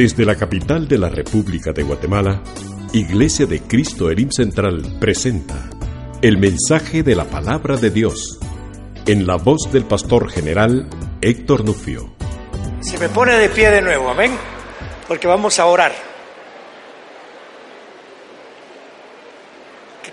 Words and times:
Desde 0.00 0.24
la 0.24 0.34
capital 0.34 0.88
de 0.88 0.96
la 0.96 1.10
República 1.10 1.72
de 1.72 1.82
Guatemala, 1.82 2.42
Iglesia 2.94 3.44
de 3.44 3.60
Cristo 3.60 4.10
Elim 4.10 4.30
Central 4.30 4.96
presenta 4.98 5.68
el 6.22 6.38
mensaje 6.38 7.02
de 7.02 7.14
la 7.14 7.26
palabra 7.26 7.76
de 7.76 7.90
Dios 7.90 8.40
en 9.06 9.26
la 9.26 9.36
voz 9.36 9.70
del 9.70 9.84
pastor 9.84 10.30
general 10.30 10.88
Héctor 11.20 11.66
Nufio. 11.66 12.14
Se 12.80 12.96
me 12.96 13.10
pone 13.10 13.34
de 13.34 13.50
pie 13.50 13.70
de 13.70 13.82
nuevo, 13.82 14.08
amén, 14.08 14.32
porque 15.06 15.26
vamos 15.26 15.58
a 15.58 15.66
orar. 15.66 15.92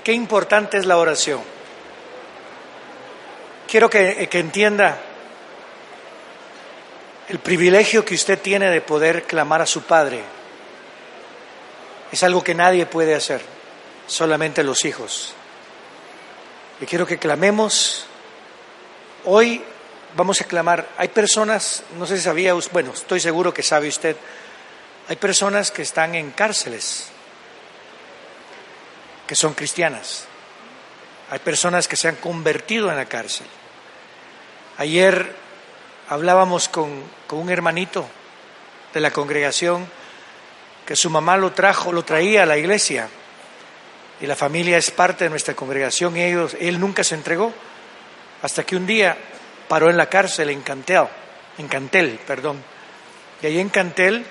Qué 0.04 0.12
importante 0.12 0.80
es 0.80 0.86
la 0.86 0.98
oración. 0.98 1.40
Quiero 3.70 3.90
que, 3.90 4.28
que 4.30 4.40
entienda 4.40 5.00
el 7.30 7.40
privilegio 7.40 8.06
que 8.06 8.16
usted 8.16 8.40
tiene 8.40 8.70
de 8.70 8.82
poder 8.82 9.24
clamar 9.24 9.62
a 9.62 9.66
su 9.66 9.84
Padre. 9.84 10.24
Es 12.12 12.24
algo 12.24 12.44
que 12.44 12.56
nadie 12.56 12.86
puede 12.86 13.16
hacer, 13.16 13.42
solamente 14.08 14.64
los 14.64 14.86
hijos. 14.86 15.34
Y 16.80 16.86
quiero 16.86 17.06
que 17.06 17.18
clamemos. 17.18 18.06
Hoy 19.26 19.62
vamos 20.16 20.40
a 20.40 20.46
clamar. 20.46 20.88
Hay 20.98 21.10
personas, 21.10 21.84
no 21.98 22.06
sé 22.06 22.18
si 22.18 22.24
sabía, 22.24 22.54
bueno, 22.72 22.94
estoy 22.94 23.20
seguro 23.20 23.54
que 23.54 23.64
sabe 23.64 23.90
usted, 23.90 24.16
hay 25.10 25.18
personas 25.18 25.72
que 25.72 25.82
están 25.82 26.16
en 26.16 26.32
cárceles, 26.32 27.08
que 29.26 29.36
son 29.36 29.54
cristianas. 29.54 30.26
Hay 31.30 31.40
personas 31.40 31.90
que 31.90 31.98
se 31.98 32.08
han 32.08 32.16
convertido 32.16 32.90
en 32.90 32.96
la 32.96 33.06
cárcel. 33.06 33.48
Ayer 34.78 35.47
hablábamos 36.10 36.70
con, 36.70 37.04
con 37.28 37.40
un 37.40 37.50
hermanito 37.50 38.08
de 38.94 39.00
la 39.00 39.12
congregación 39.12 39.88
que 40.86 40.96
su 40.96 41.10
mamá 41.10 41.36
lo 41.38 41.52
trajo, 41.52 41.92
lo 41.92 42.04
traía 42.04 42.44
a 42.44 42.46
la 42.46 42.58
iglesia. 42.58 43.10
Y 44.22 44.26
la 44.26 44.36
familia 44.36 44.78
es 44.78 44.90
parte 44.90 45.26
de 45.26 45.30
nuestra 45.30 45.54
congregación 45.54 46.16
y 46.16 46.24
ellos, 46.24 46.56
él 46.60 46.80
nunca 46.80 47.04
se 47.04 47.16
entregó. 47.16 47.54
Hasta 48.42 48.64
que 48.64 48.76
un 48.76 48.88
día 48.88 49.18
paró 49.68 49.90
en 49.90 49.98
la 49.98 50.08
cárcel 50.08 50.50
en 50.50 50.62
Cantel, 50.62 51.08
en 51.58 51.68
Cantel, 51.68 52.20
perdón. 52.26 52.64
Y 53.42 53.48
ahí 53.48 53.60
en 53.60 53.70
Cantel 53.70 54.26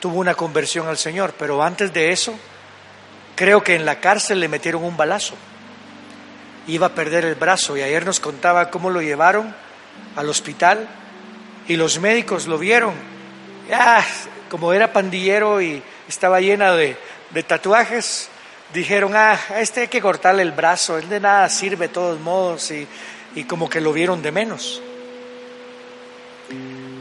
tuvo 0.00 0.18
una 0.18 0.34
conversión 0.34 0.88
al 0.88 0.98
Señor, 0.98 1.34
pero 1.38 1.62
antes 1.62 1.92
de 1.92 2.10
eso 2.10 2.34
creo 3.36 3.62
que 3.62 3.76
en 3.76 3.84
la 3.84 4.00
cárcel 4.00 4.40
le 4.40 4.48
metieron 4.48 4.82
un 4.82 4.96
balazo 4.96 5.34
iba 6.74 6.88
a 6.88 6.94
perder 6.94 7.24
el 7.24 7.34
brazo 7.34 7.76
y 7.76 7.82
ayer 7.82 8.04
nos 8.04 8.20
contaba 8.20 8.70
cómo 8.70 8.90
lo 8.90 9.02
llevaron 9.02 9.54
al 10.16 10.28
hospital 10.28 10.88
y 11.68 11.76
los 11.76 12.00
médicos 12.00 12.46
lo 12.46 12.58
vieron. 12.58 12.94
Ah, 13.72 14.04
como 14.50 14.72
era 14.72 14.92
pandillero 14.92 15.60
y 15.60 15.82
estaba 16.08 16.40
llena 16.40 16.72
de, 16.72 16.96
tatuajes, 17.46 18.28
dijeron, 18.74 19.14
ah, 19.14 19.38
a 19.50 19.60
este 19.60 19.82
hay 19.82 19.88
que 19.88 20.00
cortarle 20.00 20.42
el 20.42 20.52
brazo, 20.52 20.98
él 20.98 21.08
de 21.08 21.20
nada 21.20 21.48
sirve 21.48 21.88
de 21.88 21.94
todos 21.94 22.20
modos 22.20 22.70
y, 22.70 22.86
y 23.34 23.44
como 23.44 23.68
que 23.68 23.80
lo 23.80 23.92
vieron 23.92 24.22
de 24.22 24.32
menos. 24.32 24.82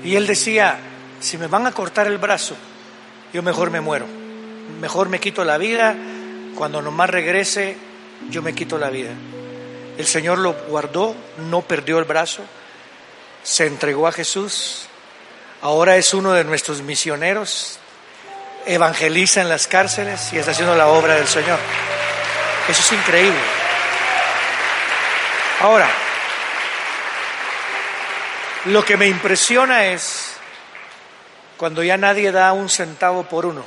Y 0.04 0.16
él 0.16 0.28
decía, 0.28 0.78
si 1.20 1.38
me 1.38 1.48
van 1.48 1.66
a 1.66 1.72
cortar 1.72 2.08
el 2.08 2.18
brazo, 2.18 2.56
yo 3.34 3.42
mejor 3.44 3.72
me 3.72 3.82
muero, 3.82 4.06
mejor 4.80 5.10
me 5.10 5.20
quito 5.20 5.44
la 5.44 5.58
vida, 5.58 5.96
cuando 6.56 6.82
nomás 6.82 7.10
regrese, 7.10 7.78
yo 8.30 8.42
me 8.42 8.54
quito 8.54 8.78
la 8.78 8.90
vida. 8.90 9.12
El 10.00 10.08
Señor 10.08 10.38
lo 10.38 10.54
guardó, 10.54 11.14
no 11.50 11.62
perdió 11.62 12.00
el 12.00 12.06
brazo, 12.06 12.42
se 13.44 13.66
entregó 13.66 14.08
a 14.08 14.14
Jesús, 14.14 14.86
ahora 15.62 15.98
es 15.98 16.14
uno 16.14 16.32
de 16.32 16.46
nuestros 16.46 16.82
misioneros, 16.82 17.80
evangeliza 18.66 19.42
en 19.42 19.50
las 19.50 19.68
cárceles 19.68 20.32
y 20.32 20.38
está 20.38 20.52
haciendo 20.52 20.74
la 20.74 20.88
obra 20.88 21.16
del 21.16 21.28
Señor. 21.28 21.60
Eso 22.70 22.82
es 22.82 22.92
increíble. 22.94 23.42
Ahora, 25.60 25.90
lo 28.68 28.86
que 28.86 28.96
me 28.96 29.08
impresiona 29.08 29.88
es 29.88 30.32
cuando 31.58 31.84
ya 31.84 31.98
nadie 31.98 32.32
da 32.32 32.54
un 32.54 32.70
centavo 32.70 33.24
por 33.24 33.46
uno. 33.46 33.66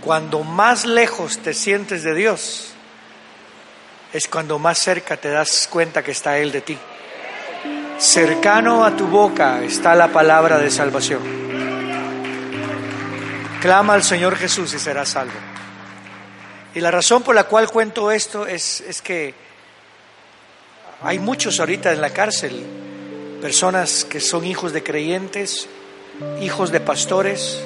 Cuando 0.00 0.44
más 0.44 0.84
lejos 0.84 1.38
te 1.38 1.52
sientes 1.52 2.04
de 2.04 2.14
Dios, 2.14 2.74
es 4.12 4.28
cuando 4.28 4.58
más 4.58 4.78
cerca 4.78 5.16
te 5.16 5.28
das 5.30 5.68
cuenta 5.70 6.02
que 6.02 6.10
está 6.10 6.38
Él 6.38 6.50
de 6.52 6.60
ti. 6.60 6.78
Cercano 7.98 8.84
a 8.84 8.96
tu 8.96 9.06
boca 9.06 9.62
está 9.62 9.94
la 9.94 10.08
palabra 10.08 10.58
de 10.58 10.70
salvación. 10.70 11.20
Clama 13.60 13.94
al 13.94 14.02
Señor 14.02 14.36
Jesús 14.36 14.72
y 14.74 14.78
serás 14.78 15.10
salvo. 15.10 15.34
Y 16.74 16.80
la 16.80 16.90
razón 16.90 17.22
por 17.22 17.34
la 17.34 17.44
cual 17.44 17.68
cuento 17.70 18.10
esto 18.10 18.46
es, 18.46 18.80
es 18.80 19.02
que 19.02 19.34
hay 21.02 21.18
muchos 21.18 21.60
ahorita 21.60 21.92
en 21.92 22.00
la 22.00 22.10
cárcel, 22.10 22.64
personas 23.40 24.04
que 24.04 24.20
son 24.20 24.44
hijos 24.44 24.72
de 24.72 24.82
creyentes, 24.82 25.68
hijos 26.40 26.72
de 26.72 26.80
pastores, 26.80 27.60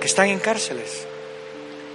que 0.00 0.06
están 0.06 0.28
en 0.28 0.38
cárceles. 0.38 1.06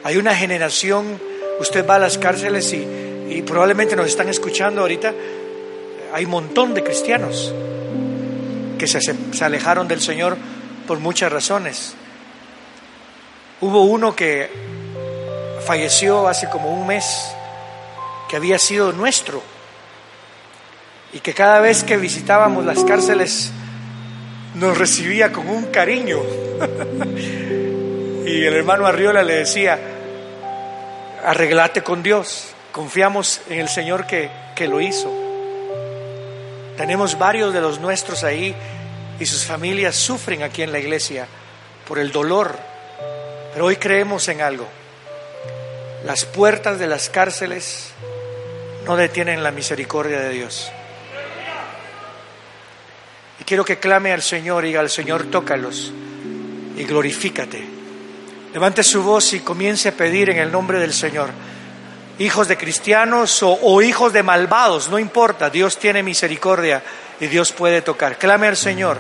Hay 0.04 0.18
una 0.18 0.36
generación, 0.36 1.22
usted 1.60 1.88
va 1.88 1.96
a 1.96 2.00
las 2.00 2.18
cárceles 2.18 2.74
y 2.74 3.09
y 3.30 3.42
probablemente 3.44 3.96
nos 3.96 4.08
están 4.08 4.30
escuchando 4.30 4.82
ahorita, 4.82 5.14
hay 6.14 6.26
un 6.26 6.32
montón 6.32 6.74
de 6.74 6.84
cristianos 6.84 7.54
que 8.78 8.88
se, 8.88 9.00
se, 9.02 9.46
alejaron 9.46 9.88
del 9.88 10.02
Señor 10.02 10.38
por 10.88 11.00
muchas 11.00 11.32
razones. 11.32 11.94
Hubo 13.62 13.84
uno 13.84 14.16
que 14.16 14.50
falleció 15.66 16.28
hace 16.28 16.50
como 16.50 16.74
un 16.74 16.88
mes, 16.88 17.32
que 18.30 18.38
había 18.38 18.58
sido 18.58 18.94
nuestro, 18.94 19.44
y 21.14 21.20
que 21.20 21.34
cada 21.34 21.60
vez 21.60 21.84
que 21.84 21.98
visitábamos 21.98 22.66
las 22.66 22.84
cárceles 22.84 23.52
nos 24.56 24.78
recibía 24.78 25.32
con 25.32 25.48
un 25.48 25.66
cariño. 25.66 26.20
y 28.26 28.44
el 28.44 28.54
hermano 28.54 28.88
Arriola 28.88 29.24
le 29.24 29.36
decía, 29.36 29.78
arreglate 31.24 31.84
con 31.84 32.02
Dios. 32.02 32.56
Confiamos 32.80 33.42
en 33.50 33.60
el 33.60 33.68
Señor 33.68 34.08
que, 34.08 34.32
que 34.56 34.66
lo 34.66 34.80
hizo. 34.80 35.12
Tenemos 36.78 37.18
varios 37.20 37.54
de 37.54 37.60
los 37.60 37.78
nuestros 37.82 38.24
ahí 38.24 38.56
y 39.20 39.26
sus 39.26 39.44
familias 39.44 39.98
sufren 39.98 40.44
aquí 40.44 40.62
en 40.62 40.72
la 40.72 40.80
iglesia 40.80 41.28
por 41.86 42.00
el 42.00 42.14
dolor. 42.14 42.58
Pero 43.52 43.66
hoy 43.66 43.76
creemos 43.76 44.30
en 44.30 44.40
algo. 44.40 44.66
Las 46.06 46.24
puertas 46.24 46.80
de 46.80 46.88
las 46.88 47.10
cárceles 47.10 47.90
no 48.86 48.96
detienen 48.96 49.44
la 49.44 49.52
misericordia 49.52 50.22
de 50.22 50.30
Dios. 50.30 50.72
Y 53.42 53.44
quiero 53.44 53.66
que 53.66 53.80
clame 53.80 54.14
al 54.14 54.22
Señor 54.22 54.64
y 54.64 54.68
diga 54.68 54.80
al 54.80 54.90
Señor, 54.90 55.26
tócalos 55.26 55.92
y 56.78 56.86
glorifícate. 56.86 57.62
Levante 58.54 58.84
su 58.84 59.04
voz 59.04 59.34
y 59.34 59.42
comience 59.42 59.90
a 59.90 59.98
pedir 59.98 60.30
en 60.30 60.38
el 60.38 60.50
nombre 60.50 60.80
del 60.80 60.94
Señor 60.94 61.32
hijos 62.20 62.48
de 62.48 62.58
cristianos 62.58 63.40
o, 63.42 63.82
hijos 63.82 64.14
de 64.14 64.24
malvados, 64.24 64.90
no 64.90 65.00
importa, 65.00 65.50
Dios 65.50 65.78
tiene 65.78 66.04
misericordia 66.04 66.84
y 67.20 67.28
Dios 67.28 67.52
puede 67.52 67.82
tocar. 67.82 68.18
Clame 68.18 68.48
al 68.48 68.58
Señor. 68.58 68.98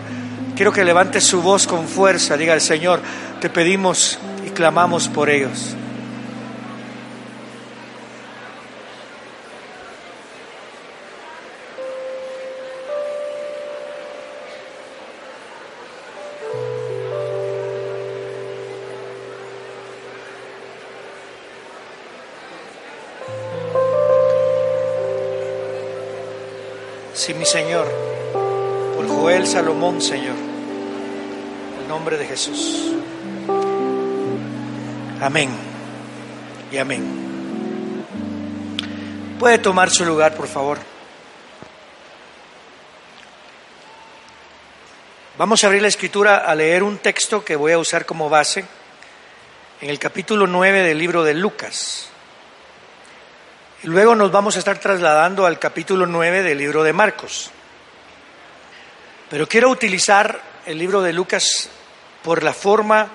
Quiero 0.55 0.73
que 0.73 0.83
levante 0.83 1.21
su 1.21 1.41
voz 1.41 1.67
con 1.67 1.87
fuerza, 1.87 2.35
diga 2.35 2.53
al 2.53 2.61
Señor, 2.61 3.01
te 3.39 3.49
pedimos 3.49 4.19
y 4.45 4.49
clamamos 4.49 5.07
por 5.07 5.29
ellos. 5.29 5.75
Mi 27.33 27.45
Señor, 27.45 27.87
por 28.95 29.07
Joel 29.07 29.45
Salomón, 29.45 30.01
Señor, 30.01 30.35
en 30.35 31.83
el 31.83 31.87
nombre 31.87 32.17
de 32.17 32.25
Jesús. 32.25 32.95
Amén 35.21 35.49
y 36.71 36.77
amén. 36.77 37.05
Puede 39.37 39.59
tomar 39.59 39.91
su 39.91 40.05
lugar, 40.05 40.33
por 40.33 40.47
favor. 40.47 40.79
Vamos 45.37 45.63
a 45.63 45.67
abrir 45.67 45.83
la 45.83 45.87
escritura 45.87 46.37
a 46.37 46.55
leer 46.55 46.81
un 46.81 46.97
texto 46.97 47.45
que 47.45 47.55
voy 47.55 47.73
a 47.73 47.77
usar 47.77 48.07
como 48.07 48.27
base 48.27 48.65
en 49.81 49.89
el 49.91 49.99
capítulo 49.99 50.47
9 50.47 50.81
del 50.81 50.97
libro 50.97 51.23
de 51.23 51.35
Lucas. 51.35 52.09
Luego 53.83 54.13
nos 54.13 54.29
vamos 54.29 54.57
a 54.57 54.59
estar 54.59 54.77
trasladando 54.77 55.45
al 55.45 55.57
capítulo 55.57 56.05
9 56.05 56.43
del 56.43 56.57
libro 56.57 56.83
de 56.83 56.91
Marcos. 56.91 57.49
Pero 59.29 59.47
quiero 59.47 59.69
utilizar 59.69 60.41
el 60.65 60.77
libro 60.77 61.01
de 61.01 61.13
Lucas 61.13 61.69
por 62.21 62.43
la 62.43 62.51
forma 62.53 63.07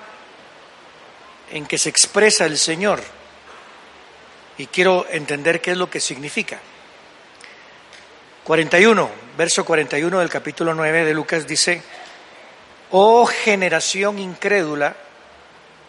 en 1.51 1.67
que 1.67 1.77
se 1.77 1.89
expresa 1.89 2.45
el 2.45 2.57
Señor 2.57 2.99
y 4.57 4.65
quiero 4.65 5.05
entender 5.11 5.61
qué 5.61 5.71
es 5.71 5.77
lo 5.77 5.87
que 5.87 5.99
significa. 5.99 6.59
41, 8.43 9.09
verso 9.37 9.65
41 9.65 10.19
del 10.19 10.29
capítulo 10.29 10.73
9 10.73 11.05
de 11.05 11.13
Lucas 11.13 11.45
dice, 11.45 11.83
oh 12.89 13.27
generación 13.27 14.17
incrédula 14.17 14.95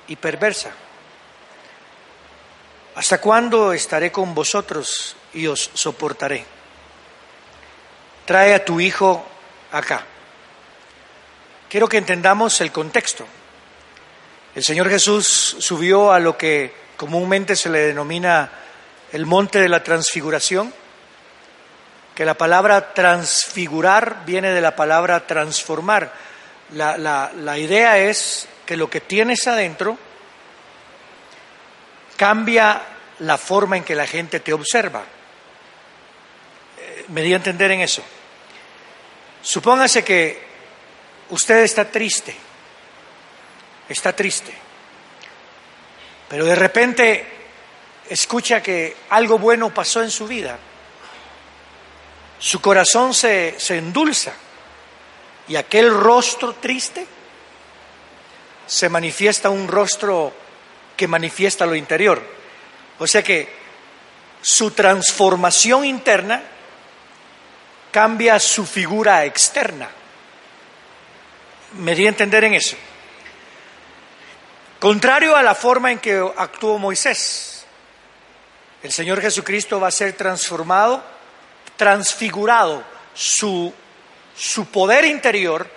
y 0.06 0.16
perversa, 0.16 0.70
¿hasta 2.96 3.20
cuándo 3.20 3.72
estaré 3.74 4.10
con 4.10 4.34
vosotros 4.34 5.16
y 5.34 5.46
os 5.46 5.70
soportaré? 5.74 6.44
Trae 8.24 8.54
a 8.54 8.64
tu 8.64 8.80
hijo 8.80 9.24
acá. 9.70 10.04
Quiero 11.68 11.88
que 11.88 11.98
entendamos 11.98 12.60
el 12.62 12.72
contexto. 12.72 13.26
El 14.54 14.64
Señor 14.64 14.88
Jesús 14.88 15.56
subió 15.58 16.10
a 16.10 16.18
lo 16.18 16.38
que 16.38 16.74
comúnmente 16.96 17.54
se 17.54 17.68
le 17.68 17.80
denomina 17.80 18.50
el 19.12 19.26
monte 19.26 19.60
de 19.60 19.68
la 19.68 19.82
transfiguración, 19.82 20.72
que 22.14 22.24
la 22.24 22.34
palabra 22.34 22.94
transfigurar 22.94 24.24
viene 24.24 24.52
de 24.52 24.62
la 24.62 24.74
palabra 24.74 25.26
transformar. 25.26 26.12
La, 26.72 26.96
la 26.96 27.58
idea 27.58 27.98
es 27.98 28.48
que 28.64 28.78
lo 28.78 28.88
que 28.88 29.02
tienes 29.02 29.46
adentro 29.46 29.98
cambia 32.16 32.82
la 33.20 33.38
forma 33.38 33.76
en 33.76 33.84
que 33.84 33.94
la 33.94 34.06
gente 34.06 34.40
te 34.40 34.52
observa. 34.52 35.04
Eh, 36.78 37.04
me 37.08 37.22
di 37.22 37.32
a 37.32 37.36
entender 37.36 37.70
en 37.70 37.80
eso. 37.80 38.02
Supóngase 39.42 40.02
que 40.02 40.42
usted 41.30 41.58
está 41.58 41.84
triste 41.90 42.46
está 43.88 44.14
triste, 44.14 44.52
pero 46.28 46.44
de 46.44 46.54
repente 46.54 47.26
escucha 48.08 48.62
que 48.62 48.96
algo 49.10 49.38
bueno 49.38 49.72
pasó 49.72 50.02
en 50.02 50.10
su 50.10 50.26
vida, 50.26 50.58
su 52.38 52.60
corazón 52.60 53.14
se, 53.14 53.54
se 53.58 53.78
endulza 53.78 54.32
y 55.48 55.56
aquel 55.56 55.92
rostro 55.94 56.54
triste 56.54 57.06
se 58.66 58.88
manifiesta 58.88 59.48
un 59.48 59.68
rostro 59.68 60.32
que 60.96 61.08
manifiesta 61.08 61.66
lo 61.66 61.74
interior. 61.74 62.22
O 62.98 63.06
sea 63.06 63.22
que 63.22 63.48
su 64.40 64.70
transformación 64.70 65.84
interna 65.84 66.42
cambia 67.90 68.38
su 68.38 68.66
figura 68.66 69.24
externa. 69.24 69.88
Me 71.78 71.94
di 71.94 72.06
a 72.06 72.08
entender 72.08 72.44
en 72.44 72.54
eso. 72.54 72.76
Contrario 74.78 75.34
a 75.34 75.42
la 75.42 75.54
forma 75.54 75.90
en 75.90 75.98
que 75.98 76.22
actuó 76.36 76.78
Moisés, 76.78 77.64
el 78.82 78.92
Señor 78.92 79.20
Jesucristo 79.20 79.80
va 79.80 79.88
a 79.88 79.90
ser 79.90 80.12
transformado, 80.12 81.02
transfigurado, 81.76 82.84
su, 83.14 83.72
su 84.36 84.66
poder 84.66 85.04
interior 85.06 85.68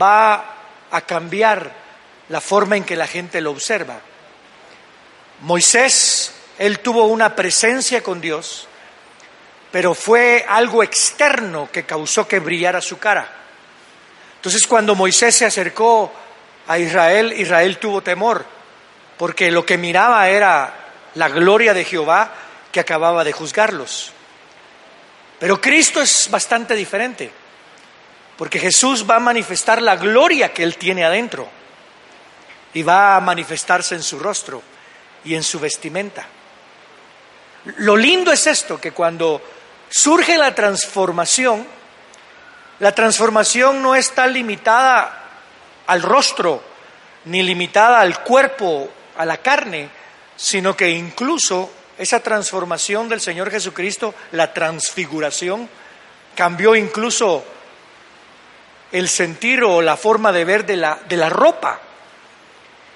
va 0.00 0.56
a 0.90 1.00
cambiar 1.02 1.72
la 2.30 2.40
forma 2.40 2.76
en 2.76 2.84
que 2.84 2.96
la 2.96 3.06
gente 3.06 3.40
lo 3.40 3.50
observa. 3.50 4.00
Moisés, 5.42 6.32
él 6.56 6.78
tuvo 6.78 7.06
una 7.06 7.34
presencia 7.34 8.00
con 8.00 8.20
Dios, 8.20 8.68
pero 9.72 9.92
fue 9.92 10.46
algo 10.48 10.84
externo 10.84 11.68
que 11.72 11.84
causó 11.84 12.28
que 12.28 12.38
brillara 12.38 12.80
su 12.80 12.98
cara. 12.98 13.28
Entonces 14.36 14.66
cuando 14.68 14.94
Moisés 14.94 15.34
se 15.34 15.44
acercó 15.44 16.12
a 16.68 16.78
Israel, 16.78 17.32
Israel 17.32 17.78
tuvo 17.78 18.02
temor, 18.02 18.46
porque 19.18 19.50
lo 19.50 19.66
que 19.66 19.78
miraba 19.78 20.28
era 20.28 20.74
la 21.16 21.28
gloria 21.28 21.74
de 21.74 21.84
Jehová 21.84 22.32
que 22.70 22.78
acababa 22.78 23.24
de 23.24 23.32
juzgarlos. 23.32 24.12
Pero 25.40 25.60
Cristo 25.60 26.00
es 26.00 26.28
bastante 26.30 26.76
diferente, 26.76 27.32
porque 28.36 28.60
Jesús 28.60 29.04
va 29.10 29.16
a 29.16 29.20
manifestar 29.20 29.82
la 29.82 29.96
gloria 29.96 30.52
que 30.52 30.62
Él 30.62 30.76
tiene 30.76 31.04
adentro 31.04 31.48
y 32.74 32.84
va 32.84 33.16
a 33.16 33.20
manifestarse 33.20 33.96
en 33.96 34.04
su 34.04 34.20
rostro 34.20 34.62
y 35.24 35.34
en 35.34 35.42
su 35.42 35.60
vestimenta. 35.60 36.26
Lo 37.78 37.96
lindo 37.96 38.32
es 38.32 38.46
esto, 38.46 38.80
que 38.80 38.92
cuando 38.92 39.40
surge 39.88 40.36
la 40.36 40.54
transformación, 40.54 41.66
la 42.80 42.92
transformación 42.92 43.82
no 43.82 43.94
está 43.94 44.26
limitada 44.26 45.28
al 45.86 46.02
rostro, 46.02 46.62
ni 47.26 47.42
limitada 47.42 48.00
al 48.00 48.22
cuerpo, 48.22 48.90
a 49.16 49.24
la 49.24 49.36
carne, 49.36 49.88
sino 50.36 50.76
que 50.76 50.90
incluso 50.90 51.70
esa 51.98 52.20
transformación 52.20 53.08
del 53.08 53.20
Señor 53.20 53.50
Jesucristo, 53.50 54.14
la 54.32 54.52
transfiguración, 54.52 55.68
cambió 56.34 56.74
incluso 56.74 57.44
el 58.90 59.08
sentir 59.08 59.62
o 59.62 59.80
la 59.80 59.96
forma 59.96 60.32
de 60.32 60.44
ver 60.44 60.66
de 60.66 60.76
la, 60.76 60.98
de 61.08 61.16
la 61.16 61.28
ropa. 61.28 61.80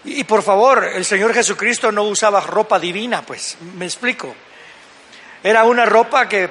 Y, 0.07 0.25
por 0.25 0.43
favor, 0.43 0.85
el 0.85 1.05
Señor 1.05 1.35
Jesucristo 1.35 1.93
no 1.93 2.05
usaba 2.05 2.41
ropa 2.41 2.79
divina, 2.79 3.23
pues, 3.23 3.59
me 3.75 3.85
explico. 3.85 4.35
Era 5.43 5.65
una 5.65 5.85
ropa 5.85 6.29
que 6.29 6.49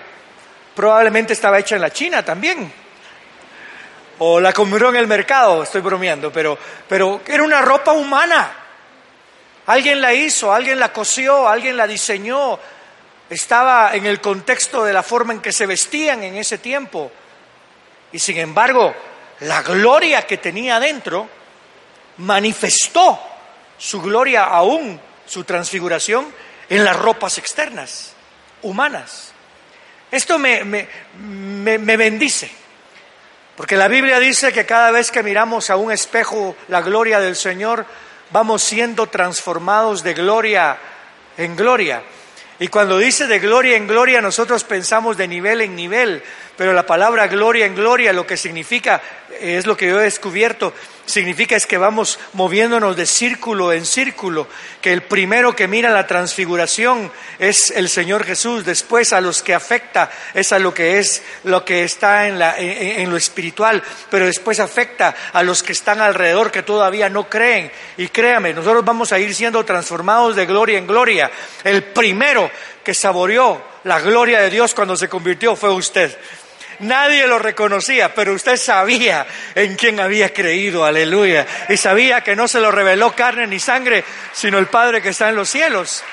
probablemente 0.75 1.33
estaba 1.33 1.57
hecha 1.57 1.75
en 1.75 1.81
la 1.81 1.91
China 1.91 2.23
también 2.23 2.71
o 4.19 4.39
la 4.39 4.53
compró 4.53 4.89
en 4.89 4.95
el 4.95 5.07
mercado, 5.07 5.63
estoy 5.63 5.81
bromeando, 5.81 6.31
pero, 6.31 6.57
pero 6.87 7.21
era 7.25 7.43
una 7.43 7.61
ropa 7.61 7.91
humana. 7.91 8.53
Alguien 9.67 9.99
la 9.99 10.13
hizo, 10.13 10.53
alguien 10.53 10.79
la 10.79 10.93
cosió, 10.93 11.47
alguien 11.47 11.75
la 11.75 11.87
diseñó. 11.87 12.59
Estaba 13.29 13.95
en 13.95 14.05
el 14.05 14.21
contexto 14.21 14.83
de 14.83 14.93
la 14.93 15.03
forma 15.03 15.33
en 15.33 15.41
que 15.41 15.51
se 15.51 15.65
vestían 15.65 16.23
en 16.23 16.35
ese 16.35 16.59
tiempo. 16.59 17.11
Y 18.11 18.19
sin 18.19 18.37
embargo, 18.37 18.93
la 19.41 19.63
gloria 19.63 20.25
que 20.25 20.37
tenía 20.37 20.77
adentro 20.77 21.27
manifestó 22.17 23.19
su 23.77 24.01
gloria 24.01 24.43
aún, 24.43 24.99
su 25.25 25.43
transfiguración, 25.43 26.25
en 26.69 26.83
las 26.83 26.95
ropas 26.95 27.37
externas, 27.37 28.13
humanas. 28.61 29.31
Esto 30.11 30.39
me, 30.39 30.63
me, 30.63 30.87
me, 31.19 31.77
me 31.77 31.97
bendice. 31.97 32.49
Porque 33.55 33.77
la 33.77 33.87
Biblia 33.87 34.19
dice 34.19 34.51
que 34.51 34.65
cada 34.65 34.91
vez 34.91 35.11
que 35.11 35.23
miramos 35.23 35.69
a 35.69 35.77
un 35.77 35.91
espejo 35.91 36.55
la 36.67 36.81
gloria 36.81 37.19
del 37.19 37.35
Señor, 37.35 37.85
vamos 38.31 38.63
siendo 38.63 39.07
transformados 39.07 40.03
de 40.03 40.13
gloria 40.13 40.77
en 41.37 41.55
gloria. 41.55 42.03
Y 42.59 42.67
cuando 42.69 42.97
dice 42.97 43.27
de 43.27 43.39
gloria 43.39 43.75
en 43.75 43.87
gloria, 43.87 44.21
nosotros 44.21 44.63
pensamos 44.63 45.17
de 45.17 45.27
nivel 45.27 45.61
en 45.61 45.75
nivel, 45.75 46.23
pero 46.57 46.73
la 46.73 46.85
palabra 46.85 47.27
gloria 47.27 47.65
en 47.65 47.75
gloria 47.75 48.13
lo 48.13 48.25
que 48.25 48.37
significa, 48.37 49.01
es 49.39 49.65
lo 49.65 49.75
que 49.75 49.87
yo 49.87 49.99
he 49.99 50.03
descubierto, 50.03 50.73
significa 51.05 51.55
es 51.55 51.65
que 51.65 51.77
vamos 51.77 52.19
moviéndonos 52.33 52.95
de 52.95 53.05
círculo 53.05 53.73
en 53.73 53.85
círculo, 53.85 54.47
que 54.81 54.93
el 54.93 55.03
primero 55.03 55.55
que 55.55 55.67
mira 55.67 55.89
la 55.89 56.07
transfiguración 56.07 57.11
es 57.39 57.71
el 57.71 57.89
Señor 57.89 58.23
Jesús, 58.23 58.65
después 58.65 59.13
a 59.13 59.21
los 59.21 59.43
que 59.43 59.53
afecta 59.53 60.09
es 60.33 60.51
a 60.51 60.59
lo 60.59 60.73
que 60.73 60.99
es 60.99 61.23
lo 61.43 61.65
que 61.65 61.83
está 61.83 62.27
en, 62.27 62.39
la, 62.39 62.57
en, 62.57 63.09
lo 63.09 63.17
espiritual, 63.17 63.83
pero 64.09 64.25
después 64.25 64.59
afecta 64.59 65.15
a 65.33 65.43
los 65.43 65.63
que 65.63 65.73
están 65.73 66.01
alrededor 66.01 66.51
que 66.51 66.63
todavía 66.63 67.09
no 67.09 67.29
creen. 67.29 67.71
Y 67.97 68.07
créame, 68.07 68.53
nosotros 68.53 68.83
vamos 68.83 69.11
a 69.11 69.19
ir 69.19 69.33
siendo 69.33 69.63
transformados 69.65 70.35
de 70.35 70.45
gloria 70.45 70.77
en 70.77 70.87
gloria. 70.87 71.29
El 71.63 71.83
primero 71.83 72.49
que 72.83 72.93
saboreó 72.93 73.61
la 73.83 73.99
gloria 73.99 74.41
de 74.41 74.49
Dios 74.49 74.73
cuando 74.73 74.95
se 74.95 75.09
convirtió 75.09 75.55
fue 75.55 75.71
usted. 75.71 76.17
Nadie 76.79 77.27
lo 77.27 77.39
reconocía, 77.39 78.13
pero 78.13 78.33
usted 78.33 78.57
sabía 78.57 79.25
en 79.55 79.75
quién 79.75 79.99
había 79.99 80.33
creído, 80.33 80.85
aleluya. 80.85 81.45
Y 81.69 81.77
sabía 81.77 82.21
que 82.21 82.35
no 82.35 82.47
se 82.47 82.59
lo 82.59 82.71
reveló 82.71 83.15
carne 83.15 83.47
ni 83.47 83.59
sangre, 83.59 84.03
sino 84.33 84.57
el 84.57 84.67
Padre 84.67 85.01
que 85.01 85.09
está 85.09 85.29
en 85.29 85.35
los 85.35 85.49
cielos. 85.49 86.03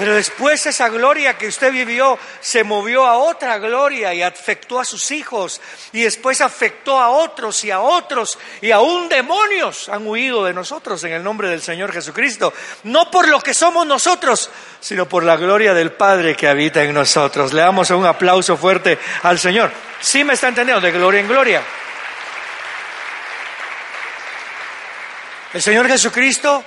Pero 0.00 0.14
después 0.14 0.64
esa 0.64 0.88
gloria 0.88 1.36
que 1.36 1.46
usted 1.46 1.70
vivió 1.70 2.18
se 2.40 2.64
movió 2.64 3.04
a 3.04 3.18
otra 3.18 3.58
gloria 3.58 4.14
y 4.14 4.22
afectó 4.22 4.80
a 4.80 4.84
sus 4.86 5.10
hijos 5.10 5.60
y 5.92 6.00
después 6.00 6.40
afectó 6.40 6.98
a 6.98 7.10
otros 7.10 7.62
y 7.64 7.70
a 7.70 7.80
otros 7.80 8.38
y 8.62 8.70
aún 8.70 9.10
demonios 9.10 9.90
han 9.90 10.06
huido 10.06 10.46
de 10.46 10.54
nosotros 10.54 11.04
en 11.04 11.12
el 11.12 11.22
nombre 11.22 11.50
del 11.50 11.60
Señor 11.60 11.92
Jesucristo. 11.92 12.54
No 12.84 13.10
por 13.10 13.28
lo 13.28 13.42
que 13.42 13.52
somos 13.52 13.86
nosotros, 13.86 14.48
sino 14.80 15.06
por 15.06 15.22
la 15.22 15.36
gloria 15.36 15.74
del 15.74 15.92
Padre 15.92 16.34
que 16.34 16.48
habita 16.48 16.82
en 16.82 16.94
nosotros. 16.94 17.52
Le 17.52 17.60
damos 17.60 17.90
un 17.90 18.06
aplauso 18.06 18.56
fuerte 18.56 18.98
al 19.24 19.38
Señor. 19.38 19.70
¿Sí 20.00 20.24
me 20.24 20.32
está 20.32 20.48
entendiendo? 20.48 20.80
De 20.80 20.92
gloria 20.92 21.20
en 21.20 21.28
gloria. 21.28 21.62
El 25.52 25.60
Señor 25.60 25.86
Jesucristo 25.88 26.64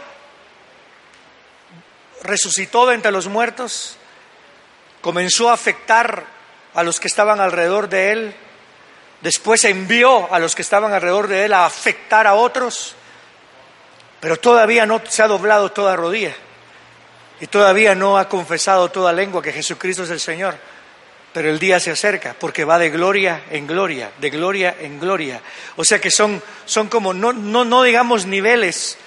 resucitó 2.23 2.85
de 2.87 2.95
entre 2.95 3.11
los 3.11 3.27
muertos, 3.27 3.97
comenzó 5.01 5.49
a 5.49 5.53
afectar 5.53 6.25
a 6.73 6.83
los 6.83 6.99
que 6.99 7.07
estaban 7.07 7.39
alrededor 7.39 7.89
de 7.89 8.11
él, 8.11 8.35
Después 9.23 9.63
envió 9.63 10.31
a 10.33 10.37
los 10.37 10.53
que 10.53 10.61
estaban 10.61 10.91
alrededor 10.91 11.29
de 11.29 11.45
él 11.45 11.53
a 11.53 11.65
afectar 11.65 12.27
a 12.27 12.33
otros, 12.33 12.93
pero 14.19 14.35
todavía 14.35 14.85
no 14.85 15.01
se 15.07 15.23
ha 15.23 15.29
doblado 15.29 15.71
toda 15.71 15.95
rodilla 15.95 16.35
y 17.39 17.47
todavía 17.47 17.95
no 17.95 18.17
ha 18.17 18.27
confesado 18.27 18.91
toda 18.91 19.13
lengua 19.13 19.41
que 19.41 19.53
Jesucristo 19.53 20.03
es 20.03 20.09
el 20.09 20.19
Señor. 20.19 20.55
Pero 21.31 21.49
el 21.49 21.57
día 21.57 21.79
se 21.79 21.89
acerca 21.89 22.35
porque 22.37 22.65
va 22.65 22.77
de 22.77 22.89
gloria 22.89 23.43
en 23.49 23.65
gloria, 23.65 24.11
de 24.19 24.29
gloria 24.29 24.75
en 24.77 24.99
gloria. 24.99 25.39
O 25.77 25.85
sea 25.85 26.01
que 26.01 26.11
son, 26.11 26.43
son 26.65 26.89
como, 26.89 27.13
no, 27.13 27.31
no, 27.31 27.63
no 27.63 27.81
digamos 27.81 28.25
niveles, 28.25 28.97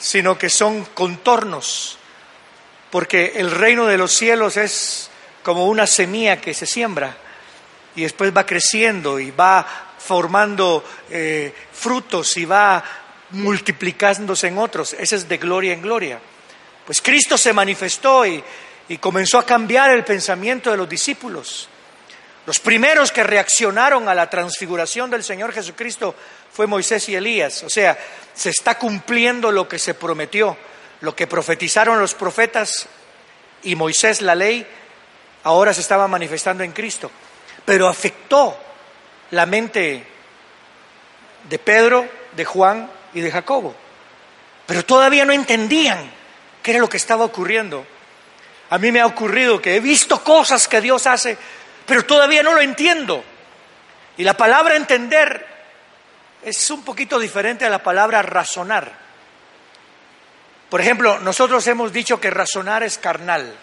sino 0.00 0.36
que 0.36 0.50
son 0.50 0.84
contornos. 0.84 1.96
Porque 2.90 3.34
el 3.36 3.50
reino 3.50 3.86
de 3.86 3.98
los 3.98 4.12
cielos 4.12 4.56
es 4.56 5.10
como 5.42 5.66
una 5.66 5.86
semilla 5.86 6.40
que 6.40 6.54
se 6.54 6.66
siembra 6.66 7.16
y 7.94 8.02
después 8.02 8.36
va 8.36 8.46
creciendo 8.46 9.18
y 9.18 9.30
va 9.30 9.66
formando 9.98 10.84
eh, 11.10 11.52
frutos 11.72 12.36
y 12.36 12.44
va 12.44 12.82
multiplicándose 13.30 14.48
en 14.48 14.58
otros. 14.58 14.94
Ese 14.94 15.16
es 15.16 15.28
de 15.28 15.38
gloria 15.38 15.72
en 15.72 15.82
gloria. 15.82 16.20
Pues 16.84 17.00
Cristo 17.00 17.38
se 17.38 17.52
manifestó 17.52 18.26
y, 18.26 18.42
y 18.88 18.98
comenzó 18.98 19.38
a 19.38 19.46
cambiar 19.46 19.92
el 19.92 20.04
pensamiento 20.04 20.70
de 20.70 20.76
los 20.76 20.88
discípulos. 20.88 21.68
Los 22.46 22.58
primeros 22.58 23.12
que 23.12 23.22
reaccionaron 23.22 24.08
a 24.08 24.14
la 24.14 24.28
transfiguración 24.28 25.10
del 25.10 25.22
Señor 25.22 25.52
Jesucristo 25.52 26.14
fue 26.52 26.66
Moisés 26.66 27.08
y 27.08 27.14
Elías. 27.14 27.62
O 27.62 27.70
sea, 27.70 27.96
se 28.34 28.50
está 28.50 28.78
cumpliendo 28.78 29.52
lo 29.52 29.68
que 29.68 29.78
se 29.78 29.94
prometió, 29.94 30.56
lo 31.00 31.16
que 31.16 31.26
profetizaron 31.26 32.00
los 32.00 32.14
profetas 32.14 32.86
y 33.62 33.74
Moisés 33.74 34.22
la 34.22 34.34
ley, 34.34 34.66
ahora 35.44 35.74
se 35.74 35.80
estaba 35.80 36.08
manifestando 36.08 36.64
en 36.64 36.72
Cristo 36.72 37.10
pero 37.64 37.88
afectó 37.88 38.58
la 39.30 39.46
mente 39.46 40.04
de 41.48 41.58
Pedro, 41.58 42.08
de 42.34 42.44
Juan 42.44 42.90
y 43.14 43.20
de 43.20 43.30
Jacobo. 43.30 43.74
Pero 44.66 44.84
todavía 44.84 45.24
no 45.24 45.32
entendían 45.32 46.10
qué 46.62 46.72
era 46.72 46.80
lo 46.80 46.88
que 46.88 46.96
estaba 46.96 47.24
ocurriendo. 47.24 47.86
A 48.70 48.78
mí 48.78 48.92
me 48.92 49.00
ha 49.00 49.06
ocurrido 49.06 49.60
que 49.60 49.76
he 49.76 49.80
visto 49.80 50.22
cosas 50.22 50.68
que 50.68 50.80
Dios 50.80 51.06
hace, 51.06 51.36
pero 51.86 52.04
todavía 52.04 52.42
no 52.42 52.54
lo 52.54 52.60
entiendo. 52.60 53.22
Y 54.16 54.24
la 54.24 54.34
palabra 54.34 54.76
entender 54.76 55.46
es 56.42 56.70
un 56.70 56.84
poquito 56.84 57.18
diferente 57.18 57.64
a 57.64 57.70
la 57.70 57.82
palabra 57.82 58.22
razonar. 58.22 59.09
Por 60.70 60.80
ejemplo, 60.80 61.18
nosotros 61.18 61.66
hemos 61.66 61.92
dicho 61.92 62.20
que 62.20 62.30
razonar 62.30 62.82
es 62.82 62.96
carnal. 62.96 63.54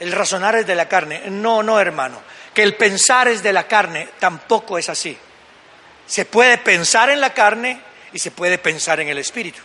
El 0.00 0.12
razonar 0.12 0.56
es 0.56 0.66
de 0.66 0.74
la 0.74 0.88
carne. 0.88 1.22
No, 1.30 1.62
no, 1.62 1.80
hermano 1.80 2.20
que 2.54 2.62
el 2.62 2.76
pensar 2.76 3.28
es 3.28 3.42
de 3.42 3.52
la 3.52 3.66
carne, 3.66 4.08
tampoco 4.18 4.78
es 4.78 4.88
así. 4.88 5.18
Se 6.06 6.24
puede 6.24 6.58
pensar 6.58 7.10
en 7.10 7.20
la 7.20 7.34
carne 7.34 7.80
y 8.12 8.18
se 8.18 8.30
puede 8.30 8.58
pensar 8.58 9.00
en 9.00 9.08
el 9.08 9.18
espíritu. 9.18 9.60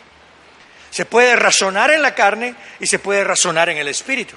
Se 0.90 1.06
puede 1.06 1.36
razonar 1.36 1.92
en 1.92 2.02
la 2.02 2.16
carne 2.16 2.56
y 2.80 2.88
se 2.88 2.98
puede 2.98 3.24
razonar 3.24 3.70
en 3.70 3.78
el 3.78 3.88
espíritu. 3.88 4.36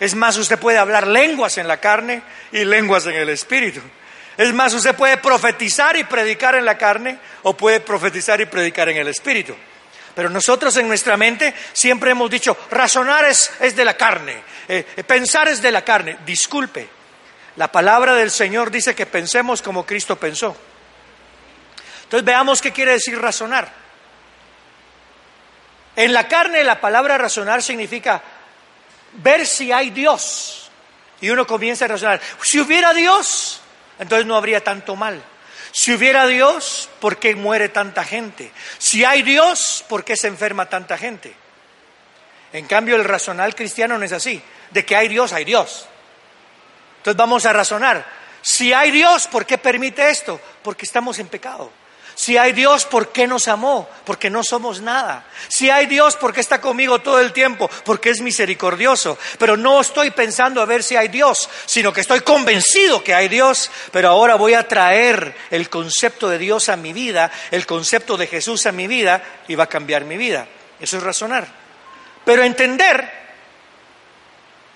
Es 0.00 0.16
más, 0.16 0.36
usted 0.36 0.58
puede 0.58 0.78
hablar 0.78 1.06
lenguas 1.06 1.58
en 1.58 1.68
la 1.68 1.76
carne 1.76 2.22
y 2.50 2.64
lenguas 2.64 3.06
en 3.06 3.14
el 3.14 3.28
espíritu. 3.28 3.80
Es 4.36 4.52
más, 4.52 4.74
usted 4.74 4.96
puede 4.96 5.18
profetizar 5.18 5.96
y 5.96 6.02
predicar 6.02 6.56
en 6.56 6.64
la 6.64 6.76
carne 6.76 7.18
o 7.42 7.56
puede 7.56 7.78
profetizar 7.78 8.40
y 8.40 8.46
predicar 8.46 8.88
en 8.88 8.96
el 8.96 9.06
espíritu. 9.06 9.54
Pero 10.14 10.28
nosotros 10.28 10.76
en 10.76 10.88
nuestra 10.88 11.16
mente 11.16 11.54
siempre 11.72 12.10
hemos 12.10 12.30
dicho, 12.30 12.56
razonar 12.70 13.24
es, 13.24 13.50
de 13.74 13.84
la 13.84 13.96
carne, 13.96 14.42
eh, 14.68 14.82
pensar 15.06 15.48
es 15.48 15.62
de 15.62 15.72
la 15.72 15.82
carne. 15.82 16.18
Disculpe, 16.26 16.88
la 17.56 17.70
palabra 17.72 18.14
del 18.14 18.30
Señor 18.30 18.70
dice 18.70 18.94
que 18.94 19.06
pensemos 19.06 19.62
como 19.62 19.86
Cristo 19.86 20.16
pensó. 20.16 20.56
Entonces 22.04 22.24
veamos 22.24 22.60
qué 22.60 22.72
quiere 22.72 22.92
decir 22.92 23.18
razonar. 23.18 23.72
En 25.96 26.12
la 26.12 26.28
carne 26.28 26.64
la 26.64 26.80
palabra 26.80 27.18
razonar 27.18 27.62
significa 27.62 28.22
ver 29.14 29.46
si 29.46 29.72
hay 29.72 29.90
Dios. 29.90 30.70
Y 31.20 31.30
uno 31.30 31.46
comienza 31.46 31.84
a 31.84 31.88
razonar, 31.88 32.20
si 32.42 32.60
hubiera 32.60 32.92
Dios, 32.92 33.60
entonces 33.98 34.26
no 34.26 34.36
habría 34.36 34.62
tanto 34.62 34.96
mal. 34.96 35.22
Si 35.72 35.94
hubiera 35.94 36.26
Dios, 36.26 36.88
¿por 37.00 37.18
qué 37.18 37.34
muere 37.34 37.70
tanta 37.70 38.04
gente? 38.04 38.52
Si 38.78 39.04
hay 39.04 39.22
Dios, 39.22 39.84
¿por 39.88 40.04
qué 40.04 40.16
se 40.16 40.28
enferma 40.28 40.68
tanta 40.68 40.98
gente? 40.98 41.34
En 42.52 42.66
cambio, 42.66 42.96
el 42.96 43.04
racional 43.04 43.54
cristiano 43.54 43.96
no 43.98 44.04
es 44.04 44.12
así. 44.12 44.42
De 44.70 44.84
que 44.84 44.94
hay 44.94 45.08
Dios, 45.08 45.32
hay 45.32 45.44
Dios. 45.44 45.86
Entonces 46.98 47.16
vamos 47.16 47.46
a 47.46 47.52
razonar. 47.52 48.06
Si 48.42 48.72
hay 48.72 48.90
Dios, 48.90 49.26
¿por 49.28 49.46
qué 49.46 49.56
permite 49.56 50.10
esto? 50.10 50.40
Porque 50.62 50.84
estamos 50.84 51.18
en 51.18 51.28
pecado. 51.28 51.72
Si 52.22 52.38
hay 52.38 52.52
Dios, 52.52 52.84
¿por 52.84 53.10
qué 53.10 53.26
nos 53.26 53.48
amó? 53.48 53.88
Porque 54.04 54.30
no 54.30 54.44
somos 54.44 54.80
nada. 54.80 55.26
Si 55.48 55.70
hay 55.70 55.86
Dios, 55.86 56.14
¿por 56.14 56.32
qué 56.32 56.40
está 56.40 56.60
conmigo 56.60 57.00
todo 57.00 57.18
el 57.18 57.32
tiempo? 57.32 57.68
Porque 57.84 58.10
es 58.10 58.20
misericordioso. 58.20 59.18
Pero 59.40 59.56
no 59.56 59.80
estoy 59.80 60.12
pensando 60.12 60.62
a 60.62 60.64
ver 60.64 60.84
si 60.84 60.94
hay 60.94 61.08
Dios, 61.08 61.50
sino 61.66 61.92
que 61.92 62.00
estoy 62.00 62.20
convencido 62.20 63.02
que 63.02 63.12
hay 63.12 63.26
Dios. 63.26 63.72
Pero 63.90 64.08
ahora 64.08 64.36
voy 64.36 64.54
a 64.54 64.68
traer 64.68 65.34
el 65.50 65.68
concepto 65.68 66.28
de 66.28 66.38
Dios 66.38 66.68
a 66.68 66.76
mi 66.76 66.92
vida, 66.92 67.28
el 67.50 67.66
concepto 67.66 68.16
de 68.16 68.28
Jesús 68.28 68.66
a 68.66 68.70
mi 68.70 68.86
vida, 68.86 69.20
y 69.48 69.56
va 69.56 69.64
a 69.64 69.68
cambiar 69.68 70.04
mi 70.04 70.16
vida. 70.16 70.46
Eso 70.78 70.98
es 70.98 71.02
razonar. 71.02 71.48
Pero 72.24 72.44
entender 72.44 73.21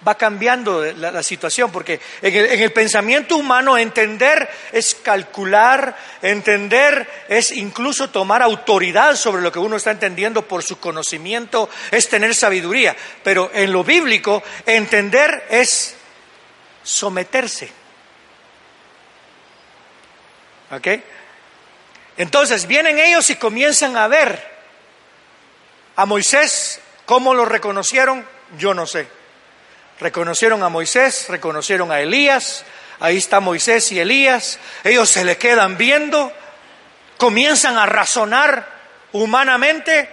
va 0.06 0.14
cambiando 0.16 0.84
la, 0.84 1.22
situación, 1.22 1.72
porque 1.72 2.00
en 2.22 2.62
el, 2.62 2.72
pensamiento 2.72 3.36
humano 3.36 3.76
entender 3.78 4.48
es 4.72 4.94
calcular, 4.94 5.96
entender 6.22 7.08
es 7.28 7.52
incluso 7.52 8.10
tomar 8.10 8.42
autoridad 8.42 9.16
sobre 9.16 9.42
lo 9.42 9.50
que 9.50 9.58
uno 9.58 9.76
está 9.76 9.90
entendiendo 9.90 10.42
por 10.42 10.62
su 10.62 10.78
conocimiento, 10.78 11.68
es 11.90 12.08
tener 12.08 12.34
sabiduría, 12.34 12.96
pero 13.24 13.50
en 13.52 13.72
lo 13.72 13.82
bíblico 13.82 14.42
entender 14.64 15.46
es 15.50 15.94
someterse. 16.82 17.70
¿Ok? 20.70 20.88
Entonces 22.16 22.66
vienen 22.66 22.98
ellos 22.98 23.28
y 23.30 23.36
comienzan 23.36 23.96
a 23.96 24.08
ver 24.08 24.56
a 25.96 26.06
Moisés, 26.06 26.80
¿cómo 27.06 27.34
lo 27.34 27.44
reconocieron? 27.44 28.26
Yo 28.58 28.74
no 28.74 28.86
sé. 28.86 29.08
Reconocieron 29.98 30.62
a 30.62 30.68
Moisés, 30.68 31.26
reconocieron 31.28 31.90
a 31.90 32.00
Elías, 32.00 32.64
ahí 33.00 33.16
está 33.16 33.40
Moisés 33.40 33.90
y 33.92 34.00
Elías, 34.00 34.58
ellos 34.84 35.08
se 35.08 35.24
le 35.24 35.38
quedan 35.38 35.78
viendo, 35.78 36.32
comienzan 37.16 37.78
a 37.78 37.86
razonar 37.86 38.76
humanamente 39.12 40.10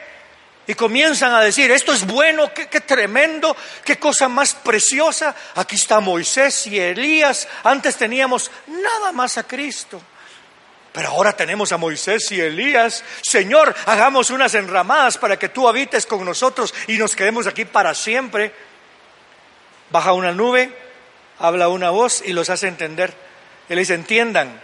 y 0.66 0.74
comienzan 0.76 1.34
a 1.34 1.42
decir, 1.42 1.70
esto 1.72 1.92
es 1.92 2.08
bueno, 2.08 2.54
qué, 2.54 2.66
tremendo, 2.80 3.58
qué 3.84 4.00
cosa 4.00 4.30
más 4.30 4.54
preciosa, 4.54 5.36
aquí 5.56 5.76
está 5.76 6.00
Moisés 6.00 6.66
y 6.68 6.80
Elías, 6.80 7.48
antes 7.64 7.98
teníamos 7.98 8.50
nada 8.68 9.12
más 9.12 9.38
a 9.38 9.44
Cristo. 9.44 10.02
Pero 10.94 11.10
ahora 11.10 11.36
tenemos 11.36 11.72
a 11.72 11.78
Moisés 11.78 12.32
y 12.32 12.40
Elías. 12.40 13.04
Señor, 13.24 13.74
hagamos 13.88 14.30
unas 14.30 14.54
enramadas 14.54 15.18
para 15.18 15.40
que 15.40 15.50
tú 15.50 15.68
habites 15.68 16.06
con 16.06 16.24
nosotros 16.24 16.72
y 16.86 17.00
nos 17.00 17.16
quedemos 17.16 17.48
aquí 17.48 17.66
para 17.66 17.96
siempre 17.96 18.54
baja 19.94 20.12
una 20.14 20.32
nube, 20.32 20.72
habla 21.38 21.70
una 21.70 21.92
voz 21.92 22.24
y 22.26 22.34
los 22.34 22.50
hace 22.50 22.68
entender. 22.68 23.14
Él 23.70 23.78
dice, 23.78 23.94
entiendan, 23.94 24.60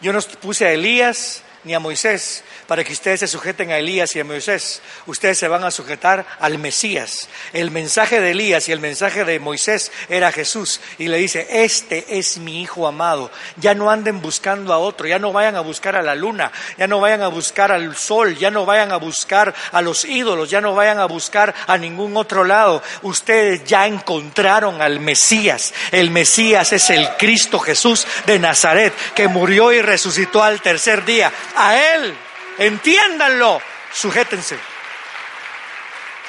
yo 0.00 0.12
no 0.12 0.20
puse 0.40 0.66
a 0.66 0.72
Elías 0.72 1.42
ni 1.64 1.74
a 1.74 1.80
Moisés, 1.80 2.42
para 2.66 2.82
que 2.82 2.92
ustedes 2.92 3.20
se 3.20 3.28
sujeten 3.28 3.70
a 3.70 3.78
Elías 3.78 4.14
y 4.16 4.20
a 4.20 4.24
Moisés. 4.24 4.82
Ustedes 5.06 5.38
se 5.38 5.48
van 5.48 5.62
a 5.64 5.70
sujetar 5.70 6.26
al 6.40 6.58
Mesías. 6.58 7.28
El 7.52 7.70
mensaje 7.70 8.20
de 8.20 8.32
Elías 8.32 8.68
y 8.68 8.72
el 8.72 8.80
mensaje 8.80 9.24
de 9.24 9.38
Moisés 9.38 9.92
era 10.08 10.32
Jesús. 10.32 10.80
Y 10.98 11.08
le 11.08 11.18
dice, 11.18 11.46
este 11.50 12.18
es 12.18 12.38
mi 12.38 12.62
Hijo 12.62 12.86
amado. 12.86 13.30
Ya 13.56 13.74
no 13.74 13.90
anden 13.90 14.20
buscando 14.20 14.72
a 14.72 14.78
otro, 14.78 15.06
ya 15.06 15.18
no 15.18 15.32
vayan 15.32 15.56
a 15.56 15.60
buscar 15.60 15.96
a 15.96 16.02
la 16.02 16.14
luna, 16.14 16.50
ya 16.78 16.86
no 16.86 17.00
vayan 17.00 17.22
a 17.22 17.28
buscar 17.28 17.72
al 17.72 17.96
sol, 17.96 18.36
ya 18.36 18.50
no 18.50 18.66
vayan 18.66 18.92
a 18.92 18.96
buscar 18.96 19.54
a 19.72 19.82
los 19.82 20.04
ídolos, 20.04 20.50
ya 20.50 20.60
no 20.60 20.74
vayan 20.74 20.98
a 20.98 21.06
buscar 21.06 21.54
a 21.66 21.78
ningún 21.78 22.16
otro 22.16 22.44
lado. 22.44 22.82
Ustedes 23.02 23.64
ya 23.64 23.86
encontraron 23.86 24.82
al 24.82 25.00
Mesías. 25.00 25.74
El 25.90 26.10
Mesías 26.10 26.72
es 26.72 26.90
el 26.90 27.08
Cristo 27.16 27.58
Jesús 27.58 28.06
de 28.26 28.38
Nazaret, 28.38 28.92
que 29.14 29.28
murió 29.28 29.72
y 29.72 29.80
resucitó 29.82 30.42
al 30.42 30.60
tercer 30.60 31.04
día. 31.04 31.32
A 31.56 31.76
Él 31.76 32.16
entiéndanlo, 32.58 33.60
sujétense. 33.92 34.58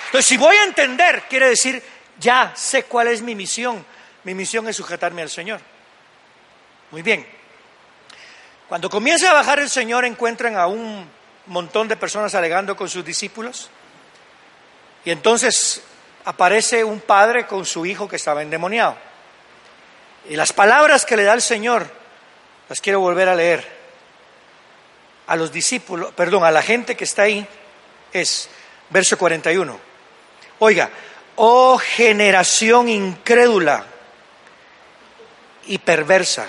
Entonces, 0.05 0.25
si 0.25 0.37
voy 0.37 0.55
a 0.55 0.63
entender, 0.65 1.23
quiere 1.29 1.49
decir, 1.49 1.81
ya 2.19 2.53
sé 2.55 2.83
cuál 2.83 3.07
es 3.07 3.21
mi 3.21 3.35
misión. 3.35 3.85
Mi 4.23 4.33
misión 4.33 4.67
es 4.67 4.75
sujetarme 4.75 5.21
al 5.21 5.29
Señor. 5.29 5.59
Muy 6.91 7.01
bien. 7.01 7.27
Cuando 8.69 8.89
comienza 8.89 9.31
a 9.31 9.33
bajar 9.33 9.59
el 9.59 9.69
Señor, 9.69 10.05
encuentran 10.05 10.55
a 10.55 10.67
un 10.67 11.09
montón 11.47 11.87
de 11.87 11.97
personas 11.97 12.35
alegando 12.35 12.75
con 12.75 12.87
sus 12.89 13.03
discípulos. 13.03 13.69
Y 15.03 15.11
entonces 15.11 15.81
aparece 16.25 16.83
un 16.83 17.01
padre 17.01 17.45
con 17.45 17.65
su 17.65 17.85
hijo 17.85 18.07
que 18.07 18.15
estaba 18.15 18.41
endemoniado. 18.41 18.95
Y 20.29 20.35
las 20.35 20.53
palabras 20.53 21.05
que 21.05 21.17
le 21.17 21.23
da 21.23 21.33
el 21.33 21.41
Señor, 21.41 21.89
las 22.69 22.79
quiero 22.79 23.01
volver 23.01 23.27
a 23.27 23.35
leer. 23.35 23.82
A 25.27 25.35
los 25.35 25.51
discípulos, 25.51 26.13
perdón, 26.13 26.43
a 26.43 26.51
la 26.51 26.61
gente 26.61 26.95
que 26.95 27.03
está 27.03 27.23
ahí 27.23 27.47
es, 28.11 28.49
verso 28.89 29.17
41. 29.17 29.79
Oiga, 30.59 30.89
oh 31.35 31.77
generación 31.77 32.89
incrédula 32.89 33.85
y 35.67 35.77
perversa, 35.77 36.47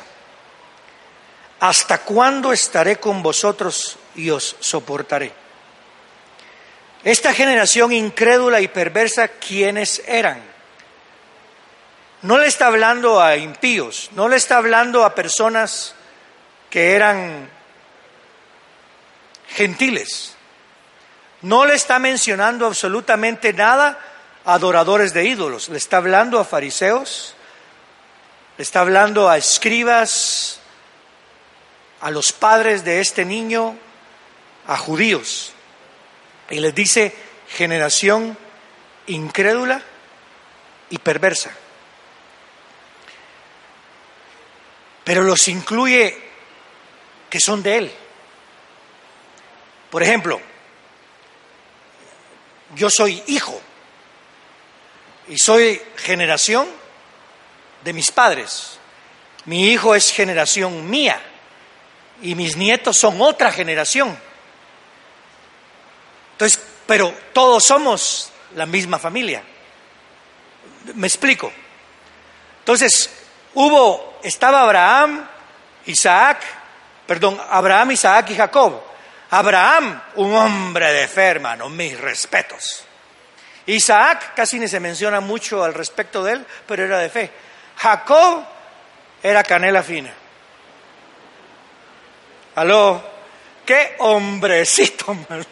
¿hasta 1.61 1.99
cuándo 1.99 2.53
estaré 2.53 2.97
con 2.97 3.23
vosotros 3.23 3.97
y 4.17 4.31
os 4.31 4.57
soportaré? 4.61 5.33
Esta 7.05 7.35
generación 7.35 7.93
incrédula 7.93 8.61
y 8.61 8.69
perversa, 8.69 9.29
¿quiénes 9.29 10.03
eran? 10.07 10.43
No 12.23 12.39
le 12.39 12.47
está 12.47 12.69
hablando 12.69 13.21
a 13.21 13.37
impíos, 13.37 14.09
no 14.13 14.29
le 14.29 14.37
está 14.37 14.57
hablando 14.57 15.05
a 15.05 15.15
personas 15.15 15.95
que 16.71 16.93
eran 16.93 17.51
gentiles. 19.55 20.35
No 21.43 21.65
le 21.65 21.75
está 21.75 21.99
mencionando 21.99 22.67
absolutamente 22.67 23.53
nada 23.53 23.99
a 24.45 24.55
adoradores 24.55 25.15
de 25.15 25.25
ídolos, 25.25 25.69
le 25.69 25.79
está 25.79 25.99
hablando 25.99 26.39
a 26.39 26.45
fariseos, 26.45 27.35
le 28.57 28.63
está 28.63 28.81
hablando 28.81 29.29
a 29.29 29.37
escribas, 29.37 30.61
a 32.01 32.11
los 32.11 32.33
padres 32.33 32.85
de 32.85 33.01
este 33.01 33.25
niño, 33.25 33.77
a 34.67 34.77
judíos. 34.77 35.53
Y 36.51 36.61
les 36.61 36.75
dice 36.75 37.15
generación 37.49 38.37
incrédula 39.07 39.83
y 40.91 40.99
perversa. 40.99 41.51
Pero 45.05 45.23
los 45.23 45.49
incluye 45.49 46.17
que 47.29 47.41
son 47.41 47.63
de 47.63 47.79
Él. 47.79 47.93
Por 49.95 50.03
ejemplo, 50.03 50.41
yo 52.75 52.91
soy 52.91 53.23
hijo 53.29 53.61
y 55.29 55.39
soy 55.39 55.81
generación 55.95 56.67
de 57.85 57.93
mis 57.93 58.11
padres. 58.11 58.81
Mi 59.45 59.69
hijo 59.69 59.95
es 59.95 60.11
generación 60.11 60.91
mía 60.91 61.23
y 62.21 62.35
mis 62.35 62.57
nietos 62.57 62.97
son 62.97 63.23
otra 63.23 63.53
generación. 63.53 64.19
Entonces, 66.33 66.61
pero 66.89 67.15
todos 67.33 67.65
somos 67.65 68.33
la 68.57 68.67
misma 68.67 68.99
familia. 68.99 69.45
Me 70.95 71.07
explico. 71.07 71.53
Entonces, 72.59 73.11
hubo, 73.55 74.19
estaba 74.25 74.63
Abraham, 74.63 75.25
Isaac, 75.87 76.43
perdón, 77.07 77.41
Abraham, 77.49 77.93
Isaac 77.93 78.31
y 78.31 78.35
Jacob. 78.35 78.94
Abraham, 79.35 80.01
un 80.15 80.33
hombre 80.33 80.93
de 80.93 81.09
fe, 81.09 81.25
hermano, 81.25 81.69
mis 81.69 82.01
respetos. 82.01 82.85
Isaac 83.67 84.33
casi 84.33 84.61
ni 84.61 84.69
se 84.69 84.79
menciona 84.79 85.19
mucho 85.19 85.65
al 85.65 85.75
respecto 85.75 86.23
de 86.23 86.35
él, 86.35 86.47
pero 86.69 86.85
era 86.85 87.01
de 87.01 87.09
fe. 87.09 87.33
Jacob 87.79 88.45
era 89.21 89.43
canela 89.43 89.83
fina. 89.83 90.15
Aló, 92.55 93.03
qué 93.67 93.97
hombrecito, 93.99 95.07
hermano. 95.11 95.45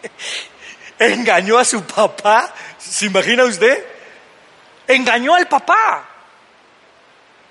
Engañó 0.98 1.58
a 1.58 1.66
su 1.66 1.84
papá, 1.84 2.54
¿se 2.78 3.04
imagina 3.04 3.44
usted? 3.44 3.84
Engañó 4.88 5.34
al 5.34 5.46
papá. 5.48 6.08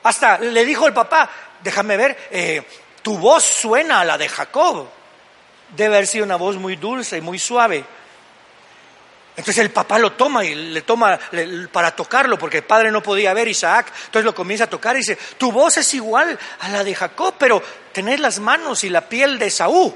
Hasta 0.01 0.39
le 0.39 0.65
dijo 0.65 0.88
al 0.88 0.93
papá, 0.93 1.29
déjame 1.62 1.98
ver, 1.98 2.29
eh, 2.31 2.63
tu 3.03 3.19
voz 3.19 3.43
suena 3.43 4.00
a 4.00 4.05
la 4.05 4.17
de 4.17 4.27
Jacob 4.27 4.98
debe 5.75 5.95
haber 5.95 6.07
sido 6.07 6.25
una 6.25 6.35
voz 6.35 6.57
muy 6.57 6.75
dulce 6.75 7.17
y 7.17 7.22
muy 7.22 7.39
suave. 7.39 7.83
Entonces 9.39 9.63
el 9.63 9.72
papá 9.72 9.98
lo 10.00 10.11
toma 10.13 10.44
y 10.44 10.53
le 10.53 10.81
toma 10.81 11.17
para 11.72 11.96
tocarlo, 11.96 12.37
porque 12.37 12.57
el 12.57 12.63
padre 12.63 12.91
no 12.91 13.01
podía 13.01 13.33
ver 13.33 13.48
Isaac. 13.48 13.87
Entonces 14.05 14.25
lo 14.25 14.35
comienza 14.35 14.65
a 14.65 14.70
tocar 14.70 14.96
y 14.96 15.00
dice, 15.00 15.17
tu 15.37 15.51
voz 15.51 15.77
es 15.77 15.94
igual 15.94 16.37
a 16.59 16.70
la 16.70 16.83
de 16.83 16.94
Jacob, 16.94 17.35
pero 17.39 17.63
tenés 17.94 18.20
las 18.20 18.39
manos 18.39 18.83
y 18.83 18.89
la 18.89 19.07
piel 19.07 19.39
de 19.39 19.50
Saúl. 19.50 19.94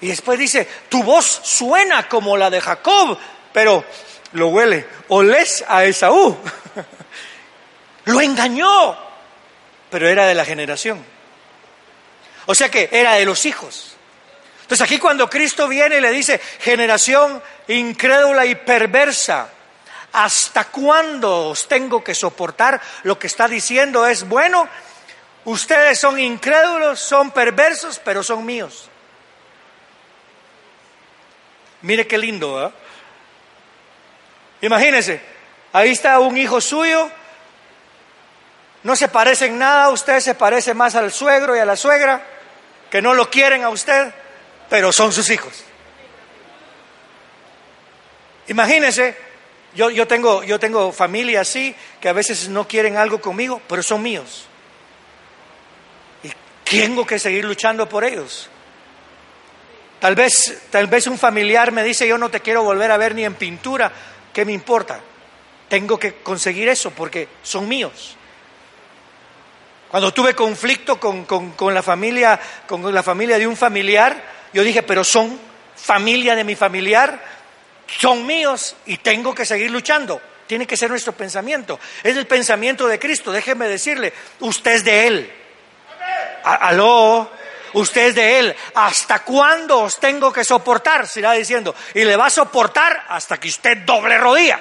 Y 0.00 0.08
después 0.08 0.36
dice, 0.36 0.66
tu 0.88 1.04
voz 1.04 1.26
suena 1.44 2.08
como 2.08 2.36
la 2.36 2.50
de 2.50 2.60
Jacob, 2.60 3.16
pero 3.52 3.84
lo 4.32 4.48
huele, 4.48 4.84
olés 5.08 5.64
a 5.68 5.84
Esaú. 5.84 6.36
lo 8.06 8.20
engañó, 8.20 8.98
pero 9.90 10.08
era 10.08 10.26
de 10.26 10.34
la 10.34 10.44
generación. 10.44 11.04
O 12.46 12.54
sea 12.56 12.68
que 12.68 12.88
era 12.90 13.12
de 13.14 13.24
los 13.24 13.46
hijos. 13.46 13.89
Entonces 14.70 14.86
aquí 14.86 15.00
cuando 15.00 15.28
Cristo 15.28 15.66
viene 15.66 15.96
y 15.96 16.00
le 16.00 16.12
dice, 16.12 16.38
generación 16.60 17.42
incrédula 17.66 18.46
y 18.46 18.54
perversa, 18.54 19.48
¿hasta 20.12 20.66
cuándo 20.66 21.48
os 21.48 21.66
tengo 21.66 22.04
que 22.04 22.14
soportar? 22.14 22.80
Lo 23.02 23.18
que 23.18 23.26
está 23.26 23.48
diciendo 23.48 24.06
es, 24.06 24.28
bueno, 24.28 24.68
ustedes 25.44 25.98
son 25.98 26.20
incrédulos, 26.20 27.00
son 27.00 27.32
perversos, 27.32 27.98
pero 27.98 28.22
son 28.22 28.46
míos. 28.46 28.88
Mire 31.82 32.06
qué 32.06 32.16
lindo, 32.16 32.64
¿eh? 32.64 32.70
Imagínense, 34.60 35.20
ahí 35.72 35.90
está 35.90 36.20
un 36.20 36.36
hijo 36.36 36.60
suyo, 36.60 37.10
no 38.84 38.94
se 38.94 39.08
parece 39.08 39.46
en 39.46 39.58
nada, 39.58 39.88
usted 39.88 40.20
se 40.20 40.36
parece 40.36 40.74
más 40.74 40.94
al 40.94 41.10
suegro 41.10 41.56
y 41.56 41.58
a 41.58 41.64
la 41.64 41.74
suegra, 41.74 42.22
que 42.88 43.02
no 43.02 43.14
lo 43.14 43.28
quieren 43.30 43.64
a 43.64 43.70
usted 43.70 44.14
pero 44.70 44.92
son 44.92 45.12
sus 45.12 45.28
hijos. 45.28 45.64
Imagínense, 48.46 49.16
yo, 49.74 49.90
yo, 49.90 50.06
tengo, 50.06 50.42
yo 50.44 50.58
tengo 50.58 50.92
familia 50.92 51.42
así, 51.42 51.74
que 52.00 52.08
a 52.08 52.12
veces 52.12 52.48
no 52.48 52.66
quieren 52.66 52.96
algo 52.96 53.20
conmigo, 53.20 53.60
pero 53.68 53.82
son 53.82 54.00
míos. 54.00 54.46
Y 56.22 56.30
tengo 56.64 57.06
que 57.06 57.18
seguir 57.18 57.44
luchando 57.44 57.88
por 57.88 58.04
ellos. 58.04 58.48
Tal 59.98 60.14
vez, 60.14 60.62
tal 60.70 60.86
vez 60.86 61.06
un 61.08 61.18
familiar 61.18 61.72
me 61.72 61.82
dice, 61.82 62.08
yo 62.08 62.16
no 62.16 62.30
te 62.30 62.40
quiero 62.40 62.62
volver 62.62 62.90
a 62.90 62.96
ver 62.96 63.14
ni 63.14 63.24
en 63.24 63.34
pintura, 63.34 63.92
¿qué 64.32 64.44
me 64.44 64.52
importa? 64.52 65.00
Tengo 65.68 65.98
que 65.98 66.14
conseguir 66.14 66.68
eso 66.68 66.90
porque 66.90 67.28
son 67.42 67.68
míos. 67.68 68.16
Cuando 69.90 70.14
tuve 70.14 70.34
conflicto 70.34 70.98
con, 71.00 71.24
con, 71.24 71.74
la 71.74 71.82
familia, 71.82 72.40
con 72.66 72.94
la 72.94 73.02
familia 73.02 73.38
de 73.38 73.46
un 73.46 73.56
familiar, 73.56 74.39
yo 74.52 74.62
dije, 74.62 74.82
pero 74.82 75.04
son 75.04 75.38
familia 75.76 76.34
de 76.34 76.44
mi 76.44 76.56
familiar, 76.56 77.22
son 77.86 78.26
míos 78.26 78.76
y 78.86 78.98
tengo 78.98 79.34
que 79.34 79.46
seguir 79.46 79.70
luchando. 79.70 80.20
Tiene 80.46 80.66
que 80.66 80.76
ser 80.76 80.90
nuestro 80.90 81.12
pensamiento. 81.12 81.78
Es 82.02 82.16
el 82.16 82.26
pensamiento 82.26 82.88
de 82.88 82.98
Cristo. 82.98 83.30
Déjeme 83.30 83.68
decirle, 83.68 84.12
usted 84.40 84.72
es 84.72 84.84
de 84.84 85.06
Él. 85.06 85.32
Aló, 86.42 87.30
usted 87.74 88.08
es 88.08 88.14
de 88.16 88.38
Él. 88.40 88.56
¿Hasta 88.74 89.20
cuándo 89.20 89.80
os 89.80 90.00
tengo 90.00 90.32
que 90.32 90.44
soportar? 90.44 91.06
Se 91.06 91.20
irá 91.20 91.32
diciendo. 91.32 91.74
Y 91.94 92.04
le 92.04 92.16
va 92.16 92.26
a 92.26 92.30
soportar 92.30 93.04
hasta 93.08 93.38
que 93.38 93.48
usted 93.48 93.78
doble 93.78 94.18
rodilla. 94.18 94.58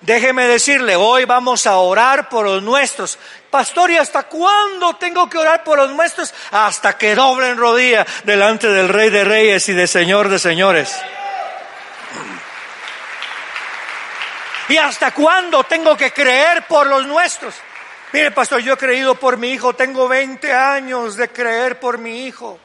Déjeme 0.00 0.46
decirle, 0.46 0.94
hoy 0.94 1.24
vamos 1.24 1.66
a 1.66 1.78
orar 1.78 2.28
por 2.28 2.46
los 2.46 2.62
nuestros. 2.62 3.18
Pastor, 3.50 3.90
¿y 3.90 3.96
hasta 3.96 4.24
cuándo 4.24 4.94
tengo 4.94 5.28
que 5.28 5.38
orar 5.38 5.64
por 5.64 5.78
los 5.78 5.90
nuestros? 5.90 6.32
Hasta 6.52 6.96
que 6.96 7.16
doblen 7.16 7.56
rodilla 7.56 8.06
delante 8.22 8.68
del 8.68 8.88
Rey 8.88 9.10
de 9.10 9.24
Reyes 9.24 9.68
y 9.68 9.72
del 9.72 9.88
Señor 9.88 10.28
de 10.28 10.38
Señores. 10.38 10.94
¿Y 14.68 14.76
hasta 14.76 15.12
cuándo 15.12 15.64
tengo 15.64 15.96
que 15.96 16.12
creer 16.12 16.66
por 16.66 16.86
los 16.86 17.06
nuestros? 17.06 17.54
Mire, 18.12 18.30
pastor, 18.30 18.60
yo 18.60 18.74
he 18.74 18.76
creído 18.76 19.16
por 19.16 19.36
mi 19.36 19.50
hijo, 19.50 19.74
tengo 19.74 20.06
20 20.06 20.52
años 20.52 21.16
de 21.16 21.28
creer 21.28 21.80
por 21.80 21.98
mi 21.98 22.26
hijo. 22.26 22.58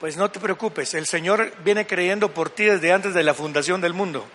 Pues 0.00 0.16
no 0.16 0.30
te 0.30 0.40
preocupes, 0.40 0.92
el 0.94 1.06
Señor 1.06 1.52
viene 1.62 1.86
creyendo 1.86 2.34
por 2.34 2.50
ti 2.50 2.64
desde 2.64 2.92
antes 2.92 3.14
de 3.14 3.22
la 3.22 3.32
fundación 3.32 3.80
del 3.80 3.94
mundo. 3.94 4.26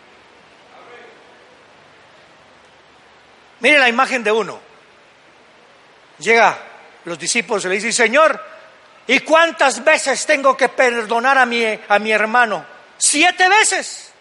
Mire 3.61 3.79
la 3.79 3.89
imagen 3.89 4.23
de 4.23 4.31
uno. 4.31 4.59
Llega 6.19 6.57
los 7.05 7.17
discípulos 7.17 7.65
y 7.65 7.69
le 7.69 7.75
dice, 7.75 7.91
Señor, 7.91 8.39
¿y 9.07 9.19
cuántas 9.19 9.83
veces 9.83 10.25
tengo 10.25 10.55
que 10.55 10.69
perdonar 10.69 11.37
a 11.37 11.45
mi, 11.45 11.65
a 11.65 11.99
mi 11.99 12.11
hermano? 12.11 12.65
Siete 12.97 13.49
veces. 13.49 14.11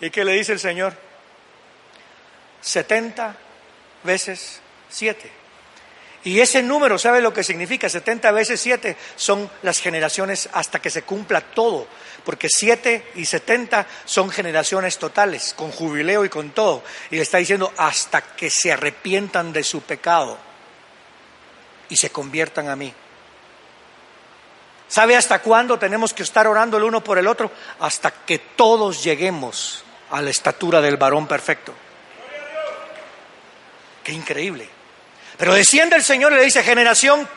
¿Y 0.00 0.10
qué 0.10 0.24
le 0.24 0.32
dice 0.32 0.52
el 0.52 0.60
Señor? 0.60 0.94
Setenta 2.60 3.34
veces 4.04 4.60
siete. 4.88 5.30
Y 6.26 6.40
ese 6.40 6.60
número, 6.60 6.98
¿sabe 6.98 7.20
lo 7.20 7.32
que 7.32 7.44
significa? 7.44 7.88
70 7.88 8.32
veces 8.32 8.60
7 8.60 8.96
son 9.14 9.48
las 9.62 9.78
generaciones 9.78 10.48
hasta 10.52 10.80
que 10.80 10.90
se 10.90 11.02
cumpla 11.02 11.40
todo, 11.40 11.86
porque 12.26 12.48
7 12.50 13.12
y 13.14 13.24
70 13.24 13.86
son 14.04 14.30
generaciones 14.30 14.98
totales, 14.98 15.54
con 15.56 15.70
jubileo 15.70 16.24
y 16.24 16.28
con 16.28 16.50
todo. 16.50 16.82
Y 17.08 17.16
le 17.16 17.22
está 17.22 17.38
diciendo 17.38 17.72
hasta 17.76 18.20
que 18.20 18.50
se 18.50 18.72
arrepientan 18.72 19.52
de 19.52 19.62
su 19.62 19.82
pecado 19.82 20.36
y 21.88 21.96
se 21.96 22.10
conviertan 22.10 22.68
a 22.68 22.74
mí. 22.74 22.92
¿Sabe 24.88 25.16
hasta 25.16 25.40
cuándo 25.40 25.78
tenemos 25.78 26.12
que 26.12 26.24
estar 26.24 26.48
orando 26.48 26.76
el 26.78 26.82
uno 26.82 27.02
por 27.02 27.16
el 27.16 27.28
otro? 27.28 27.52
Hasta 27.78 28.10
que 28.10 28.40
todos 28.40 29.04
lleguemos 29.04 29.84
a 30.10 30.20
la 30.20 30.30
estatura 30.30 30.80
del 30.80 30.96
varón 30.96 31.28
perfecto. 31.28 31.72
Qué 34.02 34.10
increíble. 34.10 34.68
Pero 35.36 35.54
desciende 35.54 35.94
el 35.94 36.02
Señor 36.02 36.32
y 36.32 36.36
le 36.36 36.42
dice, 36.42 36.64
generación 36.64 37.28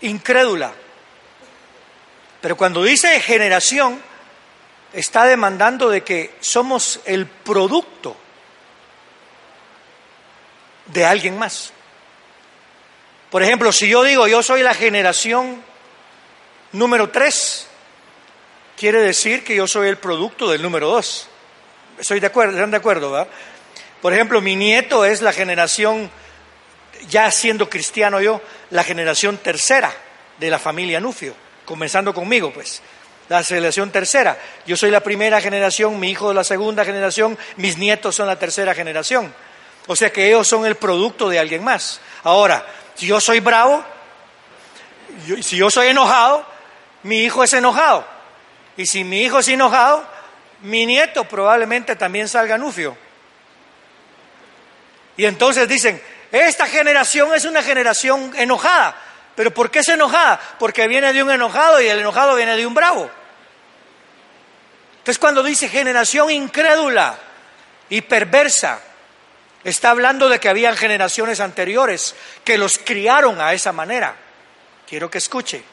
incrédula. 0.00 0.72
Pero 2.44 2.58
cuando 2.58 2.82
dice 2.82 3.20
generación, 3.20 3.98
está 4.92 5.24
demandando 5.24 5.88
de 5.88 6.02
que 6.02 6.34
somos 6.40 7.00
el 7.06 7.26
producto 7.26 8.14
de 10.84 11.06
alguien 11.06 11.38
más. 11.38 11.72
Por 13.30 13.42
ejemplo, 13.42 13.72
si 13.72 13.88
yo 13.88 14.02
digo 14.02 14.28
yo 14.28 14.42
soy 14.42 14.62
la 14.62 14.74
generación 14.74 15.62
número 16.72 17.08
tres, 17.08 17.66
quiere 18.76 19.00
decir 19.00 19.42
que 19.42 19.56
yo 19.56 19.66
soy 19.66 19.88
el 19.88 19.96
producto 19.96 20.50
del 20.50 20.60
número 20.60 20.88
dos. 20.88 21.26
Estoy 21.98 22.20
de 22.20 22.26
acuerdo, 22.26 22.52
¿están 22.52 22.72
de 22.72 22.76
acuerdo? 22.76 23.10
¿verdad? 23.10 23.28
Por 24.02 24.12
ejemplo, 24.12 24.42
mi 24.42 24.54
nieto 24.54 25.06
es 25.06 25.22
la 25.22 25.32
generación, 25.32 26.10
ya 27.08 27.30
siendo 27.30 27.70
cristiano 27.70 28.20
yo, 28.20 28.42
la 28.68 28.84
generación 28.84 29.38
tercera 29.38 29.90
de 30.38 30.50
la 30.50 30.58
familia 30.58 31.00
Nufio, 31.00 31.34
comenzando 31.64 32.14
conmigo, 32.14 32.52
pues. 32.52 32.82
La 33.28 33.42
generación 33.42 33.90
tercera. 33.90 34.38
Yo 34.66 34.76
soy 34.76 34.90
la 34.90 35.00
primera 35.00 35.40
generación, 35.40 35.98
mi 35.98 36.10
hijo 36.10 36.30
es 36.30 36.36
la 36.36 36.44
segunda 36.44 36.84
generación, 36.84 37.38
mis 37.56 37.78
nietos 37.78 38.14
son 38.14 38.26
la 38.26 38.38
tercera 38.38 38.74
generación. 38.74 39.34
O 39.86 39.96
sea 39.96 40.12
que 40.12 40.28
ellos 40.28 40.46
son 40.46 40.66
el 40.66 40.74
producto 40.76 41.28
de 41.28 41.38
alguien 41.38 41.64
más. 41.64 42.00
Ahora, 42.22 42.66
si 42.94 43.06
yo 43.06 43.20
soy 43.20 43.40
bravo, 43.40 43.84
si 45.42 45.56
yo 45.56 45.70
soy 45.70 45.88
enojado, 45.88 46.46
mi 47.02 47.18
hijo 47.20 47.44
es 47.44 47.52
enojado. 47.52 48.06
Y 48.76 48.86
si 48.86 49.04
mi 49.04 49.22
hijo 49.22 49.38
es 49.38 49.48
enojado, 49.48 50.04
mi 50.62 50.86
nieto 50.86 51.24
probablemente 51.24 51.96
también 51.96 52.28
salga 52.28 52.58
nufio. 52.58 52.96
Y 55.16 55.26
entonces 55.26 55.68
dicen, 55.68 56.02
esta 56.32 56.66
generación 56.66 57.34
es 57.34 57.44
una 57.44 57.62
generación 57.62 58.32
enojada. 58.36 58.96
¿Pero 59.34 59.52
por 59.52 59.70
qué 59.70 59.80
es 59.80 59.88
enojada? 59.88 60.40
Porque 60.58 60.86
viene 60.86 61.12
de 61.12 61.22
un 61.22 61.30
enojado 61.30 61.80
y 61.80 61.88
el 61.88 61.98
enojado 61.98 62.36
viene 62.36 62.56
de 62.56 62.66
un 62.66 62.74
bravo. 62.74 63.10
Entonces 64.98 65.18
cuando 65.18 65.42
dice 65.42 65.68
generación 65.68 66.30
incrédula 66.30 67.18
y 67.88 68.00
perversa, 68.00 68.80
Está 69.64 69.90
hablando 69.90 70.28
de 70.28 70.38
que 70.38 70.50
habían 70.50 70.76
generaciones 70.76 71.40
anteriores 71.40 72.14
que 72.44 72.58
los 72.58 72.78
criaron 72.78 73.40
a 73.40 73.54
esa 73.54 73.72
manera. 73.72 74.14
Quiero 74.86 75.10
que 75.10 75.18
escuche. 75.18 75.64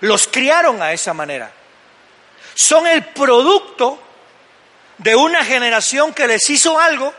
Los 0.00 0.28
criaron 0.28 0.82
a 0.82 0.92
esa 0.92 1.14
manera. 1.14 1.50
Son 2.54 2.86
el 2.86 3.02
producto 3.06 3.98
de 4.98 5.16
una 5.16 5.42
generación 5.42 6.12
que 6.12 6.26
les 6.26 6.48
hizo 6.50 6.78
algo 6.78 7.14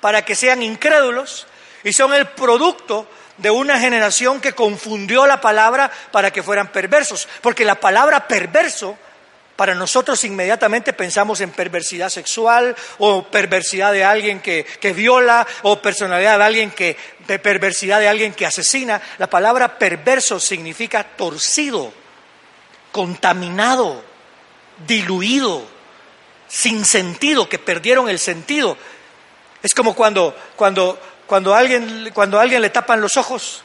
para 0.00 0.24
que 0.24 0.34
sean 0.34 0.60
incrédulos 0.60 1.46
y 1.84 1.92
son 1.92 2.12
el 2.12 2.26
producto 2.26 3.08
de 3.38 3.50
una 3.50 3.78
generación 3.80 4.40
que 4.40 4.52
confundió 4.52 5.26
la 5.26 5.40
palabra 5.40 5.90
para 6.10 6.30
que 6.30 6.42
fueran 6.42 6.68
perversos. 6.68 7.28
Porque 7.40 7.64
la 7.64 7.76
palabra 7.76 8.28
perverso 8.28 8.96
para 9.56 9.74
nosotros 9.74 10.24
inmediatamente 10.24 10.92
pensamos 10.92 11.40
en 11.40 11.50
perversidad 11.50 12.08
sexual 12.08 12.74
o 12.98 13.22
perversidad 13.24 13.92
de 13.92 14.04
alguien 14.04 14.40
que, 14.40 14.66
viola 14.94 15.46
o 15.62 15.80
personalidad 15.80 16.38
de 16.38 16.44
alguien 16.44 16.70
que, 16.72 16.96
de 17.26 17.38
perversidad 17.38 18.00
de 18.00 18.08
alguien 18.08 18.34
que 18.34 18.46
asesina. 18.46 19.00
La 19.18 19.28
palabra 19.28 19.78
perverso 19.78 20.40
significa 20.40 21.04
torcido, 21.04 21.92
contaminado, 22.90 24.02
diluido, 24.86 25.64
sin 26.48 26.84
sentido, 26.84 27.48
que 27.48 27.58
perdieron 27.58 28.08
el 28.08 28.18
sentido. 28.18 28.76
Es 29.62 29.72
como 29.72 29.94
cuando, 29.94 30.36
cuando, 30.56 31.00
cuando, 31.34 31.52
alguien, 31.52 32.12
cuando 32.14 32.38
a 32.38 32.42
alguien 32.42 32.62
le 32.62 32.70
tapan 32.70 33.00
los 33.00 33.16
ojos. 33.16 33.64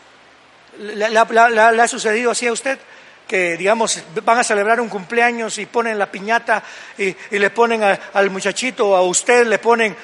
¿Le 0.79 1.05
ha 1.05 1.87
sucedido 1.87 2.31
así 2.31 2.47
a 2.47 2.51
usted? 2.51 2.79
que, 3.27 3.57
digamos, 3.57 4.01
van 4.25 4.39
a 4.39 4.43
celebrar 4.43 4.81
un 4.81 4.89
cumpleaños 4.89 5.59
y 5.59 5.67
ponen 5.67 5.99
la 5.99 6.11
piñata 6.11 6.63
y, 6.97 7.15
le 7.29 7.49
ponen 7.51 7.83
al 7.83 8.29
muchachito 8.31 8.89
o 8.89 8.95
a 8.95 9.03
usted, 9.03 9.45
le 9.45 9.59
ponen 9.59 9.95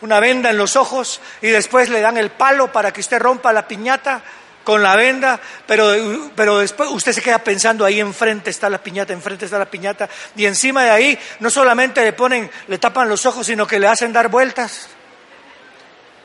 una 0.00 0.18
venda 0.18 0.50
en 0.50 0.58
los 0.58 0.74
ojos 0.74 1.20
y 1.40 1.50
después 1.50 1.88
le 1.88 2.00
dan 2.00 2.16
el 2.16 2.30
palo 2.30 2.72
para 2.72 2.92
que 2.92 3.00
usted 3.00 3.20
rompa 3.20 3.52
la 3.52 3.68
piñata 3.68 4.20
con 4.64 4.82
la 4.82 4.96
venda, 4.96 5.38
pero, 5.68 5.94
pero 6.34 6.58
después 6.58 6.90
usted 6.90 7.12
se 7.12 7.22
queda 7.22 7.38
pensando 7.38 7.84
ahí 7.84 8.00
enfrente 8.00 8.50
está 8.50 8.68
la 8.68 8.82
piñata, 8.82 9.12
enfrente 9.12 9.44
está 9.44 9.56
la 9.56 9.70
piñata, 9.70 10.08
y 10.34 10.46
encima 10.46 10.82
de 10.82 10.90
ahí 10.90 11.18
no 11.38 11.48
solamente 11.48 12.02
le 12.02 12.12
ponen, 12.12 12.50
le 12.66 12.78
tapan 12.78 13.08
los 13.08 13.24
ojos, 13.24 13.46
sino 13.46 13.68
que 13.68 13.78
le 13.78 13.86
hacen 13.86 14.12
dar 14.12 14.26
vueltas. 14.26 14.88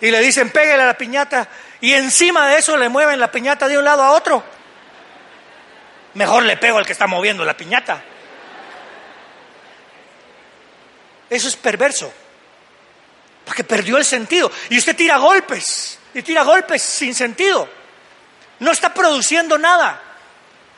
Y 0.01 0.11
le 0.11 0.19
dicen, 0.19 0.49
pégale 0.51 0.83
a 0.83 0.87
la 0.87 0.97
piñata, 0.97 1.47
y 1.81 1.93
encima 1.93 2.47
de 2.49 2.59
eso 2.59 2.77
le 2.77 2.89
mueven 2.89 3.19
la 3.19 3.31
piñata 3.31 3.67
de 3.67 3.77
un 3.77 3.85
lado 3.85 4.03
a 4.03 4.11
otro 4.11 4.43
mejor 6.17 6.43
le 6.43 6.57
pego 6.57 6.79
al 6.79 6.85
que 6.85 6.91
está 6.91 7.07
moviendo 7.07 7.45
la 7.45 7.55
piñata. 7.55 8.03
Eso 11.29 11.47
es 11.47 11.55
perverso, 11.55 12.11
porque 13.45 13.63
perdió 13.63 13.97
el 13.97 14.05
sentido. 14.05 14.51
Y 14.69 14.77
usted 14.77 14.95
tira 14.95 15.17
golpes, 15.17 15.99
y 16.13 16.21
tira 16.23 16.43
golpes 16.43 16.81
sin 16.81 17.13
sentido. 17.13 17.69
No 18.59 18.71
está 18.71 18.93
produciendo 18.93 19.57
nada. 19.57 20.01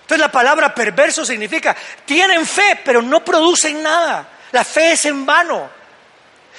Entonces 0.01 0.19
la 0.19 0.31
palabra 0.31 0.73
perverso 0.75 1.23
significa, 1.25 1.75
tienen 2.05 2.45
fe, 2.45 2.81
pero 2.83 3.01
no 3.01 3.23
producen 3.23 3.81
nada. 3.81 4.27
La 4.51 4.63
fe 4.63 4.93
es 4.93 5.05
en 5.05 5.25
vano. 5.25 5.78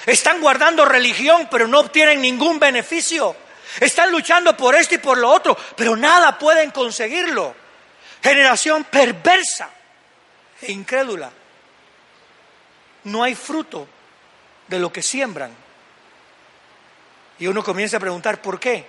Están 0.07 0.41
guardando 0.41 0.85
religión, 0.85 1.49
pero 1.51 1.69
no 1.69 1.81
obtienen 1.81 2.21
ningún 2.21 2.59
beneficio. 2.59 3.37
Están 3.79 4.11
luchando 4.11 4.57
por 4.57 4.75
esto 4.75 4.95
y 4.95 4.99
por 4.99 5.19
lo 5.19 5.31
otro, 5.31 5.57
pero 5.77 5.97
nada 5.97 6.39
pueden 6.39 6.71
conseguirlo 6.71 7.55
generación 8.23 8.85
perversa 8.85 9.71
e 10.63 10.73
incrédula. 10.73 11.31
No 13.05 13.23
hay 13.23 13.35
fruto 13.35 13.89
de 14.69 14.79
lo 14.79 14.93
que 14.93 15.03
siembran. 15.03 15.53
Y 17.39 17.47
uno 17.47 17.65
comienza 17.65 17.97
a 17.97 18.01
preguntar, 18.01 18.43
¿por 18.43 18.61
qué? 18.61 18.85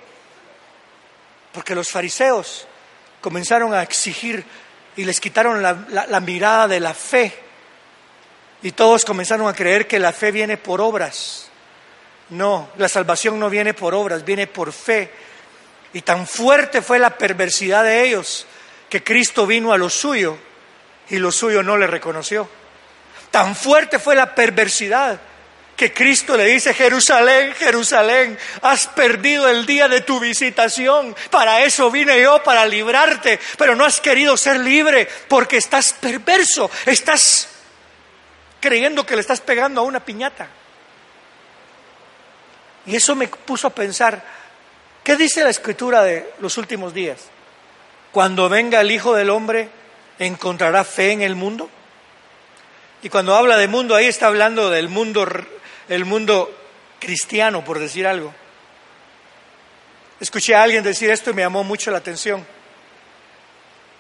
Porque 1.54 1.76
los 1.76 1.90
fariseos 1.90 2.68
comenzaron 3.22 3.74
a 3.74 3.82
exigir 3.82 4.44
y 4.98 5.06
les 5.06 5.22
quitaron 5.22 5.62
la, 5.62 6.20
mirada 6.20 6.68
de 6.68 6.80
la 6.82 6.94
fe. 6.94 7.51
Y 8.64 8.72
todos 8.74 9.06
comenzaron 9.06 9.48
a 9.48 9.54
creer 9.54 9.88
que 9.88 10.00
la 10.00 10.14
fe 10.14 10.32
viene 10.32 10.58
por 10.58 10.82
obras. 10.82 11.48
No, 12.30 12.70
la 12.78 12.88
salvación 12.88 13.40
no 13.40 13.50
viene 13.50 13.74
por 13.74 13.94
obras, 13.94 14.24
viene 14.24 14.48
por 14.48 14.72
fe. 14.72 15.12
Y 15.94 16.02
tan 16.02 16.28
fuerte 16.28 16.82
fue 16.82 17.00
la 17.00 17.18
perversidad 17.18 17.84
de 17.84 18.06
ellos 18.06 18.46
que 18.90 19.04
Cristo 19.04 19.48
vino 19.48 19.74
a 19.74 19.78
lo 19.78 19.90
suyo 19.90 20.38
y 21.10 21.18
lo 21.18 21.32
suyo 21.32 21.64
no 21.64 21.78
le 21.78 21.88
reconoció. 21.88 22.48
Tan 23.32 23.56
fuerte 23.56 24.00
fue 24.00 24.16
la 24.16 24.34
perversidad 24.36 25.20
que 25.76 25.94
Cristo 25.94 26.38
le 26.38 26.46
dice, 26.46 26.76
Jerusalén, 26.76 27.56
Jerusalén, 27.58 28.38
has 28.62 28.86
perdido 28.88 29.50
el 29.50 29.66
día 29.66 29.88
de 29.88 30.02
tu 30.02 30.20
visitación. 30.20 31.16
Para 31.32 31.64
eso 31.64 31.90
vine 31.90 32.22
yo, 32.22 32.44
para 32.44 32.66
librarte, 32.68 33.40
pero 33.58 33.76
no 33.76 33.84
has 33.84 34.00
querido 34.00 34.38
ser 34.38 34.60
libre 34.60 35.08
porque 35.28 35.58
estás 35.58 35.94
perverso, 35.94 36.70
estás 36.86 37.48
creyendo 38.62 39.06
que 39.06 39.16
le 39.16 39.22
estás 39.22 39.42
pegando 39.42 39.82
a 39.82 39.84
una 39.84 40.00
piñata. 40.00 40.48
Y 42.86 42.96
eso 42.96 43.16
me 43.16 43.28
puso 43.28 43.68
a 43.68 43.72
pensar, 43.72 44.24
¿qué 45.04 45.18
dice 45.18 45.44
la 45.44 45.50
escritura 45.50 46.04
de 46.04 46.34
los 46.40 46.58
últimos 46.58 46.94
días? 46.94 47.20
Cuando 48.14 48.48
venga 48.48 48.80
el 48.80 48.92
Hijo 48.92 49.14
del 49.14 49.30
Hombre, 49.30 49.70
¿encontrará 50.20 50.84
fe 50.84 51.12
en 51.12 51.22
el 51.22 51.36
mundo? 51.36 51.70
Y 53.04 53.10
cuando 53.10 53.36
habla 53.36 53.58
de 53.58 53.68
mundo, 53.68 53.96
ahí 53.96 54.06
está 54.06 54.28
hablando 54.28 54.70
del 54.70 54.88
mundo, 54.88 55.28
el 55.90 56.06
mundo 56.06 56.56
cristiano, 57.00 57.66
por 57.66 57.80
decir 57.80 58.06
algo. 58.06 58.34
Escuché 60.20 60.54
a 60.54 60.62
alguien 60.62 60.84
decir 60.84 61.10
esto 61.10 61.32
y 61.32 61.34
me 61.34 61.42
llamó 61.42 61.64
mucho 61.64 61.90
la 61.90 61.98
atención. 61.98 62.46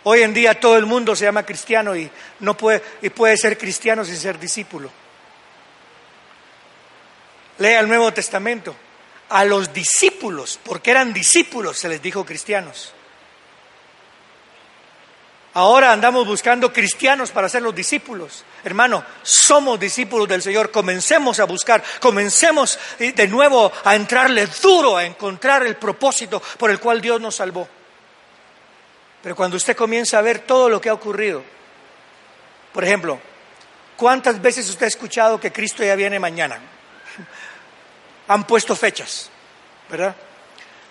Hoy 0.03 0.23
en 0.23 0.33
día 0.33 0.59
todo 0.59 0.77
el 0.77 0.85
mundo 0.85 1.15
se 1.15 1.25
llama 1.25 1.45
cristiano 1.45 1.95
y 1.95 2.09
no 2.39 2.57
puede 2.57 2.81
y 3.01 3.09
puede 3.09 3.37
ser 3.37 3.57
cristiano 3.57 4.03
sin 4.03 4.17
ser 4.17 4.39
discípulo. 4.39 4.89
Lea 7.59 7.79
el 7.79 7.87
Nuevo 7.87 8.11
Testamento. 8.11 8.75
A 9.29 9.45
los 9.45 9.71
discípulos, 9.71 10.59
porque 10.61 10.91
eran 10.91 11.13
discípulos, 11.13 11.77
se 11.77 11.87
les 11.87 12.01
dijo 12.01 12.25
cristianos. 12.25 12.91
Ahora 15.53 15.93
andamos 15.93 16.27
buscando 16.27 16.73
cristianos 16.73 17.31
para 17.31 17.47
ser 17.47 17.61
los 17.61 17.73
discípulos. 17.73 18.43
Hermano, 18.63 19.05
somos 19.21 19.79
discípulos 19.79 20.27
del 20.27 20.41
Señor. 20.41 20.71
Comencemos 20.71 21.39
a 21.39 21.45
buscar, 21.45 21.81
comencemos 22.01 22.77
de 22.99 23.27
nuevo 23.27 23.71
a 23.85 23.95
entrarle 23.95 24.47
duro, 24.61 24.97
a 24.97 25.05
encontrar 25.05 25.65
el 25.65 25.77
propósito 25.77 26.41
por 26.57 26.71
el 26.71 26.79
cual 26.79 26.99
Dios 26.99 27.21
nos 27.21 27.35
salvó. 27.35 27.69
Pero 29.21 29.35
cuando 29.35 29.57
usted 29.57 29.75
comienza 29.75 30.17
a 30.17 30.21
ver 30.21 30.39
todo 30.39 30.69
lo 30.69 30.81
que 30.81 30.89
ha 30.89 30.93
ocurrido, 30.93 31.43
por 32.73 32.83
ejemplo, 32.83 33.19
¿cuántas 33.95 34.41
veces 34.41 34.67
usted 34.69 34.85
ha 34.85 34.89
escuchado 34.89 35.39
que 35.39 35.51
Cristo 35.51 35.83
ya 35.83 35.95
viene 35.95 36.19
mañana? 36.19 36.59
Han 38.27 38.47
puesto 38.47 38.75
fechas, 38.75 39.29
¿verdad? 39.89 40.15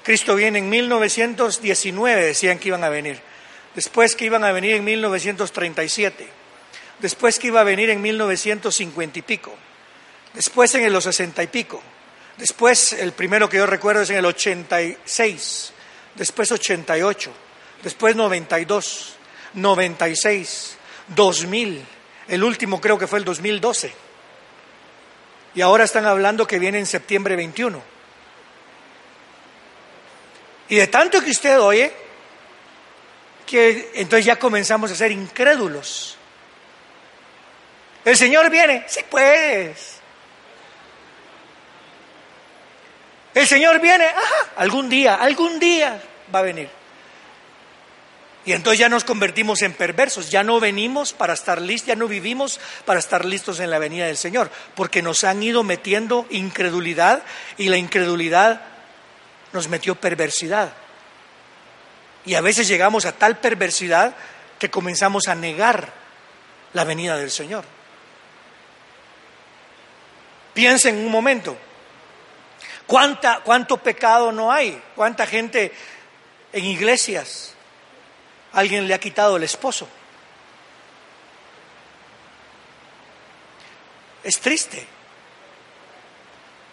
Cristo 0.02 0.34
viene 0.36 0.58
en 0.58 0.68
1919, 0.68 2.24
decían 2.24 2.58
que 2.58 2.68
iban 2.68 2.84
a 2.84 2.88
venir. 2.88 3.20
Después 3.74 4.14
que 4.14 4.24
iban 4.24 4.44
a 4.44 4.52
venir 4.52 4.76
en 4.76 4.84
1937. 4.84 6.28
Después 6.98 7.38
que 7.38 7.48
iba 7.48 7.60
a 7.60 7.64
venir 7.64 7.90
en 7.90 8.00
1950 8.00 9.18
y 9.18 9.22
pico. 9.22 9.54
Después 10.34 10.74
en 10.74 10.92
los 10.92 11.04
60 11.04 11.42
y 11.42 11.46
pico. 11.46 11.82
Después, 12.36 12.92
el 12.92 13.12
primero 13.12 13.48
que 13.48 13.58
yo 13.58 13.66
recuerdo 13.66 14.02
es 14.02 14.10
en 14.10 14.16
el 14.16 14.24
86. 14.24 15.72
Después 16.16 16.52
88 16.52 17.32
después 17.82 18.16
92, 18.16 19.14
96, 19.54 20.76
2000, 21.08 21.84
el 22.28 22.44
último 22.44 22.80
creo 22.80 22.98
que 22.98 23.06
fue 23.06 23.18
el 23.18 23.24
2012. 23.24 23.92
Y 25.54 25.60
ahora 25.62 25.84
están 25.84 26.06
hablando 26.06 26.46
que 26.46 26.58
viene 26.58 26.78
en 26.78 26.86
septiembre 26.86 27.36
21. 27.36 27.82
Y 30.68 30.76
de 30.76 30.86
tanto 30.86 31.20
que 31.20 31.30
usted 31.30 31.60
oye, 31.60 31.92
que 33.44 33.90
entonces 33.94 34.24
ya 34.24 34.38
comenzamos 34.38 34.92
a 34.92 34.94
ser 34.94 35.10
incrédulos. 35.10 36.16
El 38.04 38.16
Señor 38.16 38.48
viene, 38.48 38.84
sí 38.86 39.00
pues. 39.10 39.96
El 43.34 43.46
Señor 43.46 43.80
viene, 43.80 44.06
ajá, 44.06 44.50
algún 44.56 44.88
día, 44.88 45.16
algún 45.16 45.58
día 45.58 46.00
va 46.32 46.38
a 46.38 46.42
venir. 46.42 46.79
Y 48.46 48.52
entonces 48.52 48.78
ya 48.78 48.88
nos 48.88 49.04
convertimos 49.04 49.60
en 49.62 49.74
perversos, 49.74 50.30
ya 50.30 50.42
no 50.42 50.60
venimos 50.60 51.12
para 51.12 51.34
estar 51.34 51.60
listos, 51.60 51.88
ya 51.88 51.96
no 51.96 52.08
vivimos 52.08 52.58
para 52.86 52.98
estar 52.98 53.24
listos 53.24 53.60
en 53.60 53.70
la 53.70 53.78
venida 53.78 54.06
del 54.06 54.16
Señor, 54.16 54.50
porque 54.74 55.02
nos 55.02 55.24
han 55.24 55.42
ido 55.42 55.62
metiendo 55.62 56.26
incredulidad 56.30 57.22
y 57.58 57.68
la 57.68 57.76
incredulidad 57.76 58.62
nos 59.52 59.68
metió 59.68 59.94
perversidad. 59.94 60.72
Y 62.24 62.34
a 62.34 62.40
veces 62.40 62.66
llegamos 62.66 63.04
a 63.04 63.12
tal 63.12 63.38
perversidad 63.38 64.14
que 64.58 64.70
comenzamos 64.70 65.28
a 65.28 65.34
negar 65.34 65.92
la 66.72 66.84
venida 66.84 67.18
del 67.18 67.30
Señor. 67.30 67.64
Piensen 70.54 70.96
un 70.96 71.10
momento, 71.10 71.56
¿cuánta, 72.86 73.40
¿cuánto 73.44 73.76
pecado 73.76 74.32
no 74.32 74.50
hay? 74.50 74.82
¿Cuánta 74.96 75.26
gente 75.26 75.72
en 76.52 76.64
iglesias 76.64 77.54
alguien 78.52 78.86
le 78.86 78.94
ha 78.94 79.00
quitado 79.00 79.36
el 79.36 79.42
esposo. 79.42 79.88
Es 84.22 84.38
triste. 84.40 84.86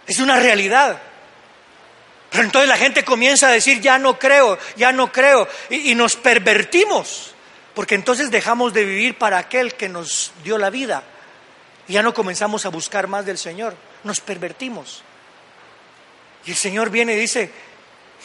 Es 0.06 0.20
una 0.20 0.40
realidad. 0.40 1.02
Pero 2.30 2.44
entonces 2.44 2.70
la 2.70 2.78
gente 2.78 3.04
comienza 3.04 3.48
a 3.48 3.52
decir, 3.52 3.82
ya 3.82 3.98
no 3.98 4.20
creo, 4.20 4.58
ya 4.76 4.92
no 4.92 5.12
creo, 5.12 5.48
y, 5.70 5.96
nos 5.96 6.16
pervertimos, 6.16 7.34
porque 7.74 7.96
entonces 7.96 8.30
dejamos 8.32 8.74
de 8.74 8.84
vivir 8.84 9.18
para 9.18 9.38
aquel 9.38 9.76
que 9.76 9.88
nos 9.88 10.34
dio 10.44 10.58
la 10.58 10.70
vida, 10.70 11.04
y 11.88 11.94
ya 11.94 12.04
no 12.04 12.14
comenzamos 12.14 12.66
a 12.66 12.70
buscar 12.70 13.08
más 13.08 13.26
del 13.26 13.38
Señor, 13.38 13.76
nos 14.04 14.20
pervertimos. 14.20 15.04
Y 16.46 16.52
el 16.52 16.58
Señor 16.58 16.90
viene 16.90 17.14
y 17.14 17.20
dice, 17.20 17.50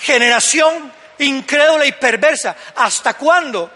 generación 0.01 0.93
incrédula 1.19 1.87
y 1.87 1.93
perversa. 1.93 2.57
¿Hasta 2.77 3.15
cuándo? 3.15 3.71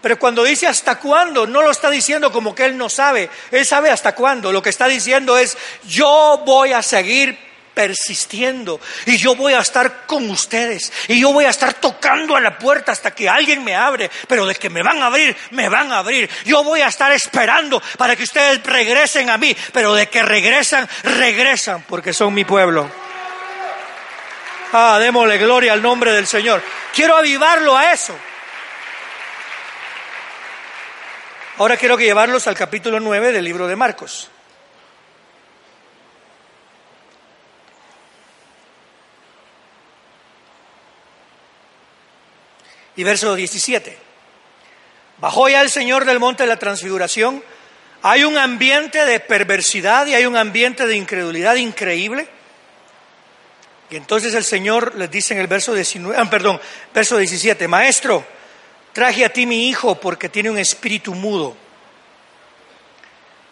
Pero 0.00 0.18
cuando 0.18 0.44
dice 0.44 0.66
hasta 0.66 0.98
cuándo, 0.98 1.46
no 1.46 1.62
lo 1.62 1.70
está 1.70 1.90
diciendo 1.90 2.30
como 2.30 2.54
que 2.54 2.64
Él 2.64 2.76
no 2.76 2.88
sabe. 2.88 3.28
Él 3.50 3.66
sabe 3.66 3.90
hasta 3.90 4.14
cuándo. 4.14 4.52
Lo 4.52 4.62
que 4.62 4.70
está 4.70 4.86
diciendo 4.86 5.36
es, 5.36 5.56
yo 5.84 6.42
voy 6.44 6.72
a 6.72 6.82
seguir 6.82 7.48
persistiendo 7.74 8.80
y 9.06 9.18
yo 9.18 9.36
voy 9.36 9.52
a 9.52 9.60
estar 9.60 10.04
con 10.06 10.28
ustedes 10.30 10.92
y 11.06 11.20
yo 11.20 11.32
voy 11.32 11.44
a 11.44 11.50
estar 11.50 11.74
tocando 11.74 12.34
a 12.34 12.40
la 12.40 12.58
puerta 12.58 12.90
hasta 12.90 13.12
que 13.12 13.28
alguien 13.28 13.62
me 13.62 13.76
abre, 13.76 14.10
pero 14.26 14.46
de 14.46 14.56
que 14.56 14.68
me 14.68 14.82
van 14.82 15.00
a 15.00 15.06
abrir, 15.06 15.36
me 15.52 15.68
van 15.68 15.92
a 15.92 15.98
abrir. 15.98 16.28
Yo 16.44 16.64
voy 16.64 16.80
a 16.80 16.88
estar 16.88 17.12
esperando 17.12 17.80
para 17.96 18.16
que 18.16 18.24
ustedes 18.24 18.64
regresen 18.64 19.30
a 19.30 19.38
mí, 19.38 19.56
pero 19.72 19.94
de 19.94 20.08
que 20.08 20.24
regresan, 20.24 20.88
regresan 21.04 21.84
porque 21.88 22.12
son 22.12 22.34
mi 22.34 22.44
pueblo. 22.44 22.90
Ah, 24.72 24.98
démosle 25.00 25.38
gloria 25.38 25.72
al 25.72 25.80
nombre 25.80 26.12
del 26.12 26.26
Señor. 26.26 26.62
Quiero 26.94 27.16
avivarlo 27.16 27.76
a 27.76 27.92
eso. 27.92 28.14
Ahora 31.56 31.76
quiero 31.76 31.98
llevarlos 31.98 32.46
al 32.46 32.54
capítulo 32.54 33.00
9 33.00 33.32
del 33.32 33.44
libro 33.44 33.66
de 33.66 33.76
Marcos. 33.76 34.30
Y 42.94 43.04
verso 43.04 43.34
17. 43.34 43.98
Bajó 45.18 45.48
ya 45.48 45.62
el 45.62 45.70
Señor 45.70 46.04
del 46.04 46.20
monte 46.20 46.42
de 46.42 46.48
la 46.48 46.58
transfiguración. 46.58 47.42
Hay 48.02 48.24
un 48.24 48.36
ambiente 48.36 49.04
de 49.04 49.18
perversidad 49.18 50.06
y 50.06 50.14
hay 50.14 50.26
un 50.26 50.36
ambiente 50.36 50.86
de 50.86 50.94
incredulidad 50.94 51.56
increíble. 51.56 52.28
Y 53.90 53.96
entonces 53.96 54.34
el 54.34 54.44
Señor 54.44 54.94
les 54.96 55.10
dice 55.10 55.34
en 55.34 55.40
el 55.40 55.46
verso 55.46 55.72
19, 55.72 56.16
ah, 56.18 56.28
perdón, 56.28 56.60
verso 56.92 57.16
17, 57.16 57.68
Maestro, 57.68 58.24
traje 58.92 59.24
a 59.24 59.32
ti 59.32 59.46
mi 59.46 59.68
hijo 59.68 59.94
porque 59.98 60.28
tiene 60.28 60.50
un 60.50 60.58
espíritu 60.58 61.14
mudo. 61.14 61.56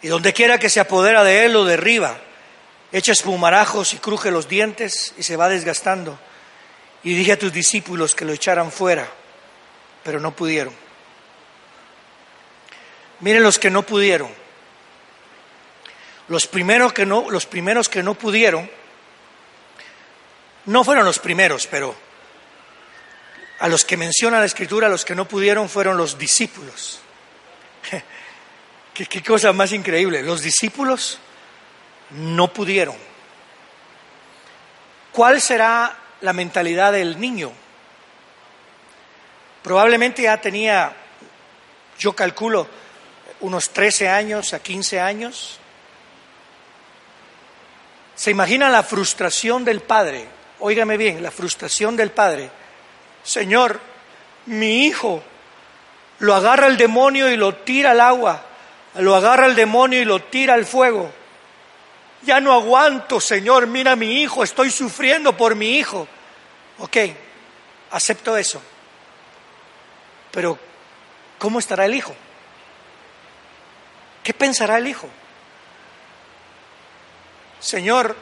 Y 0.01 0.07
donde 0.09 0.33
quiera 0.33 0.59
que 0.59 0.69
se 0.69 0.79
apodera 0.79 1.23
de 1.23 1.45
él 1.45 1.53
lo 1.53 1.65
derriba, 1.65 2.19
echa 2.91 3.11
espumarajos 3.11 3.93
y 3.93 3.97
cruje 3.97 4.29
los 4.29 4.47
dientes 4.47 5.13
y 5.17 5.23
se 5.23 5.37
va 5.37 5.49
desgastando. 5.49 6.19
Y 7.03 7.15
dije 7.15 7.33
a 7.33 7.39
tus 7.39 7.51
discípulos 7.51 8.13
que 8.13 8.25
lo 8.25 8.33
echaran 8.33 8.71
fuera, 8.71 9.07
pero 10.03 10.19
no 10.19 10.35
pudieron. 10.35 10.73
Miren 13.21 13.41
los 13.41 13.57
que 13.57 13.71
no 13.71 13.81
pudieron. 13.81 14.29
Los 16.27 16.45
primeros 16.45 16.93
que 16.93 17.05
no, 17.05 17.29
los 17.31 17.47
primeros 17.47 17.89
que 17.89 18.03
no 18.03 18.13
pudieron 18.13 18.69
no 20.67 20.83
fueron 20.83 21.05
los 21.05 21.19
primeros, 21.19 21.65
pero 21.67 21.95
a 23.59 23.67
los 23.67 23.83
que 23.83 23.97
menciona 23.97 24.39
la 24.39 24.45
escritura, 24.45 24.89
los 24.89 25.03
que 25.03 25.15
no 25.15 25.27
pudieron 25.27 25.67
fueron 25.69 25.97
los 25.97 26.17
discípulos. 26.17 26.99
¿Qué, 28.93 29.05
qué 29.05 29.23
cosa 29.23 29.51
más 29.53 29.71
increíble. 29.71 30.21
Los 30.21 30.41
discípulos 30.41 31.19
no 32.11 32.53
pudieron. 32.53 32.95
¿Cuál 35.11 35.41
será 35.41 35.97
la 36.21 36.33
mentalidad 36.33 36.91
del 36.91 37.19
niño? 37.19 37.51
Probablemente 39.63 40.23
ya 40.23 40.39
tenía, 40.39 40.95
yo 41.97 42.13
calculo, 42.13 42.67
unos 43.39 43.69
13 43.69 44.09
años 44.09 44.53
a 44.53 44.59
15 44.59 44.99
años. 44.99 45.59
¿Se 48.15 48.31
imagina 48.31 48.69
la 48.69 48.83
frustración 48.83 49.63
del 49.63 49.81
padre? 49.81 50.36
Óigame 50.59 50.97
bien, 50.97 51.21
la 51.21 51.31
frustración 51.31 51.95
del 51.95 52.11
padre. 52.11 52.49
Señor, 53.23 53.79
mi 54.47 54.85
hijo 54.85 55.23
lo 56.19 56.33
agarra 56.33 56.67
el 56.67 56.77
demonio 56.77 57.29
y 57.29 57.37
lo 57.37 57.55
tira 57.55 57.91
al 57.91 58.01
agua, 58.01 58.41
lo 58.95 59.15
agarra 59.15 59.45
el 59.45 59.55
demonio 59.55 60.01
y 60.01 60.05
lo 60.05 60.19
tira 60.23 60.53
al 60.53 60.65
fuego. 60.65 61.11
Ya 62.23 62.39
no 62.39 62.53
aguanto, 62.53 63.21
Señor, 63.21 63.67
mira 63.67 63.91
a 63.91 63.95
mi 63.95 64.21
hijo, 64.21 64.43
estoy 64.43 64.71
sufriendo 64.71 65.35
por 65.37 65.55
mi 65.55 65.77
hijo. 65.77 66.07
Ok, 66.79 66.97
acepto 67.91 68.35
eso. 68.35 68.61
Pero, 70.31 70.57
¿cómo 71.37 71.59
estará 71.59 71.85
el 71.85 71.95
hijo? 71.95 72.13
¿Qué 74.23 74.33
pensará 74.33 74.77
el 74.77 74.87
hijo? 74.87 75.07
Señor, 77.59 78.15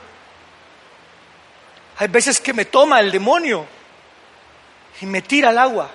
hay 1.97 2.07
veces 2.07 2.39
que 2.39 2.53
me 2.53 2.65
toma 2.65 2.99
el 2.99 3.11
demonio 3.11 3.65
y 5.01 5.05
me 5.05 5.21
tira 5.21 5.49
al 5.49 5.57
agua. 5.57 5.91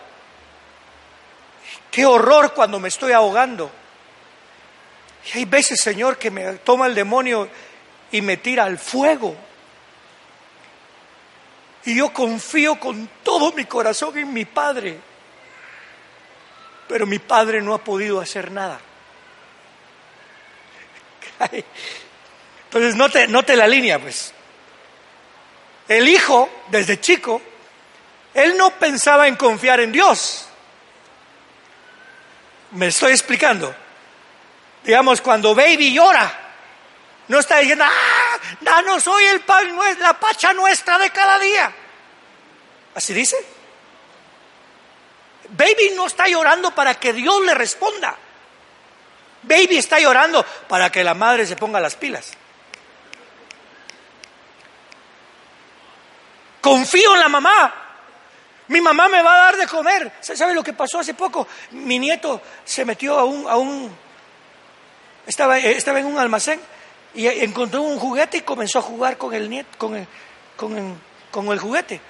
Qué 1.91 2.07
horror 2.07 2.55
cuando 2.55 2.79
me 2.79 2.89
estoy 2.89 3.13
ahogando. 3.13 3.71
Y 5.27 5.39
hay 5.39 5.45
veces, 5.45 5.81
Señor, 5.81 6.17
que 6.19 6.31
me 6.31 6.55
toma 6.59 6.87
el 6.87 6.95
demonio 6.95 7.49
y 8.11 8.23
me 8.23 8.37
tira 8.37 8.65
al 8.65 8.79
fuego. 8.79 9.37
Y 11.85 11.97
yo 11.97 12.13
confío 12.13 12.79
con 12.79 13.09
todo 13.23 13.53
mi 13.53 13.65
corazón 13.65 14.17
en 14.19 14.33
mi 14.33 14.45
Padre. 14.45 14.99
Pero 16.89 17.07
mi 17.07 17.19
Padre 17.19 17.61
no 17.61 17.75
ha 17.75 17.79
podido 17.79 18.21
hacer 18.21 18.51
nada. 18.51 18.81
Entonces, 22.65 22.95
note, 23.29 23.57
la 23.57 23.67
línea, 23.67 23.99
pues. 23.99 24.35
El 25.90 26.09
hijo, 26.09 26.48
desde 26.68 27.00
chico, 27.00 27.42
él 28.33 28.57
no 28.57 28.70
pensaba 28.70 29.26
en 29.26 29.35
confiar 29.35 29.81
en 29.81 29.90
Dios. 29.90 30.46
Me 32.70 32.87
estoy 32.87 33.11
explicando. 33.11 33.74
Digamos, 34.85 35.20
cuando 35.20 35.53
baby 35.53 35.92
llora, 35.92 36.33
no 37.26 37.40
está 37.40 37.59
diciendo, 37.59 37.85
ah, 37.85 38.38
danos 38.61 39.05
hoy 39.09 39.24
el 39.24 39.40
pan, 39.40 39.76
la 39.98 40.14
pacha 40.14 40.53
nuestra 40.53 40.96
de 40.96 41.11
cada 41.11 41.40
día. 41.40 41.72
¿Así 42.94 43.12
dice? 43.12 43.37
Baby 45.48 45.94
no 45.96 46.07
está 46.07 46.29
llorando 46.29 46.72
para 46.72 46.94
que 46.94 47.12
Dios 47.12 47.44
le 47.44 47.55
responda. 47.55 48.16
Baby 49.42 49.79
está 49.79 49.98
llorando 49.98 50.46
para 50.68 50.88
que 50.92 51.03
la 51.03 51.14
madre 51.14 51.46
se 51.46 51.57
ponga 51.57 51.81
las 51.81 51.96
pilas. 51.96 52.31
Confío 56.61 57.14
en 57.14 57.20
la 57.20 57.29
mamá. 57.29 57.75
Mi 58.68 58.81
mamá 58.81 59.09
me 59.09 59.23
va 59.23 59.35
a 59.35 59.44
dar 59.46 59.57
de 59.57 59.66
comer. 59.66 60.12
¿Sabe 60.20 60.55
lo 60.55 60.62
que 60.62 60.73
pasó 60.73 61.01
hace 61.01 61.14
poco? 61.14 61.49
Mi 61.73 61.99
nieto 61.99 62.40
se 62.64 62.85
metió 62.85 63.18
a 63.18 63.25
un... 63.25 63.49
A 63.49 63.57
un 63.57 63.90
estaba, 65.27 65.59
estaba 65.59 66.01
en 66.01 66.07
un 66.07 66.18
almacén 66.18 66.61
y 67.14 67.27
encontró 67.27 67.83
un 67.83 67.99
juguete 67.99 68.38
y 68.38 68.40
comenzó 68.42 68.79
a 68.79 68.83
jugar 68.83 69.16
con 69.16 69.35
el, 69.35 69.49
nieto, 69.49 69.79
con 69.79 69.96
el, 69.96 70.07
con 70.57 70.77
el, 70.77 70.94
con 71.31 71.49
el 71.49 71.59
juguete. 71.59 72.01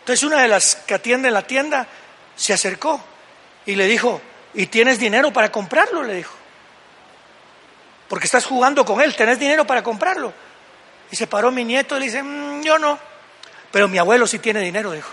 Entonces 0.00 0.22
una 0.24 0.42
de 0.42 0.48
las 0.48 0.76
que 0.76 0.94
atiende 0.94 1.28
en 1.28 1.34
la 1.34 1.46
tienda 1.46 1.86
se 2.34 2.52
acercó 2.52 3.00
y 3.66 3.76
le 3.76 3.86
dijo, 3.86 4.20
¿y 4.54 4.66
tienes 4.66 4.98
dinero 4.98 5.32
para 5.32 5.52
comprarlo? 5.52 6.02
Le 6.02 6.14
dijo. 6.14 6.34
Porque 8.08 8.26
estás 8.26 8.44
jugando 8.44 8.84
con 8.84 9.00
él, 9.00 9.14
¿tenés 9.14 9.38
dinero 9.38 9.66
para 9.66 9.82
comprarlo? 9.82 10.32
Y 11.10 11.16
se 11.16 11.26
paró 11.26 11.50
mi 11.50 11.64
nieto 11.64 11.96
y 11.96 12.00
le 12.00 12.06
dice, 12.06 12.22
mm, 12.22 12.62
yo 12.62 12.78
no. 12.78 12.98
Pero 13.72 13.88
mi 13.88 13.98
abuelo 13.98 14.26
sí 14.26 14.38
tiene 14.38 14.60
dinero, 14.60 14.92
dijo. 14.92 15.10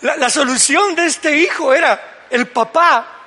La, 0.00 0.30
solución 0.30 0.94
de 0.94 1.06
este 1.06 1.36
hijo 1.36 1.74
era 1.74 2.26
el 2.30 2.46
papá 2.46 3.18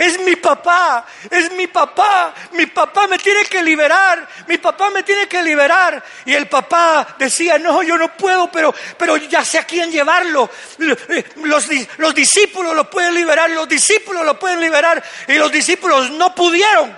es 0.00 0.18
mi 0.18 0.34
papá, 0.36 1.04
es 1.30 1.52
mi 1.52 1.66
papá, 1.66 2.32
mi 2.52 2.64
papá 2.64 3.06
me 3.06 3.18
tiene 3.18 3.44
que 3.44 3.62
liberar, 3.62 4.26
mi 4.46 4.56
papá 4.56 4.88
me 4.88 5.02
tiene 5.02 5.28
que 5.28 5.42
liberar. 5.42 6.02
Y 6.24 6.32
el 6.32 6.48
papá 6.48 7.16
decía, 7.18 7.58
no, 7.58 7.82
yo 7.82 7.98
no 7.98 8.16
puedo, 8.16 8.50
pero, 8.50 8.74
pero 8.96 9.18
ya 9.18 9.44
sé 9.44 9.58
a 9.58 9.64
quién 9.64 9.90
llevarlo. 9.90 10.48
Los, 10.78 11.68
los 11.98 12.14
discípulos 12.14 12.74
lo 12.74 12.88
pueden 12.88 13.14
liberar, 13.14 13.50
los 13.50 13.68
discípulos 13.68 14.24
lo 14.24 14.38
pueden 14.38 14.60
liberar. 14.60 15.04
Y 15.28 15.34
los 15.34 15.52
discípulos 15.52 16.10
no 16.12 16.34
pudieron. 16.34 16.96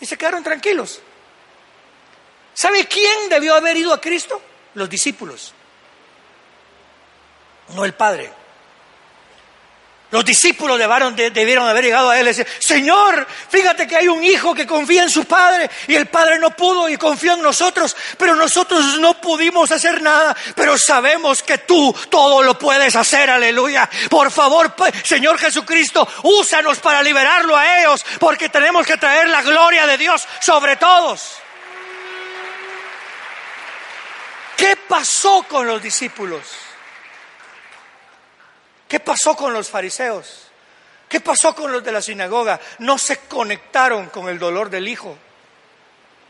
Y 0.00 0.06
se 0.06 0.16
quedaron 0.16 0.42
tranquilos. 0.42 1.00
¿Sabe 2.54 2.86
quién 2.86 3.28
debió 3.28 3.54
haber 3.54 3.76
ido 3.76 3.92
a 3.92 4.00
Cristo? 4.00 4.40
Los 4.74 4.88
discípulos, 4.88 5.52
no 7.74 7.84
el 7.84 7.94
Padre. 7.94 8.39
Los 10.10 10.24
discípulos 10.24 10.76
debieron, 10.76 11.68
haber 11.68 11.84
llegado 11.84 12.10
a 12.10 12.18
él 12.18 12.24
y 12.24 12.30
decir, 12.30 12.46
Señor, 12.58 13.26
fíjate 13.48 13.86
que 13.86 13.96
hay 13.96 14.08
un 14.08 14.24
hijo 14.24 14.52
que 14.52 14.66
confía 14.66 15.04
en 15.04 15.10
su 15.10 15.24
padre 15.24 15.70
y 15.86 15.94
el 15.94 16.06
padre 16.06 16.40
no 16.40 16.50
pudo 16.50 16.88
y 16.88 16.96
confió 16.96 17.34
en 17.34 17.42
nosotros, 17.42 17.96
pero 18.18 18.34
nosotros 18.34 18.98
no 18.98 19.20
pudimos 19.20 19.70
hacer 19.70 20.02
nada, 20.02 20.36
pero 20.56 20.76
sabemos 20.76 21.44
que 21.44 21.58
tú 21.58 21.94
todo 22.08 22.42
lo 22.42 22.58
puedes 22.58 22.96
hacer, 22.96 23.30
aleluya. 23.30 23.88
Por 24.08 24.32
favor, 24.32 24.74
Señor 25.04 25.38
Jesucristo, 25.38 26.08
úsanos 26.24 26.80
para 26.80 27.04
liberarlo 27.04 27.56
a 27.56 27.80
ellos, 27.80 28.04
porque 28.18 28.48
tenemos 28.48 28.84
que 28.84 28.96
traer 28.96 29.28
la 29.28 29.42
gloria 29.42 29.86
de 29.86 29.96
Dios 29.96 30.26
sobre 30.40 30.74
todos. 30.74 31.36
¿Qué 34.56 34.76
pasó 34.76 35.44
con 35.44 35.68
los 35.68 35.80
discípulos? 35.80 36.69
¿Qué 38.90 38.98
pasó 38.98 39.36
con 39.36 39.52
los 39.52 39.70
fariseos? 39.70 40.48
¿Qué 41.08 41.20
pasó 41.20 41.54
con 41.54 41.70
los 41.70 41.84
de 41.84 41.92
la 41.92 42.02
sinagoga? 42.02 42.58
No 42.80 42.98
se 42.98 43.18
conectaron 43.18 44.08
con 44.08 44.28
el 44.28 44.40
dolor 44.40 44.68
del 44.68 44.88
Hijo, 44.88 45.16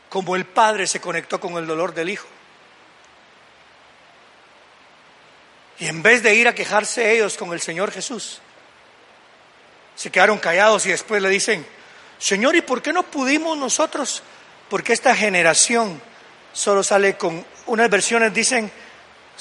como 0.09 0.35
el 0.35 0.45
Padre 0.45 0.85
se 0.85 1.01
conectó 1.01 1.39
con 1.39 1.57
el 1.57 1.65
dolor 1.65 1.91
del 1.95 2.11
Hijo. 2.11 2.27
Y 5.79 5.87
en 5.87 6.03
vez 6.03 6.21
de 6.21 6.35
ir 6.35 6.47
a 6.47 6.53
quejarse 6.53 7.11
ellos 7.11 7.35
con 7.35 7.51
el 7.51 7.61
Señor 7.61 7.91
Jesús, 7.91 8.41
se 9.95 10.11
quedaron 10.11 10.37
callados 10.37 10.85
y 10.85 10.89
después 10.89 11.19
le 11.19 11.29
dicen, 11.29 11.65
Señor, 12.19 12.55
¿y 12.55 12.61
por 12.61 12.83
qué 12.83 12.93
no 12.93 13.01
pudimos 13.01 13.57
nosotros? 13.57 14.21
Porque 14.69 14.93
esta 14.93 15.15
generación 15.15 15.99
solo 16.53 16.83
sale 16.83 17.17
con, 17.17 17.43
unas 17.65 17.89
versiones 17.89 18.31
dicen, 18.31 18.71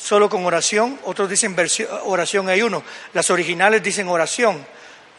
solo 0.00 0.28
con 0.28 0.46
oración, 0.46 0.98
otros 1.04 1.28
dicen 1.28 1.56
oración 2.04 2.48
ayuno. 2.48 2.82
Las 3.12 3.30
originales 3.30 3.82
dicen 3.82 4.08
oración. 4.08 4.66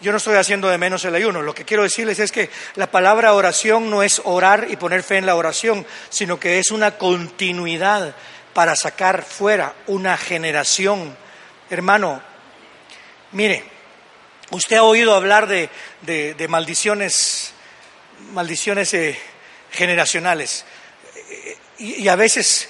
Yo 0.01 0.11
no 0.11 0.17
estoy 0.17 0.35
haciendo 0.35 0.67
de 0.69 0.79
menos 0.79 1.05
el 1.05 1.13
ayuno. 1.13 1.43
Lo 1.43 1.53
que 1.53 1.65
quiero 1.65 1.83
decirles 1.83 2.17
es 2.17 2.31
que 2.31 2.49
la 2.75 2.89
palabra 2.89 3.33
oración 3.33 3.89
no 3.89 4.01
es 4.01 4.21
orar 4.25 4.67
y 4.69 4.75
poner 4.75 5.03
fe 5.03 5.17
en 5.17 5.27
la 5.27 5.35
oración, 5.35 5.85
sino 6.09 6.39
que 6.39 6.57
es 6.57 6.71
una 6.71 6.97
continuidad 6.97 8.15
para 8.53 8.75
sacar 8.75 9.23
fuera 9.23 9.75
una 9.85 10.17
generación. 10.17 11.15
Hermano, 11.69 12.21
mire, 13.33 13.63
usted 14.49 14.77
ha 14.77 14.83
oído 14.83 15.13
hablar 15.13 15.47
de, 15.47 16.47
maldiciones, 16.49 17.53
maldiciones 18.33 18.93
eh, 18.95 19.19
generacionales. 19.69 20.65
y 21.77 22.07
a 22.07 22.15
veces 22.15 22.67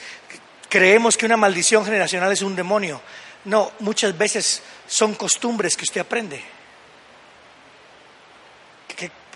Creemos 0.71 1.17
que 1.17 1.25
una 1.25 1.35
maldición 1.35 1.83
generacional 1.83 2.31
es 2.31 2.41
un 2.43 2.55
demonio. 2.55 3.01
No, 3.43 3.73
muchas 3.79 4.17
veces 4.17 4.63
son 4.87 5.15
costumbres 5.15 5.75
que 5.75 5.83
usted 5.83 5.99
aprende. 5.99 6.41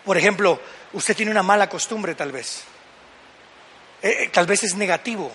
Por 0.06 0.17
ejemplo, 0.17 0.62
usted 0.93 1.13
tiene 1.13 1.32
una 1.32 1.43
mala 1.43 1.67
costumbre 1.67 2.15
tal 2.15 2.32
vez. 2.32 2.63
Eh, 4.02 4.17
eh, 4.17 4.30
tal 4.32 4.45
vez 4.45 4.63
es 4.63 4.76
negativo. 4.76 5.30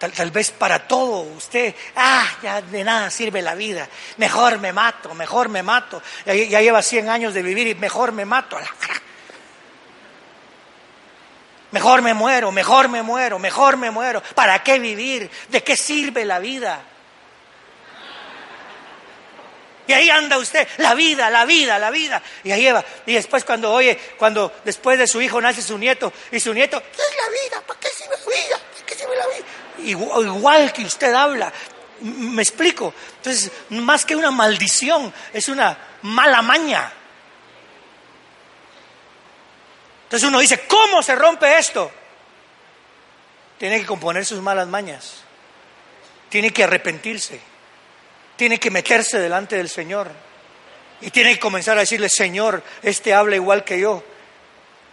Tal, 0.00 0.32
vez 0.32 0.50
para 0.50 0.88
todo 0.88 1.20
usted, 1.20 1.72
ah, 1.94 2.26
ya 2.42 2.60
de 2.60 2.82
nada 2.82 3.08
sirve 3.10 3.42
la 3.42 3.54
vida. 3.54 3.88
Mejor 4.16 4.58
me 4.58 4.72
mato, 4.72 5.14
mejor 5.14 5.48
me 5.48 5.62
mato. 5.62 6.02
Ya, 6.26 6.34
ya 6.34 6.60
lleva 6.60 6.82
100 6.82 7.08
años 7.08 7.34
de 7.34 7.42
vivir 7.42 7.68
y 7.68 7.76
mejor 7.76 8.10
me 8.10 8.24
mato. 8.24 8.58
Mejor 11.80 12.02
me 12.02 12.12
muero, 12.12 12.52
mejor 12.52 12.88
me 12.88 13.02
muero, 13.02 13.38
mejor 13.38 13.78
me 13.78 13.90
muero. 13.90 14.22
¿Para 14.34 14.62
qué 14.62 14.78
vivir? 14.78 15.30
¿De 15.48 15.64
qué 15.64 15.78
sirve 15.78 16.26
la 16.26 16.38
vida? 16.38 16.82
Y 19.86 19.92
ahí 19.94 20.10
anda 20.10 20.36
usted, 20.36 20.68
la 20.76 20.92
vida, 20.92 21.30
la 21.30 21.46
vida, 21.46 21.78
la 21.78 21.90
vida. 21.90 22.22
Y 22.44 22.52
ahí 22.52 22.70
va. 22.70 22.84
Y 23.06 23.14
después 23.14 23.46
cuando 23.46 23.72
oye, 23.72 23.98
cuando 24.18 24.52
después 24.62 24.98
de 24.98 25.06
su 25.06 25.22
hijo 25.22 25.40
nace 25.40 25.62
su 25.62 25.78
nieto, 25.78 26.12
y 26.30 26.38
su 26.38 26.52
nieto, 26.52 26.82
¿qué 26.82 27.00
es 27.00 27.16
la 27.16 27.30
vida? 27.30 27.66
¿Para 27.66 27.80
qué 27.80 27.88
sirve 27.88 28.14
la 28.14 28.26
vida? 28.26 28.58
¿Para 28.58 28.84
qué 28.86 28.94
sirve 28.94 29.16
la 29.16 29.26
vida? 29.28 29.88
Igual, 29.88 30.26
igual 30.26 30.72
que 30.74 30.82
usted 30.82 31.14
habla. 31.14 31.50
¿Me 32.02 32.42
explico? 32.42 32.92
Entonces, 33.16 33.50
más 33.70 34.04
que 34.04 34.14
una 34.14 34.30
maldición, 34.30 35.14
es 35.32 35.48
una 35.48 35.78
mala 36.02 36.42
maña. 36.42 36.92
Entonces 40.10 40.28
uno 40.28 40.40
dice, 40.40 40.66
¿cómo 40.66 41.04
se 41.04 41.14
rompe 41.14 41.56
esto? 41.56 41.88
Tiene 43.58 43.78
que 43.78 43.86
componer 43.86 44.26
sus 44.26 44.42
malas 44.42 44.66
mañas. 44.66 45.18
Tiene 46.28 46.50
que 46.50 46.64
arrepentirse. 46.64 47.40
Tiene 48.34 48.58
que 48.58 48.72
meterse 48.72 49.20
delante 49.20 49.56
del 49.56 49.68
Señor. 49.68 50.10
Y 51.00 51.12
tiene 51.12 51.34
que 51.34 51.38
comenzar 51.38 51.76
a 51.76 51.82
decirle, 51.82 52.08
Señor, 52.08 52.60
este 52.82 53.14
habla 53.14 53.36
igual 53.36 53.62
que 53.62 53.78
yo. 53.78 54.02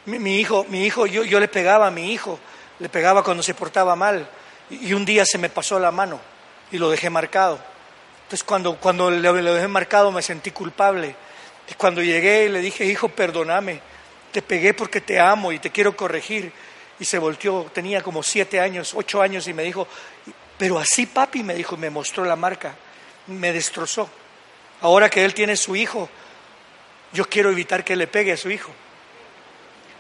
Mi, 0.06 0.40
hijo, 0.40 0.68
mi 0.70 0.86
hijo, 0.86 1.08
yo, 1.08 1.24
yo, 1.24 1.40
le 1.40 1.48
pegaba 1.48 1.88
a 1.88 1.92
mi 1.92 2.14
hijo, 2.14 2.40
le 2.78 2.88
pegaba 2.88 3.24
cuando 3.24 3.42
se 3.42 3.56
portaba 3.56 3.96
mal. 3.96 4.30
Y, 4.70 4.94
un 4.94 5.04
día 5.04 5.26
se 5.26 5.40
me 5.40 5.50
pasó 5.50 5.80
la 5.80 5.90
mano 5.90 6.22
y 6.72 6.78
lo 6.78 6.92
dejé 6.92 7.10
marcado. 7.10 7.60
Entonces 8.26 8.44
cuando, 8.44 8.76
cuando 8.76 9.10
lo 9.10 9.54
dejé 9.56 9.68
marcado 9.68 10.12
me 10.12 10.22
sentí 10.22 10.52
culpable. 10.52 11.16
Y 11.72 11.74
cuando 11.74 12.04
llegué 12.04 12.50
le 12.50 12.62
dije, 12.62 12.86
hijo, 12.86 13.10
perdóname 13.10 13.97
te 14.32 14.42
pegué 14.42 14.74
porque 14.74 15.02
te 15.02 15.20
amo 15.20 15.52
y 15.52 15.60
te 15.60 15.72
quiero 15.72 15.96
corregir. 15.96 16.52
Y 17.00 17.06
se 17.06 17.20
volteó, 17.20 17.70
tenía 17.74 18.02
como 18.02 18.24
siete 18.24 18.60
años, 18.60 18.94
ocho 18.96 19.22
años 19.22 19.48
y 19.48 19.54
me 19.54 19.64
dijo, 19.64 19.88
pero 20.58 20.80
así 20.80 21.06
papi, 21.06 21.44
me 21.44 21.54
dijo, 21.54 21.78
me 21.78 21.90
mostró 21.90 22.26
la 22.26 22.36
marca, 22.36 22.76
me 23.28 23.54
destrozó. 23.54 24.10
Ahora 24.82 25.10
que 25.10 25.24
él 25.24 25.34
tiene 25.34 25.56
su 25.56 25.76
hijo, 25.76 26.10
yo 27.14 27.26
quiero 27.26 27.52
evitar 27.52 27.84
que 27.84 27.96
le 27.96 28.08
pegue 28.08 28.32
a 28.34 28.38
su 28.38 28.50
hijo. 28.50 28.72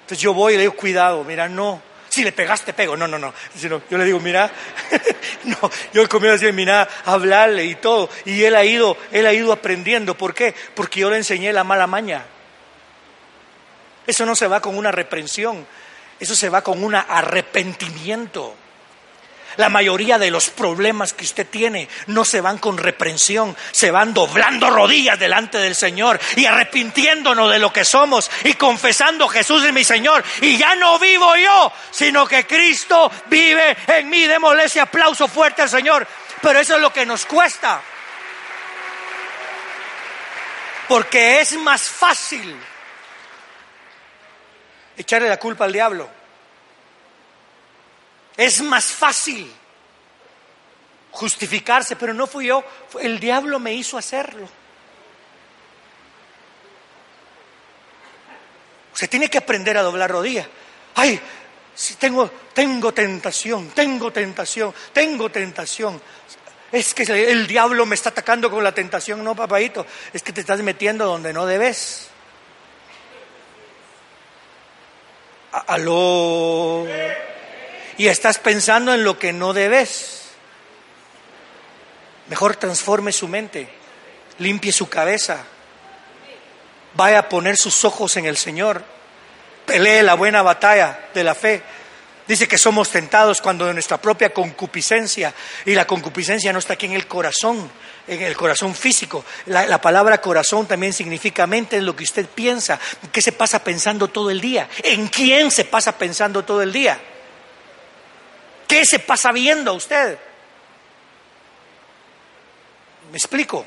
Entonces 0.01 0.19
yo 0.19 0.33
voy 0.33 0.53
y 0.53 0.55
le 0.57 0.63
digo, 0.63 0.75
cuidado, 0.75 1.23
mira, 1.23 1.47
no, 1.47 1.81
si 2.09 2.23
le 2.23 2.31
pegaste, 2.31 2.73
pego. 2.73 2.97
No, 2.97 3.07
no, 3.07 3.19
no. 3.19 3.33
yo 3.61 3.97
le 3.97 4.05
digo, 4.05 4.19
mira, 4.19 4.49
no, 5.43 5.69
yo 5.93 6.07
comienzo 6.09 6.35
a 6.35 6.39
decir, 6.39 6.53
mira, 6.53 6.87
hablarle 7.05 7.65
y 7.65 7.75
todo. 7.75 8.09
Y 8.25 8.43
él 8.43 8.55
ha 8.55 8.63
ido, 8.63 8.97
él 9.11 9.25
ha 9.27 9.33
ido 9.33 9.51
aprendiendo. 9.51 10.17
¿Por 10.17 10.33
qué? 10.33 10.55
Porque 10.73 11.01
yo 11.01 11.09
le 11.09 11.17
enseñé 11.17 11.53
la 11.53 11.63
mala 11.63 11.85
maña. 11.85 12.25
Eso 14.07 14.25
no 14.25 14.35
se 14.35 14.47
va 14.47 14.61
con 14.61 14.77
una 14.77 14.91
reprensión, 14.91 15.67
eso 16.17 16.33
se 16.33 16.49
va 16.49 16.63
con 16.63 16.81
un 16.81 16.95
arrepentimiento. 16.95 18.55
La 19.57 19.69
mayoría 19.69 20.19
de 20.19 20.29
los 20.29 20.49
problemas 20.49 21.13
que 21.13 21.25
usted 21.25 21.47
tiene 21.47 21.89
no 22.07 22.23
se 22.23 22.41
van 22.41 22.59
con 22.59 22.77
reprensión, 22.77 23.57
se 23.71 23.89
van 23.89 24.13
doblando 24.13 24.69
rodillas 24.69 25.19
delante 25.19 25.57
del 25.57 25.75
Señor 25.75 26.19
y 26.35 26.45
arrepintiéndonos 26.45 27.51
de 27.51 27.57
lo 27.57 27.73
que 27.73 27.83
somos 27.83 28.29
y 28.43 28.53
confesando 28.53 29.27
Jesús 29.27 29.63
es 29.63 29.73
mi 29.73 29.83
Señor. 29.83 30.23
Y 30.41 30.57
ya 30.57 30.75
no 30.75 30.99
vivo 30.99 31.35
yo, 31.35 31.73
sino 31.89 32.27
que 32.27 32.45
Cristo 32.45 33.11
vive 33.25 33.75
en 33.87 34.09
mí. 34.09 34.25
Démosle 34.25 34.65
ese 34.65 34.79
aplauso 34.79 35.27
fuerte 35.27 35.63
al 35.63 35.69
Señor. 35.69 36.07
Pero 36.41 36.59
eso 36.59 36.75
es 36.75 36.81
lo 36.81 36.93
que 36.93 37.05
nos 37.05 37.25
cuesta. 37.25 37.81
Porque 40.87 41.41
es 41.41 41.53
más 41.53 41.81
fácil 41.81 42.55
echarle 44.97 45.29
la 45.29 45.37
culpa 45.37 45.65
al 45.65 45.73
diablo. 45.73 46.09
Es 48.35 48.61
más 48.61 48.85
fácil 48.85 49.51
justificarse, 51.11 51.95
pero 51.95 52.13
no 52.13 52.27
fui 52.27 52.47
yo, 52.47 52.63
el 52.99 53.19
diablo 53.19 53.59
me 53.59 53.73
hizo 53.73 53.97
hacerlo. 53.97 54.47
Usted 58.93 59.09
tiene 59.09 59.29
que 59.29 59.37
aprender 59.37 59.77
a 59.77 59.81
doblar 59.81 60.11
rodillas. 60.11 60.47
Ay, 60.95 61.19
si 61.73 61.95
tengo, 61.95 62.29
tengo 62.53 62.93
tentación, 62.93 63.69
tengo 63.69 64.11
tentación, 64.11 64.73
tengo 64.93 65.29
tentación. 65.29 66.01
Es 66.71 66.93
que 66.93 67.03
el 67.03 67.47
diablo 67.47 67.85
me 67.85 67.95
está 67.95 68.09
atacando 68.09 68.49
con 68.49 68.63
la 68.63 68.73
tentación. 68.73 69.23
No, 69.23 69.35
papadito, 69.35 69.85
es 70.11 70.21
que 70.23 70.33
te 70.33 70.41
estás 70.41 70.61
metiendo 70.61 71.05
donde 71.05 71.31
no 71.31 71.45
debes. 71.45 72.09
Aló. 75.51 76.85
Y 77.97 78.07
estás 78.07 78.37
pensando 78.39 78.93
en 78.93 79.03
lo 79.03 79.17
que 79.17 79.33
no 79.33 79.53
debes. 79.53 80.17
Mejor 82.29 82.55
transforme 82.57 83.11
su 83.11 83.27
mente, 83.27 83.69
limpie 84.39 84.71
su 84.71 84.89
cabeza, 84.89 85.43
vaya 86.93 87.19
a 87.19 87.29
poner 87.29 87.55
sus 87.55 87.85
ojos 87.85 88.17
en 88.17 88.25
el 88.25 88.35
Señor, 88.35 88.83
pelee 89.65 90.03
la 90.03 90.15
buena 90.15 90.41
batalla 90.41 91.07
de 91.13 91.23
la 91.23 91.35
fe. 91.35 91.63
Dice 92.27 92.47
que 92.47 92.57
somos 92.57 92.89
tentados 92.89 93.41
cuando 93.41 93.65
de 93.65 93.73
nuestra 93.73 93.97
propia 93.97 94.33
concupiscencia, 94.33 95.33
y 95.65 95.73
la 95.73 95.87
concupiscencia 95.87 96.51
no 96.51 96.59
está 96.59 96.73
aquí 96.73 96.85
en 96.85 96.93
el 96.93 97.07
corazón, 97.07 97.71
en 98.05 98.21
el 98.21 98.35
corazón 98.35 98.75
físico. 98.75 99.23
La, 99.45 99.79
palabra 99.79 100.19
corazón 100.19 100.67
también 100.67 100.91
significa 100.91 101.47
mente, 101.47 101.77
es 101.77 101.83
lo 101.83 101.95
que 101.95 102.03
usted 102.03 102.25
piensa. 102.25 102.79
¿Qué 103.13 103.21
se 103.21 103.31
pasa 103.31 103.63
pensando 103.63 104.09
todo 104.09 104.29
el 104.29 104.41
día? 104.41 104.67
¿En 104.83 105.07
quién 105.07 105.51
se 105.51 105.63
pasa 105.63 105.97
pensando 105.97 106.43
todo 106.43 106.61
el 106.61 106.73
día? 106.73 106.99
¿Qué 108.67 108.85
se 108.85 108.99
pasa 108.99 109.31
viendo 109.31 109.73
usted? 109.73 110.17
¿Me 113.09 113.17
explico? 113.17 113.65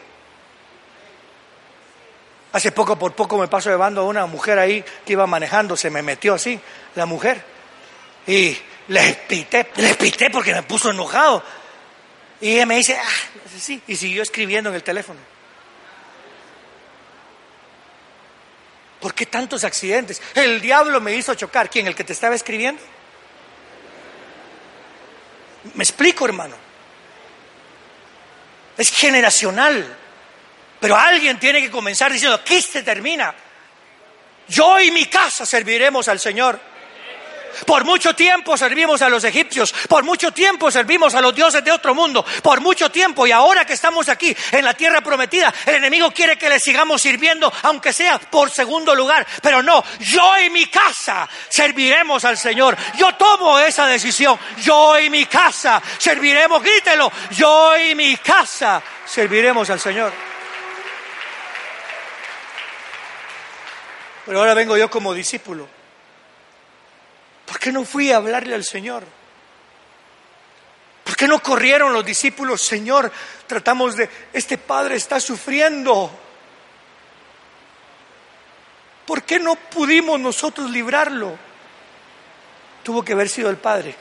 Hace 2.53 2.73
poco 2.73 2.99
por 2.99 3.15
poco 3.15 3.39
me 3.39 3.49
paso 3.49 3.71
llevando 3.71 4.03
a 4.03 4.05
una 4.05 4.27
mujer 4.27 4.59
ahí 4.59 4.85
que 5.07 5.13
iba 5.15 5.27
manejando, 5.27 5.79
se 5.79 5.89
me 5.89 6.03
metió 6.03 6.35
así, 6.35 6.61
la 6.95 7.07
mujer. 7.07 7.60
Y 8.27 8.57
le 8.89 9.15
pité, 9.29 9.71
le 9.77 9.95
pité 9.95 10.31
porque 10.31 10.53
me 10.55 10.63
puso 10.63 10.91
enojado. 10.91 11.43
Y 12.41 12.55
ella 12.55 12.67
me 12.67 12.77
dice, 12.77 12.97
ah, 12.97 13.39
sí, 13.59 13.83
y 13.87 13.97
siguió 13.97 14.23
escribiendo 14.23 14.71
en 14.71 14.77
el 14.77 14.83
teléfono. 14.83 15.21
¿Por 19.01 19.15
qué 19.15 19.27
tantos 19.27 19.65
accidentes? 19.65 20.21
El 20.35 20.61
diablo 20.61 21.01
me 21.01 21.15
hizo 21.15 21.35
chocar. 21.35 21.71
¿Quién? 21.71 21.87
¿El 21.87 21.95
que 21.95 22.05
te 22.05 22.13
estaba 22.13 22.35
escribiendo? 22.35 22.83
Me 25.75 25.85
explico, 25.85 26.27
hermano. 26.27 26.57
Es 28.77 28.91
generacional. 28.91 29.97
Pero 30.81 30.97
alguien 30.97 31.39
tiene 31.39 31.61
que 31.61 31.71
comenzar 31.71 32.13
diciendo, 32.13 32.37
aquí 32.37 32.61
se 32.61 32.83
termina. 32.83 33.35
Yo 34.49 34.81
y 34.81 34.91
mi 34.91 35.07
casa 35.07 35.47
serviremos 35.47 36.09
al 36.09 36.19
Señor. 36.21 36.61
Por 37.67 37.85
mucho 37.85 38.15
tiempo 38.15 38.57
servimos 38.57 39.03
a 39.03 39.09
los 39.09 39.25
egipcios, 39.25 39.73
por 39.89 40.05
mucho 40.05 40.33
tiempo 40.33 40.71
servimos 40.71 41.15
a 41.15 41.21
los 41.21 41.35
dioses 41.35 41.65
de 41.65 41.73
otro 41.73 41.95
mundo, 41.95 42.25
por 42.43 42.61
mucho 42.61 42.91
tiempo 42.91 43.27
y 43.27 43.33
ahora 43.33 43.65
que 43.65 43.75
estamos 43.75 44.09
aquí 44.09 44.37
en 44.53 44.65
la 44.65 44.75
tierra 44.75 45.01
prometida, 45.01 45.53
el 45.67 45.77
enemigo 45.77 46.11
quiere 46.11 46.37
que 46.37 46.49
le 46.49 46.59
sigamos 46.59 47.03
sirviendo, 47.03 47.53
aunque 47.63 47.93
sea 47.93 48.19
por 48.19 48.51
segundo 48.51 48.95
lugar, 48.95 49.27
pero 49.43 49.63
no, 49.63 49.83
yo 50.01 50.39
y 50.39 50.51
mi 50.51 50.67
casa 50.67 51.29
serviremos 51.49 52.25
al 52.25 52.37
Señor. 52.37 52.77
Yo 52.97 53.15
tomo 53.15 53.59
esa 53.59 53.87
decisión, 53.87 54.39
yo 54.63 54.99
y 54.99 55.11
mi 55.11 55.27
casa 55.27 55.83
serviremos, 55.99 56.63
grítelo, 56.63 57.11
yo 57.31 57.77
y 57.77 57.95
mi 57.95 58.17
casa 58.17 58.83
serviremos 59.07 59.69
al 59.71 59.81
Señor. 59.81 60.13
Pero 64.27 64.39
ahora 64.39 64.55
vengo 64.55 64.77
yo 64.77 64.89
como 64.91 65.13
discípulo. 65.13 65.80
¿Por 67.61 67.65
qué 67.67 67.73
no 67.73 67.85
fui 67.85 68.11
a 68.11 68.17
hablarle 68.17 68.55
al 68.55 68.65
Señor? 68.65 69.05
¿Por 71.05 71.15
qué 71.15 71.29
no 71.29 71.43
corrieron 71.43 71.93
los 71.93 72.03
discípulos? 72.03 72.63
Señor, 72.63 73.13
tratamos 73.47 73.97
de, 73.97 74.09
este 74.33 74.57
padre 74.57 74.97
está 74.97 75.21
sufriendo. 75.21 76.11
¿Por 79.05 79.25
qué 79.25 79.39
no 79.39 79.57
pudimos 79.57 80.19
nosotros 80.19 80.71
librarlo? 80.71 81.37
Tuvo 82.83 83.05
que 83.05 83.13
haber 83.13 83.29
sido 83.29 83.51
el 83.51 83.59
padre. 83.59 83.95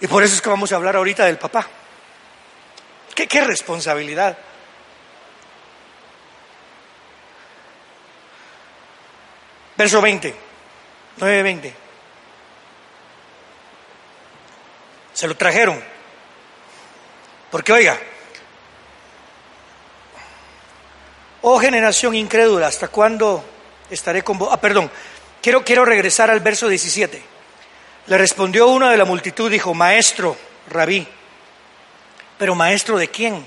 Y 0.00 0.08
por 0.08 0.24
eso 0.24 0.34
es 0.34 0.42
que 0.42 0.50
vamos 0.50 0.72
a 0.72 0.74
hablar 0.74 0.96
ahorita 0.96 1.26
del 1.26 1.38
papá. 1.38 1.64
¿Qué, 3.14 3.28
qué 3.28 3.40
responsabilidad? 3.42 4.36
Verso 9.76 10.02
20. 10.02 10.47
9.20. 11.18 11.72
Se 15.12 15.26
lo 15.26 15.36
trajeron. 15.36 15.82
Porque 17.50 17.72
oiga, 17.72 17.98
oh 21.42 21.58
generación 21.58 22.14
incrédula, 22.14 22.66
¿hasta 22.66 22.88
cuándo 22.88 23.42
estaré 23.90 24.22
con 24.22 24.38
vos? 24.38 24.50
Ah, 24.52 24.60
perdón, 24.60 24.90
quiero, 25.42 25.64
quiero 25.64 25.84
regresar 25.84 26.30
al 26.30 26.40
verso 26.40 26.68
17. 26.68 27.22
Le 28.06 28.18
respondió 28.18 28.68
uno 28.68 28.88
de 28.88 28.96
la 28.96 29.04
multitud, 29.04 29.50
dijo, 29.50 29.74
maestro, 29.74 30.36
rabí. 30.68 31.06
Pero 32.38 32.54
maestro 32.54 32.98
de 32.98 33.08
quién? 33.08 33.44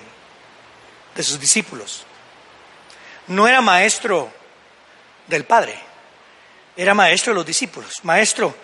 De 1.16 1.24
sus 1.24 1.40
discípulos. 1.40 2.06
No 3.28 3.48
era 3.48 3.62
maestro 3.62 4.30
del 5.28 5.46
Padre 5.46 5.91
era 6.76 6.94
maestro 6.94 7.34
de 7.34 7.38
los 7.38 7.46
discípulos. 7.46 8.04
Maestro, 8.04 8.56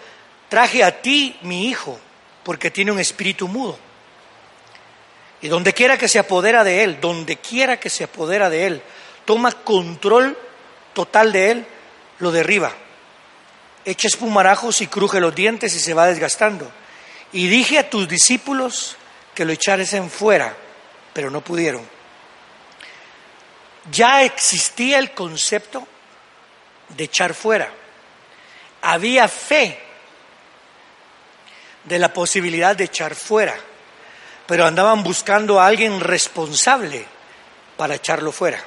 traje 0.49 0.83
a 0.83 1.01
ti 1.01 1.37
mi 1.41 1.67
hijo, 1.67 1.99
porque 2.43 2.71
tiene 2.71 2.91
un 2.91 2.99
espíritu 2.99 3.47
mudo. 3.47 3.77
Y 5.41 5.49
donde 5.49 5.73
quiera 5.73 5.97
que 5.97 6.07
se 6.07 6.19
apodera 6.19 6.63
de 6.63 6.83
él, 6.83 6.99
donde 6.99 7.37
quiera 7.37 7.79
que 7.79 7.89
se 7.89 8.05
apodera 8.05 8.49
de 8.49 8.65
él, 8.65 8.81
toma 9.25 9.51
control 9.51 10.37
total 10.93 11.31
de 11.31 11.51
él, 11.51 11.65
lo 12.19 12.31
derriba. 12.31 12.73
Echa 13.85 14.07
espumarajos 14.07 14.81
y 14.81 14.87
cruje 14.87 15.19
los 15.19 15.35
dientes 15.35 15.75
y 15.75 15.79
se 15.79 15.93
va 15.93 16.07
desgastando. 16.07 16.71
Y 17.33 17.47
dije 17.47 17.77
a 17.77 17.89
tus 17.89 18.07
discípulos 18.07 18.97
que 19.35 19.45
lo 19.45 19.51
echaren 19.51 20.09
fuera, 20.09 20.55
pero 21.13 21.29
no 21.29 21.41
pudieron. 21.41 21.87
Ya 23.91 24.23
existía 24.23 24.97
el 24.97 25.11
concepto 25.11 25.87
de 26.89 27.03
echar 27.03 27.33
fuera 27.33 27.71
había 28.87 29.27
fe 29.27 29.77
de 31.83 31.99
la 31.99 32.13
posibilidad 32.13 32.73
de 32.73 32.85
echar 32.85 33.15
fuera, 33.15 33.53
pero 34.45 34.65
andaban 34.65 35.03
buscando 35.03 35.59
a 35.59 35.67
alguien 35.67 35.99
responsable 35.99 37.05
para 37.75 37.95
echarlo 37.95 38.31
fuera. 38.31 38.63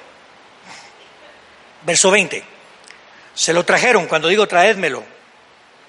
Verso 1.86 2.10
20. 2.10 2.44
Se 3.32 3.54
lo 3.54 3.64
trajeron, 3.64 4.06
cuando 4.06 4.28
digo 4.28 4.46
traédmelo, 4.46 5.02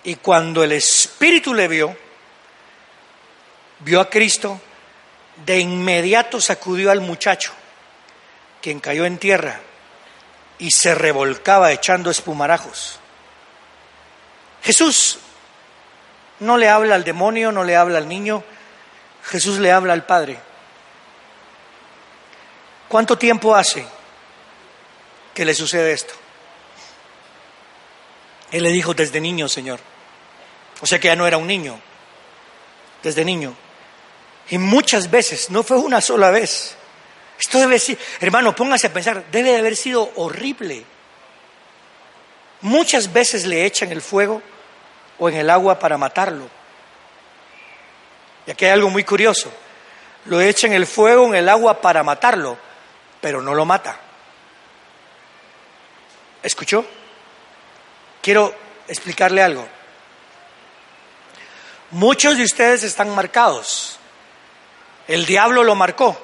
y 0.05 0.15
cuando 0.15 0.63
el 0.63 0.71
Espíritu 0.71 1.53
le 1.53 1.67
vio, 1.67 1.97
vio 3.79 3.99
a 3.99 4.09
Cristo, 4.09 4.61
de 5.45 5.59
inmediato 5.59 6.39
sacudió 6.39 6.89
al 6.89 7.01
muchacho, 7.01 7.51
quien 8.61 8.79
cayó 8.79 9.03
en 9.03 9.17
tierra 9.17 9.59
y 10.57 10.71
se 10.71 10.95
revolcaba 10.95 11.73
echando 11.73 12.09
espumarajos. 12.09 13.00
Jesús 14.61 15.19
no 16.39 16.57
le 16.57 16.69
habla 16.69 16.95
al 16.95 17.03
demonio, 17.03 17.51
no 17.51 17.63
le 17.63 17.75
habla 17.75 17.97
al 17.97 18.07
niño, 18.07 18.43
Jesús 19.23 19.59
le 19.59 19.71
habla 19.71 19.93
al 19.93 20.05
Padre. 20.05 20.39
¿Cuánto 22.87 23.17
tiempo 23.17 23.55
hace 23.55 23.85
que 25.33 25.45
le 25.45 25.53
sucede 25.53 25.93
esto? 25.93 26.13
Él 28.51 28.63
le 28.63 28.69
dijo 28.71 28.93
desde 28.93 29.21
niño, 29.21 29.47
Señor. 29.47 29.79
O 30.81 30.85
sea 30.85 30.99
que 30.99 31.07
ya 31.07 31.15
no 31.15 31.25
era 31.25 31.37
un 31.37 31.47
niño. 31.47 31.79
desde 33.01 33.25
niño. 33.25 33.55
Y 34.49 34.57
muchas 34.57 35.09
veces, 35.09 35.49
no 35.49 35.63
fue 35.63 35.77
una 35.77 36.01
sola 36.01 36.29
vez. 36.29 36.75
Esto 37.39 37.57
debe 37.57 37.79
ser, 37.79 37.97
hermano, 38.19 38.55
póngase 38.55 38.87
a 38.87 38.93
pensar, 38.93 39.25
debe 39.31 39.51
de 39.51 39.57
haber 39.57 39.75
sido 39.75 40.11
horrible. 40.17 40.85
Muchas 42.61 43.11
veces 43.11 43.45
le 43.45 43.65
echan 43.65 43.91
el 43.91 44.01
fuego 44.01 44.43
o 45.23 45.29
en 45.29 45.35
el 45.35 45.51
agua 45.51 45.77
para 45.77 45.99
matarlo. 45.99 46.49
Y 48.47 48.51
aquí 48.51 48.65
hay 48.65 48.71
algo 48.71 48.89
muy 48.89 49.03
curioso. 49.03 49.51
Lo 50.25 50.41
echan 50.41 50.73
el 50.73 50.87
fuego 50.87 51.27
en 51.27 51.35
el 51.35 51.47
agua 51.47 51.79
para 51.79 52.01
matarlo, 52.01 52.57
pero 53.21 53.39
no 53.39 53.53
lo 53.53 53.63
mata. 53.63 53.99
¿Escuchó? 56.41 56.83
Quiero 58.19 58.51
explicarle 58.87 59.43
algo. 59.43 59.67
Muchos 61.91 62.35
de 62.35 62.43
ustedes 62.43 62.81
están 62.81 63.13
marcados. 63.13 63.99
El 65.07 65.27
diablo 65.27 65.63
lo 65.63 65.75
marcó. 65.75 66.19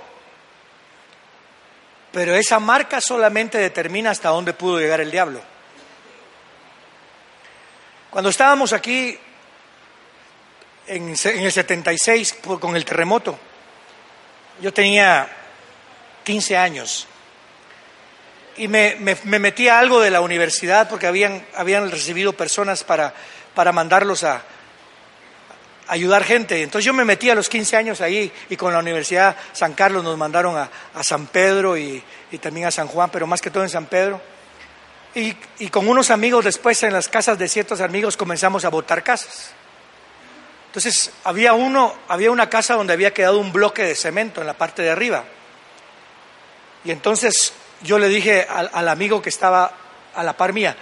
Pero 2.12 2.34
esa 2.34 2.58
marca 2.58 3.00
solamente 3.00 3.60
determina 3.60 4.10
hasta 4.10 4.30
dónde 4.30 4.54
pudo 4.54 4.80
llegar 4.80 5.02
el 5.02 5.12
diablo. 5.12 5.40
Cuando 8.18 8.32
estábamos 8.32 8.74
aquí 8.74 9.16
en, 10.88 11.10
el 11.10 11.52
76 11.52 12.38
con 12.60 12.76
el 12.76 12.84
terremoto, 12.84 13.38
yo 14.60 14.74
tenía 14.74 15.30
15 16.24 16.58
años 16.58 17.08
y 18.56 18.68
me, 18.68 18.96
metí 19.24 19.68
a 19.68 19.78
algo 19.78 20.00
de 20.00 20.10
la 20.10 20.22
universidad 20.22 20.90
porque 20.90 21.06
habían, 21.06 21.46
habían 21.56 21.92
recibido 21.92 22.34
personas 22.34 22.84
para, 22.84 23.14
para 23.54 23.72
mandarlos 23.72 24.24
a, 24.24 24.42
ayudar 25.88 26.24
gente. 26.24 26.64
Entonces 26.64 26.86
yo 26.88 26.96
me 26.96 27.06
metí 27.06 27.30
a 27.30 27.36
los 27.36 27.48
15 27.48 27.78
años 27.78 28.02
ahí 28.02 28.32
y 28.50 28.58
con 28.58 28.74
la 28.74 28.80
Universidad 28.80 29.36
San 29.54 29.74
Carlos 29.74 30.04
nos 30.04 30.18
mandaron 30.18 30.58
a, 30.58 31.04
San 31.04 31.28
Pedro 31.28 31.78
y, 31.78 32.04
también 32.42 32.66
a 32.66 32.72
San 32.72 32.88
Juan, 32.88 33.12
pero 33.12 33.28
más 33.28 33.42
que 33.42 33.52
todo 33.52 33.62
en 33.62 33.70
San 33.70 33.86
Pedro. 33.86 34.20
Y, 35.16 35.36
y, 35.60 35.70
con 35.70 35.88
unos 35.88 36.12
amigos 36.12 36.46
después 36.46 36.84
en 36.84 36.94
las 36.94 37.08
casas 37.08 37.40
de 37.40 37.48
ciertos 37.48 37.82
amigos 37.82 38.18
comenzamos 38.18 38.66
a 38.66 38.70
botar 38.70 39.04
casas. 39.04 39.52
Entonces 40.68 41.12
había 41.24 41.54
uno, 41.54 41.94
había 42.08 42.30
una 42.30 42.50
casa 42.50 42.76
donde 42.76 42.94
había 42.94 43.14
quedado 43.14 43.40
un 43.40 43.52
bloque 43.52 43.84
de 43.84 43.96
cemento 43.96 44.42
en 44.42 44.48
la 44.48 44.54
parte 44.54 44.84
de 44.84 44.92
arriba. 44.92 45.24
Y 46.84 46.92
entonces 46.92 47.54
yo 47.82 47.98
le 47.98 48.10
dije 48.10 48.46
al, 48.48 48.70
al 48.74 48.88
amigo 48.90 49.22
que 49.22 49.30
estaba 49.30 49.72
a 50.14 50.24
la 50.24 50.38
par 50.38 50.54
mía, 50.54 50.76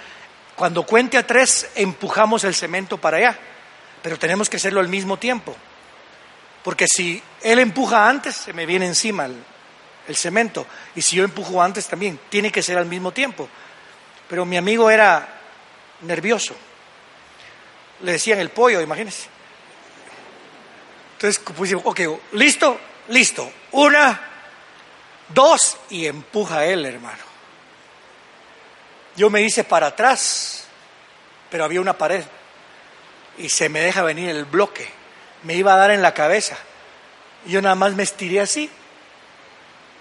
cuando 0.56 0.84
cuente 0.84 1.18
a 1.18 1.26
tres 1.26 1.70
empujamos 1.76 2.44
el 2.44 2.56
cemento 2.56 2.98
para 2.98 3.18
allá 3.18 3.40
pero 4.06 4.20
tenemos 4.20 4.52
que 4.52 4.58
hacerlo 4.58 4.82
al 4.82 4.88
mismo 4.88 5.18
tiempo. 5.18 5.56
Porque 6.64 6.86
si 6.88 7.20
él 7.42 7.58
empuja 7.58 8.08
antes, 8.08 8.36
se 8.36 8.54
me 8.54 8.68
viene 8.68 8.86
encima 8.86 9.26
el, 9.26 10.16
cemento. 10.16 10.68
Y 10.94 11.02
si 11.02 11.16
yo 11.16 11.24
empujo 11.24 11.60
antes 11.60 11.88
también, 11.88 12.20
tiene 12.30 12.52
que 12.52 12.62
ser 12.62 12.78
al 12.78 12.86
mismo 12.86 13.12
tiempo. 13.12 13.50
Pero 14.30 14.46
mi 14.46 14.58
amigo 14.58 14.90
era 14.90 15.28
nervioso. 16.02 16.56
Le 18.02 18.14
decían 18.14 18.40
el 18.40 18.50
pollo, 18.50 18.82
imagínense. 18.82 19.28
Entonces, 21.14 21.42
pues, 21.56 21.74
ok, 21.74 22.00
listo, 22.34 22.80
listo. 23.10 23.52
Una, 23.72 24.20
dos, 25.30 25.78
y 25.90 26.06
empuja 26.06 26.66
él, 26.66 26.86
hermano. 26.86 27.24
Yo 29.16 29.30
me 29.30 29.42
hice 29.42 29.64
para 29.64 29.88
atrás, 29.88 30.66
pero 31.50 31.64
había 31.64 31.80
una 31.80 31.98
pared 31.98 32.24
y 33.38 33.50
se 33.50 33.70
me 33.70 33.82
deja 33.82 34.04
venir 34.04 34.30
el 34.30 34.46
bloque. 34.46 34.88
Me 35.44 35.56
iba 35.56 35.74
a 35.74 35.78
dar 35.78 35.92
en 35.92 36.02
la 36.02 36.14
cabeza. 36.14 36.58
Yo 37.46 37.62
nada 37.62 37.76
más 37.76 37.94
me 37.94 38.04
estiré 38.04 38.42
así 38.42 38.70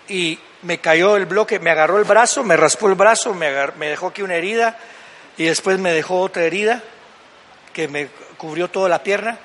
y 0.09 0.39
me 0.65 0.79
cayó 0.79 1.17
el 1.17 1.27
bloque, 1.27 1.59
me 1.59 1.71
agarró 1.71 1.99
el 1.99 2.05
brazo, 2.05 2.43
me 2.43 2.57
raspó 2.57 2.89
el 2.89 2.95
brazo, 2.95 3.35
me, 3.35 3.51
me 3.77 3.89
dejó 3.89 4.09
aquí 4.09 4.23
una 4.23 4.35
herida 4.35 4.77
y 5.37 5.45
después 5.45 5.79
me 5.79 5.93
dejó 5.93 6.21
otra 6.21 6.45
herida 6.45 6.83
que 7.73 7.89
me 7.89 8.09
cubrió 8.37 8.69
toda 8.69 8.89
la 8.89 9.03
pierna 9.03 9.39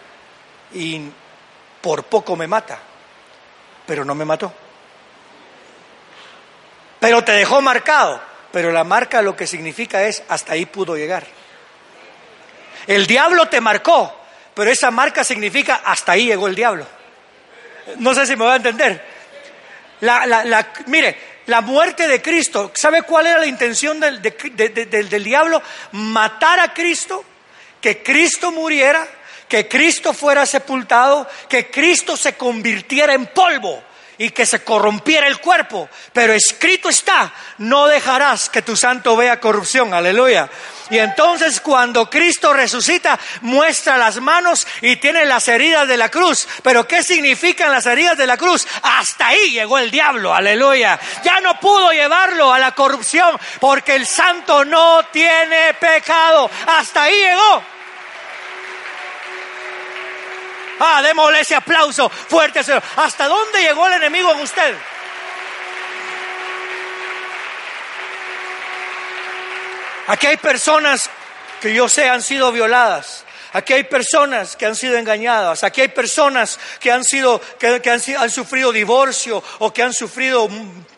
y 0.74 1.10
por 1.82 2.04
poco 2.04 2.36
me 2.36 2.48
mata, 2.48 2.80
pero 3.86 4.06
no 4.06 4.16
me 4.16 4.26
mató. 4.26 4.54
Pero 7.00 7.24
te 7.24 7.32
dejó 7.34 7.62
marcado, 7.62 8.22
pero 8.52 8.72
la 8.72 8.84
marca 8.84 9.22
lo 9.22 9.36
que 9.36 9.48
significa 9.48 10.04
es 10.04 10.24
hasta 10.30 10.54
ahí 10.54 10.66
pudo 10.66 10.96
llegar. 10.96 11.26
El 12.88 13.08
diablo 13.08 13.48
te 13.48 13.62
marcó, 13.62 14.14
pero 14.54 14.72
esa 14.72 14.92
marca 14.92 15.24
significa 15.24 15.82
hasta 15.84 16.14
ahí 16.14 16.28
llegó 16.28 16.48
el 16.48 16.56
diablo. 16.56 16.86
No 17.98 18.14
sé 18.14 18.26
si 18.26 18.36
me 18.36 18.46
va 18.46 18.54
a 18.54 18.58
entender. 18.58 19.19
La, 20.02 20.72
mire, 20.88 21.18
la 21.48 21.62
muerte 21.62 22.08
de 22.08 22.22
Cristo, 22.22 22.72
¿sabe 22.74 23.04
cuál 23.04 23.28
era 23.28 23.40
la 23.40 23.46
intención 23.46 24.00
del, 24.00 24.22
del 24.22 25.24
diablo? 25.24 25.62
Matar 25.94 26.60
a 26.60 26.74
Cristo, 26.74 27.24
que 27.82 28.02
Cristo 28.04 28.52
muriera, 28.52 29.08
que 29.48 29.68
Cristo 29.68 30.14
fuera 30.14 30.46
sepultado, 30.46 31.28
que 31.50 31.70
Cristo 31.70 32.16
se 32.16 32.34
convirtiera 32.34 33.14
en 33.14 33.28
polvo 33.28 33.84
y 34.20 34.30
que 34.32 34.46
se 34.46 34.64
corrompiera 34.64 35.26
el 35.26 35.40
cuerpo. 35.40 35.90
Pero 36.14 36.34
escrito 36.34 36.90
está, 36.90 37.34
no 37.58 37.88
dejarás 37.88 38.50
que 38.50 38.62
tu 38.62 38.76
santo 38.76 39.16
vea 39.16 39.40
corrupción. 39.40 39.94
Aleluya. 39.94 40.50
Y 40.90 40.98
entonces 40.98 41.62
cuando 41.62 42.10
Cristo 42.10 42.52
resucita, 42.52 43.18
muestra 43.42 43.98
las 43.98 44.20
manos 44.20 44.68
y 44.82 44.98
tiene 44.98 45.24
las 45.24 45.48
heridas 45.48 45.88
de 45.88 45.98
la 45.98 46.10
cruz. 46.10 46.48
Pero 46.64 46.88
¿qué 46.88 47.02
significan 47.02 47.72
las 47.72 47.86
heridas 47.86 48.18
de 48.18 48.28
la 48.28 48.38
cruz? 48.38 48.68
Hasta 48.84 49.28
ahí 49.28 49.52
llegó 49.52 49.78
el 49.78 49.90
diablo. 49.90 50.34
Aleluya. 50.34 51.00
Ya 51.24 51.40
no 51.40 51.60
pudo 51.60 51.92
llevarlo 51.92 52.52
a 52.52 52.60
la 52.60 52.74
corrupción 52.74 53.40
porque 53.62 53.96
el 53.96 54.06
santo 54.06 54.66
no 54.66 55.04
tiene 55.14 55.74
pecado. 55.76 56.50
Hasta 56.68 57.04
ahí 57.04 57.16
llegó. 57.16 57.79
Ah, 60.80 61.02
démosle 61.02 61.42
ese 61.42 61.56
aplauso 61.56 62.10
fuerte. 62.10 62.60
¿Hasta 62.96 63.28
dónde 63.28 63.62
llegó 63.62 63.88
el 63.88 63.94
enemigo 63.94 64.32
en 64.32 64.40
usted? 64.40 64.76
Aquí 70.08 70.26
hay 70.26 70.38
personas 70.38 71.10
que 71.62 71.74
yo 71.74 71.88
sé 71.88 72.10
han 72.10 72.24
sido 72.24 72.52
violadas. 72.52 73.26
Aquí 73.52 73.74
hay 73.74 73.84
personas 73.84 74.56
que 74.56 74.66
han 74.66 74.76
sido 74.76 74.96
engañadas, 74.96 75.64
aquí 75.64 75.82
hay 75.82 75.88
personas 75.88 76.60
que 76.80 76.92
han 76.92 77.04
sido 77.04 77.42
que, 77.58 77.82
han, 77.90 78.30
sufrido 78.30 78.72
divorcio 78.72 79.44
o 79.58 79.74
que 79.74 79.82
han 79.82 79.94
sufrido 79.94 80.48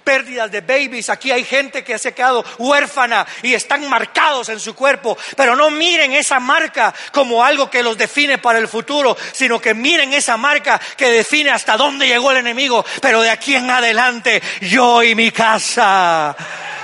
pérdidas 0.03 0.51
de 0.51 0.61
babies, 0.61 1.09
aquí 1.09 1.31
hay 1.31 1.43
gente 1.43 1.83
que 1.83 1.97
se 1.97 2.09
ha 2.09 2.15
quedado 2.15 2.43
huérfana 2.57 3.25
y 3.43 3.53
están 3.53 3.87
marcados 3.89 4.49
en 4.49 4.59
su 4.59 4.75
cuerpo, 4.75 5.17
pero 5.35 5.55
no 5.55 5.69
miren 5.69 6.13
esa 6.13 6.39
marca 6.39 6.93
como 7.11 7.43
algo 7.43 7.69
que 7.69 7.83
los 7.83 7.97
define 7.97 8.37
para 8.37 8.59
el 8.59 8.67
futuro, 8.67 9.17
sino 9.31 9.59
que 9.59 9.73
miren 9.73 10.13
esa 10.13 10.37
marca 10.37 10.79
que 10.97 11.11
define 11.11 11.51
hasta 11.51 11.77
dónde 11.77 12.07
llegó 12.07 12.31
el 12.31 12.37
enemigo, 12.37 12.85
pero 13.01 13.21
de 13.21 13.29
aquí 13.29 13.55
en 13.55 13.69
adelante 13.69 14.41
yo 14.61 15.03
y 15.03 15.15
mi 15.15 15.31
casa 15.31 16.35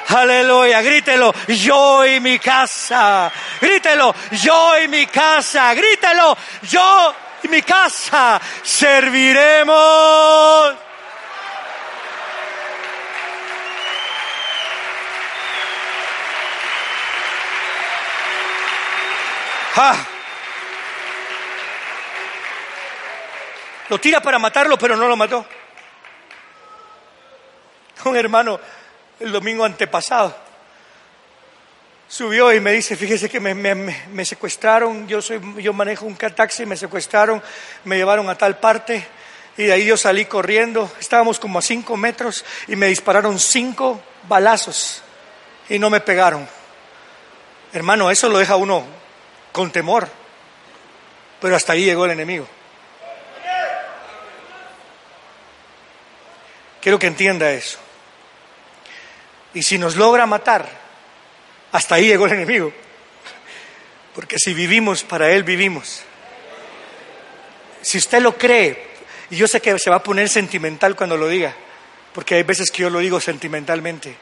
Aleluya, 0.07 0.81
grítelo, 0.81 1.33
yo 1.47 2.05
y 2.05 2.21
mi 2.21 2.39
casa. 2.39 3.29
Grítelo, 3.59 4.15
yo 4.31 4.79
y 4.79 4.87
mi 4.87 5.05
casa. 5.07 5.73
Grítelo, 5.73 6.37
yo 6.63 7.13
y 7.43 7.49
mi 7.49 7.61
casa 7.61 8.39
serviremos. 8.63 9.75
Ah. 19.79 19.95
Lo 23.89 23.99
tira 23.99 24.19
para 24.21 24.39
matarlo, 24.39 24.75
pero 24.75 24.97
no 24.97 25.07
lo 25.07 25.15
mató. 25.15 25.45
Un 28.05 28.17
hermano 28.17 28.59
el 29.19 29.31
domingo 29.31 29.63
antepasado. 29.63 30.35
Subió 32.07 32.51
y 32.53 32.59
me 32.59 32.71
dice, 32.71 32.95
fíjese 32.95 33.29
que 33.29 33.39
me, 33.39 34.25
secuestraron, 34.25 35.07
yo, 35.07 35.21
soy, 35.21 35.39
yo 35.61 35.73
manejo 35.73 36.05
un 36.05 36.15
taxi, 36.15 36.65
me 36.65 36.75
secuestraron, 36.75 37.43
me 37.83 37.97
llevaron 37.97 38.29
a 38.29 38.37
tal 38.37 38.57
parte 38.57 39.05
y 39.57 39.65
de 39.65 39.73
ahí 39.73 39.85
yo 39.85 39.97
salí 39.97 40.25
corriendo, 40.25 40.89
estábamos 40.99 41.39
como 41.39 41.59
a 41.59 41.61
cinco 41.61 41.97
metros 41.97 42.45
y 42.67 42.75
me 42.75 42.87
dispararon 42.87 43.37
cinco 43.37 44.01
balazos 44.27 45.03
y 45.69 45.77
no 45.77 45.91
me 45.91 45.99
pegaron. 45.99 46.47
Hermano, 47.73 48.09
eso 48.09 48.27
lo 48.29 48.39
deja 48.39 48.55
uno 48.55 48.96
con 49.57 49.71
temor, 49.71 50.07
pero 51.41 51.55
hasta 51.55 51.73
ahí 51.73 51.83
llegó 51.83 52.05
el 52.05 52.11
enemigo. 52.11 52.47
Quiero 56.79 56.99
que 56.99 57.07
entienda 57.07 57.51
eso. 57.51 57.79
Y 59.55 59.63
si 59.63 59.79
nos 59.79 59.95
logra 59.95 60.27
matar, 60.27 60.69
hasta 61.71 61.95
ahí 61.95 62.05
llegó 62.05 62.27
el 62.27 62.33
enemigo. 62.33 62.71
Porque 64.13 64.35
si 64.37 64.53
vivimos, 64.53 65.03
para 65.03 65.31
Él 65.31 65.43
vivimos. 65.43 66.03
Si 67.81 67.97
usted 67.97 68.21
lo 68.21 68.37
cree, 68.37 68.89
y 69.31 69.37
yo 69.37 69.47
sé 69.47 69.59
que 69.59 69.79
se 69.79 69.89
va 69.89 69.95
a 69.95 70.03
poner 70.03 70.29
sentimental 70.29 70.95
cuando 70.95 71.17
lo 71.17 71.27
diga, 71.27 71.55
porque 72.13 72.35
hay 72.35 72.43
veces 72.43 72.69
que 72.69 72.83
yo 72.83 72.91
lo 72.91 72.99
digo 72.99 73.19
sentimentalmente, 73.19 74.15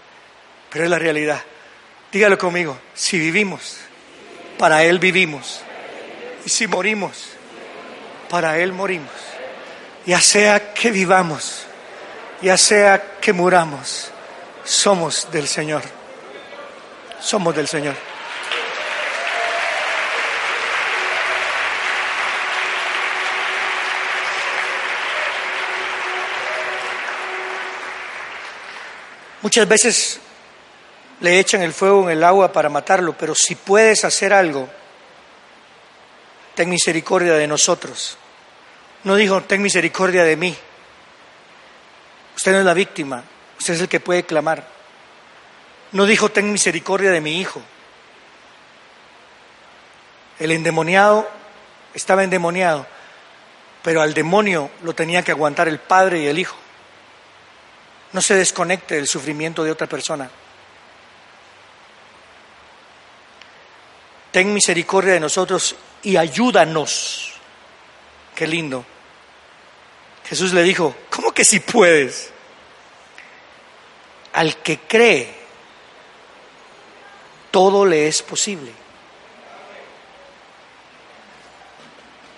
pero 0.70 0.86
es 0.86 0.90
la 0.90 0.98
realidad. 0.98 1.44
Dígalo 2.10 2.38
conmigo, 2.38 2.80
si 2.94 3.20
vivimos, 3.20 3.85
para 4.58 4.84
Él 4.84 5.00
vivimos. 5.00 5.62
Y 6.46 6.50
si 6.50 6.68
morimos, 6.68 7.30
para 8.30 8.58
Él 8.60 8.74
morimos. 8.74 9.12
Ya 10.06 10.22
sea 10.22 10.74
que 10.74 10.92
vivamos, 10.92 11.66
ya 12.42 12.58
sea 12.58 13.18
que 13.20 13.34
muramos, 13.34 14.12
somos 14.64 15.28
del 15.32 15.48
Señor. 15.48 15.82
Somos 17.20 17.56
del 17.56 17.68
Señor. 17.68 17.96
Muchas 29.42 29.68
veces 29.68 30.20
le 31.26 31.40
echan 31.40 31.64
el 31.64 31.74
fuego 31.74 32.04
en 32.04 32.16
el 32.16 32.24
agua 32.24 32.54
para 32.54 32.70
matarlo, 32.70 33.18
pero 33.18 33.34
si 33.34 33.56
puedes 33.56 34.06
hacer 34.06 34.32
algo, 34.32 34.70
ten 36.54 36.70
misericordia 36.70 37.34
de 37.34 37.48
nosotros. 37.48 38.16
No 39.04 39.16
dijo, 39.16 39.42
ten 39.42 39.64
misericordia 39.64 40.24
de 40.24 40.38
mí. 40.38 40.56
Usted 42.36 42.52
no 42.52 42.60
es 42.60 42.66
la 42.66 42.76
víctima, 42.76 43.24
usted 43.58 43.74
es 43.74 43.82
el 43.82 43.90
que 43.90 44.00
puede 44.00 44.22
clamar. 44.22 44.68
No 45.94 46.06
dijo, 46.06 46.30
ten 46.30 46.52
misericordia 46.52 47.10
de 47.10 47.22
mi 47.22 47.42
hijo. 47.42 47.60
El 50.38 50.52
endemoniado 50.52 51.28
estaba 51.96 52.24
endemoniado, 52.24 52.86
pero 53.82 54.04
al 54.04 54.14
demonio 54.14 54.70
lo 54.84 54.94
tenía 54.94 55.24
que 55.24 55.32
aguantar 55.32 55.68
el 55.70 55.80
padre 55.80 56.20
y 56.20 56.28
el 56.28 56.38
hijo. 56.38 56.56
No 58.14 58.22
se 58.22 58.36
desconecte 58.36 58.94
del 58.94 59.08
sufrimiento 59.08 59.64
de 59.64 59.72
otra 59.72 59.88
persona. 59.88 60.30
Ten 64.36 64.54
misericordia 64.54 65.14
de 65.14 65.22
nosotros 65.22 65.78
y 66.04 66.18
ayúdanos. 66.18 67.36
Qué 68.36 68.46
lindo. 68.46 68.84
Jesús 70.28 70.52
le 70.52 70.62
dijo, 70.62 70.94
¿cómo 71.10 71.32
que 71.32 71.46
si 71.46 71.62
puedes? 71.62 72.32
Al 74.34 74.58
que 74.58 74.80
cree, 74.80 75.34
todo 77.50 77.86
le 77.86 78.10
es 78.10 78.22
posible. 78.24 78.74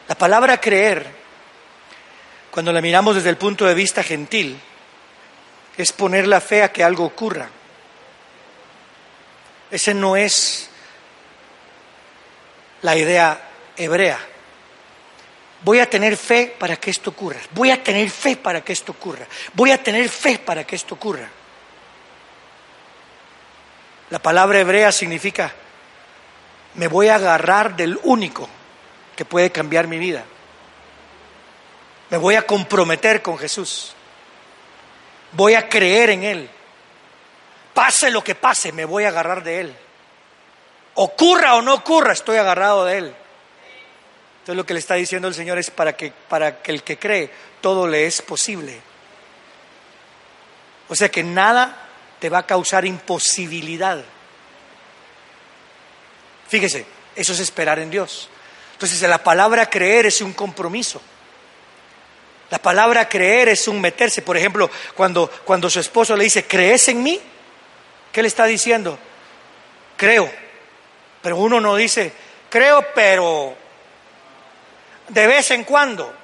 La 0.07 0.13
palabra 0.13 0.61
creer, 0.61 1.03
cuando 2.51 2.71
la 2.71 2.79
miramos 2.79 3.15
desde 3.15 3.31
el 3.31 3.37
punto 3.37 3.65
de 3.65 3.73
vista 3.73 4.03
gentil, 4.03 4.61
es 5.75 5.91
poner 5.93 6.27
la 6.27 6.41
fe 6.41 6.61
a 6.61 6.71
que 6.71 6.83
algo 6.83 7.05
ocurra. 7.05 7.49
Ese 9.71 9.95
no 9.95 10.15
es 10.15 10.69
la 12.81 12.95
idea 12.95 13.39
hebrea. 13.75 14.19
Voy 15.63 15.79
a 15.79 15.89
tener 15.89 16.17
fe 16.17 16.55
para 16.57 16.75
que 16.75 16.91
esto 16.91 17.09
ocurra. 17.09 17.39
Voy 17.51 17.71
a 17.71 17.83
tener 17.83 18.09
fe 18.09 18.37
para 18.37 18.61
que 18.61 18.73
esto 18.73 18.91
ocurra. 18.91 19.25
Voy 19.53 19.71
a 19.71 19.81
tener 19.81 20.07
fe 20.09 20.39
para 20.39 20.63
que 20.63 20.75
esto 20.75 20.95
ocurra. 20.95 21.29
La 24.09 24.19
palabra 24.19 24.59
hebrea 24.59 24.91
significa 24.91 25.51
me 26.75 26.87
voy 26.87 27.07
a 27.07 27.15
agarrar 27.15 27.75
del 27.75 27.99
único 28.03 28.47
que 29.15 29.25
puede 29.25 29.51
cambiar 29.51 29.87
mi 29.87 29.97
vida. 29.97 30.23
Me 32.09 32.17
voy 32.17 32.35
a 32.35 32.43
comprometer 32.43 33.21
con 33.21 33.37
Jesús. 33.37 33.93
Voy 35.31 35.55
a 35.55 35.67
creer 35.67 36.11
en 36.11 36.23
Él. 36.23 36.49
Pase 37.73 38.11
lo 38.11 38.23
que 38.23 38.35
pase, 38.35 38.71
me 38.71 38.85
voy 38.85 39.03
a 39.03 39.09
agarrar 39.09 39.43
de 39.43 39.59
Él. 39.59 39.75
Ocurra 40.99 41.53
o 41.53 41.61
no 41.61 41.75
ocurra, 41.75 42.13
estoy 42.13 42.37
agarrado 42.37 42.83
de 42.85 42.97
Él. 42.97 43.15
Entonces 44.39 44.55
lo 44.55 44.65
que 44.65 44.73
le 44.73 44.79
está 44.79 44.95
diciendo 44.95 45.27
el 45.27 45.35
Señor 45.35 45.59
es 45.59 45.69
para 45.69 45.95
que, 45.95 46.11
para 46.27 46.63
que 46.63 46.71
el 46.71 46.81
que 46.81 46.97
cree, 46.97 47.29
todo 47.61 47.85
le 47.87 48.07
es 48.07 48.19
posible. 48.23 48.81
O 50.89 50.95
sea 50.95 51.09
que 51.09 51.21
nada 51.21 51.87
te 52.19 52.29
va 52.29 52.39
a 52.39 52.47
causar 52.47 52.83
imposibilidad. 52.83 54.03
Fíjese, 56.47 56.87
eso 57.15 57.33
es 57.33 57.41
esperar 57.41 57.77
en 57.77 57.91
Dios. 57.91 58.27
Entonces 58.73 58.99
la 59.03 59.23
palabra 59.23 59.69
creer 59.69 60.07
es 60.07 60.21
un 60.21 60.33
compromiso. 60.33 60.99
La 62.49 62.57
palabra 62.57 63.07
creer 63.07 63.49
es 63.49 63.67
un 63.67 63.79
meterse. 63.79 64.23
Por 64.23 64.35
ejemplo, 64.35 64.67
cuando, 64.95 65.29
cuando 65.45 65.69
su 65.69 65.79
esposo 65.79 66.15
le 66.15 66.23
dice, 66.23 66.47
¿crees 66.47 66.87
en 66.87 67.03
mí? 67.03 67.21
¿Qué 68.11 68.23
le 68.23 68.29
está 68.29 68.45
diciendo? 68.45 68.97
Creo. 69.95 70.46
Pero 71.27 71.35
uno 71.35 71.59
no 71.59 71.75
dice, 71.75 72.13
creo, 72.49 72.93
pero 72.95 73.53
de 75.09 75.27
vez 75.27 75.51
en 75.51 75.65
cuando. 75.65 76.15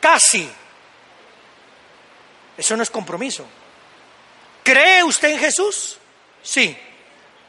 Casi. 0.00 0.52
Eso 2.56 2.76
no 2.76 2.82
es 2.82 2.90
compromiso. 2.90 3.46
¿Cree 4.64 5.04
usted 5.04 5.28
en 5.28 5.38
Jesús? 5.38 5.98
Sí. 6.42 6.76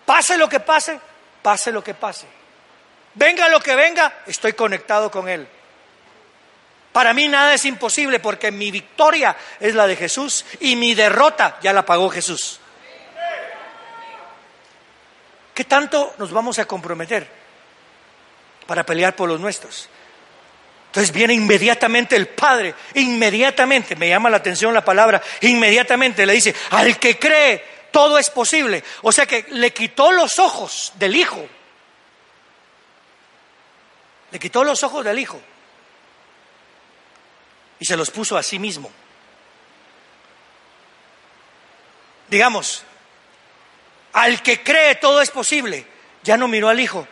Pase 0.06 0.38
lo 0.38 0.48
que 0.48 0.60
pase, 0.60 1.00
pase 1.42 1.72
lo 1.72 1.84
que 1.84 1.96
pase. 1.96 2.28
Venga 3.16 3.50
lo 3.50 3.60
que 3.60 3.76
venga, 3.76 4.20
estoy 4.28 4.54
conectado 4.54 5.10
con 5.10 5.28
Él. 5.28 5.48
Para 6.92 7.16
mí 7.16 7.28
nada 7.28 7.56
es 7.56 7.66
imposible 7.66 8.20
porque 8.20 8.52
mi 8.52 8.70
victoria 8.70 9.36
es 9.60 9.74
la 9.74 9.88
de 9.88 9.96
Jesús 9.96 10.46
y 10.60 10.76
mi 10.76 10.94
derrota 10.94 11.58
ya 11.64 11.74
la 11.74 11.84
pagó 11.84 12.12
Jesús. 12.12 12.60
¿Qué 15.54 15.64
tanto 15.66 16.16
nos 16.18 16.32
vamos 16.32 16.60
a 16.60 16.66
comprometer 16.66 17.28
para 18.66 18.86
pelear 18.86 19.16
por 19.16 19.30
los 19.30 19.40
nuestros? 19.40 19.90
Entonces 20.88 21.12
viene 21.12 21.34
inmediatamente 21.34 22.16
el 22.16 22.28
Padre, 22.28 22.76
inmediatamente, 22.96 23.96
me 23.96 24.10
llama 24.10 24.30
la 24.30 24.38
atención 24.38 24.74
la 24.74 24.86
palabra, 24.86 25.22
inmediatamente 25.42 26.26
le 26.26 26.34
dice, 26.34 26.54
al 26.70 27.00
que 27.00 27.18
cree, 27.18 27.64
todo 27.92 28.18
es 28.18 28.30
posible. 28.30 28.84
O 29.02 29.12
sea 29.12 29.26
que 29.26 29.46
le 29.50 29.72
quitó 29.74 30.12
los 30.12 30.40
ojos 30.40 30.94
del 30.96 31.16
Hijo. 31.16 31.48
Le 34.32 34.40
quitó 34.40 34.64
los 34.64 34.84
ojos 34.84 35.06
del 35.06 35.20
Hijo 35.20 35.40
y 37.80 37.86
se 37.86 37.98
los 37.98 38.10
puso 38.12 38.38
a 38.38 38.44
sí 38.44 38.60
mismo. 38.60 38.92
Digamos, 42.30 42.84
al 44.14 44.42
que 44.42 44.62
cree 44.62 44.96
todo 44.96 45.22
es 45.22 45.32
posible, 45.32 45.86
ya 46.24 46.38
no 46.38 46.48
miró 46.48 46.70
al 46.70 46.80
hijo, 46.80 47.08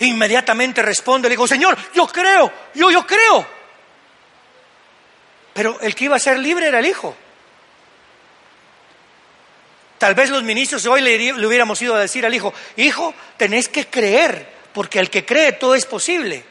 inmediatamente 0.00 0.82
responde, 0.82 1.28
le 1.28 1.34
dijo, 1.34 1.46
Señor, 1.46 1.76
yo 1.94 2.06
creo, 2.06 2.52
yo, 2.74 2.90
yo 2.90 3.06
creo. 3.06 3.46
Pero 5.54 5.78
el 5.80 5.94
que 5.94 6.04
iba 6.04 6.16
a 6.16 6.20
ser 6.20 6.38
libre 6.38 6.66
era 6.68 6.80
el 6.80 6.86
hijo. 6.86 7.14
Tal 9.98 10.14
vez 10.14 10.30
los 10.30 10.42
ministros 10.42 10.84
hoy 10.86 11.00
le, 11.00 11.16
le, 11.16 11.46
hubiéramos 11.46 11.80
ido 11.80 11.94
a 11.94 12.00
decir 12.00 12.26
al 12.26 12.34
hijo, 12.34 12.52
hijo, 12.76 13.14
tenés 13.36 13.68
que 13.68 13.86
creer, 13.86 14.48
porque 14.72 14.98
al 14.98 15.10
que 15.10 15.24
cree 15.24 15.52
todo 15.52 15.76
es 15.76 15.86
posible. 15.86 16.42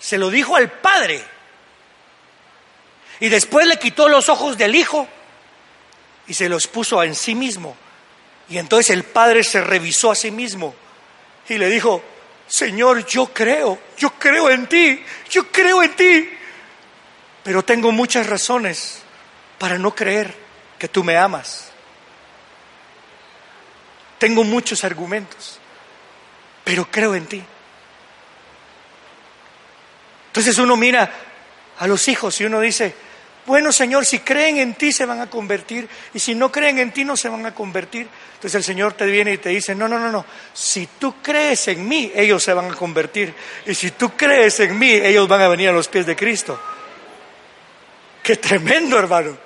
Se 0.00 0.18
lo 0.18 0.30
dijo 0.30 0.56
al 0.56 0.70
padre. 0.70 1.22
Y 3.20 3.28
después 3.28 3.66
le 3.66 3.78
quitó 3.78 4.08
los 4.08 4.28
ojos 4.28 4.58
del 4.58 4.74
hijo 4.74 5.06
y 6.26 6.34
se 6.34 6.48
los 6.48 6.66
puso 6.66 7.02
en 7.04 7.14
sí 7.14 7.34
mismo. 7.34 7.76
Y 8.50 8.58
entonces 8.58 8.90
el 8.90 9.04
padre 9.04 9.44
se 9.44 9.60
revisó 9.60 10.10
a 10.10 10.16
sí 10.16 10.32
mismo 10.32 10.74
y 11.48 11.56
le 11.56 11.70
dijo, 11.70 12.02
Señor, 12.48 13.06
yo 13.06 13.32
creo, 13.32 13.78
yo 13.96 14.10
creo 14.10 14.50
en 14.50 14.66
ti, 14.66 15.02
yo 15.30 15.46
creo 15.52 15.82
en 15.84 15.94
ti. 15.94 16.28
Pero 17.44 17.64
tengo 17.64 17.92
muchas 17.92 18.26
razones 18.26 19.02
para 19.56 19.78
no 19.78 19.94
creer 19.94 20.34
que 20.78 20.88
tú 20.88 21.04
me 21.04 21.16
amas. 21.16 21.70
Tengo 24.18 24.42
muchos 24.42 24.82
argumentos, 24.82 25.60
pero 26.64 26.90
creo 26.90 27.14
en 27.14 27.26
ti. 27.26 27.42
Entonces 30.26 30.58
uno 30.58 30.76
mira 30.76 31.10
a 31.78 31.86
los 31.86 32.08
hijos 32.08 32.40
y 32.40 32.44
uno 32.44 32.60
dice, 32.60 32.94
bueno, 33.50 33.72
Señor, 33.72 34.06
si 34.06 34.20
creen 34.20 34.58
en 34.58 34.74
ti 34.74 34.92
se 34.92 35.04
van 35.04 35.20
a 35.20 35.28
convertir 35.28 35.88
y 36.14 36.20
si 36.20 36.36
no 36.36 36.52
creen 36.52 36.78
en 36.78 36.92
ti 36.92 37.04
no 37.04 37.16
se 37.16 37.28
van 37.28 37.44
a 37.44 37.52
convertir. 37.52 38.06
Entonces 38.34 38.54
el 38.54 38.62
Señor 38.62 38.92
te 38.92 39.06
viene 39.06 39.32
y 39.32 39.38
te 39.38 39.48
dice, 39.48 39.74
no, 39.74 39.88
no, 39.88 39.98
no, 39.98 40.08
no, 40.08 40.24
si 40.54 40.86
tú 40.86 41.16
crees 41.20 41.66
en 41.66 41.88
mí, 41.88 42.12
ellos 42.14 42.44
se 42.44 42.54
van 42.54 42.70
a 42.70 42.76
convertir. 42.76 43.34
Y 43.66 43.74
si 43.74 43.90
tú 43.90 44.12
crees 44.16 44.60
en 44.60 44.78
mí, 44.78 44.92
ellos 44.92 45.26
van 45.26 45.40
a 45.42 45.48
venir 45.48 45.68
a 45.68 45.72
los 45.72 45.88
pies 45.88 46.06
de 46.06 46.14
Cristo. 46.14 46.60
Qué 48.22 48.36
tremendo, 48.36 48.96
hermano. 48.96 49.36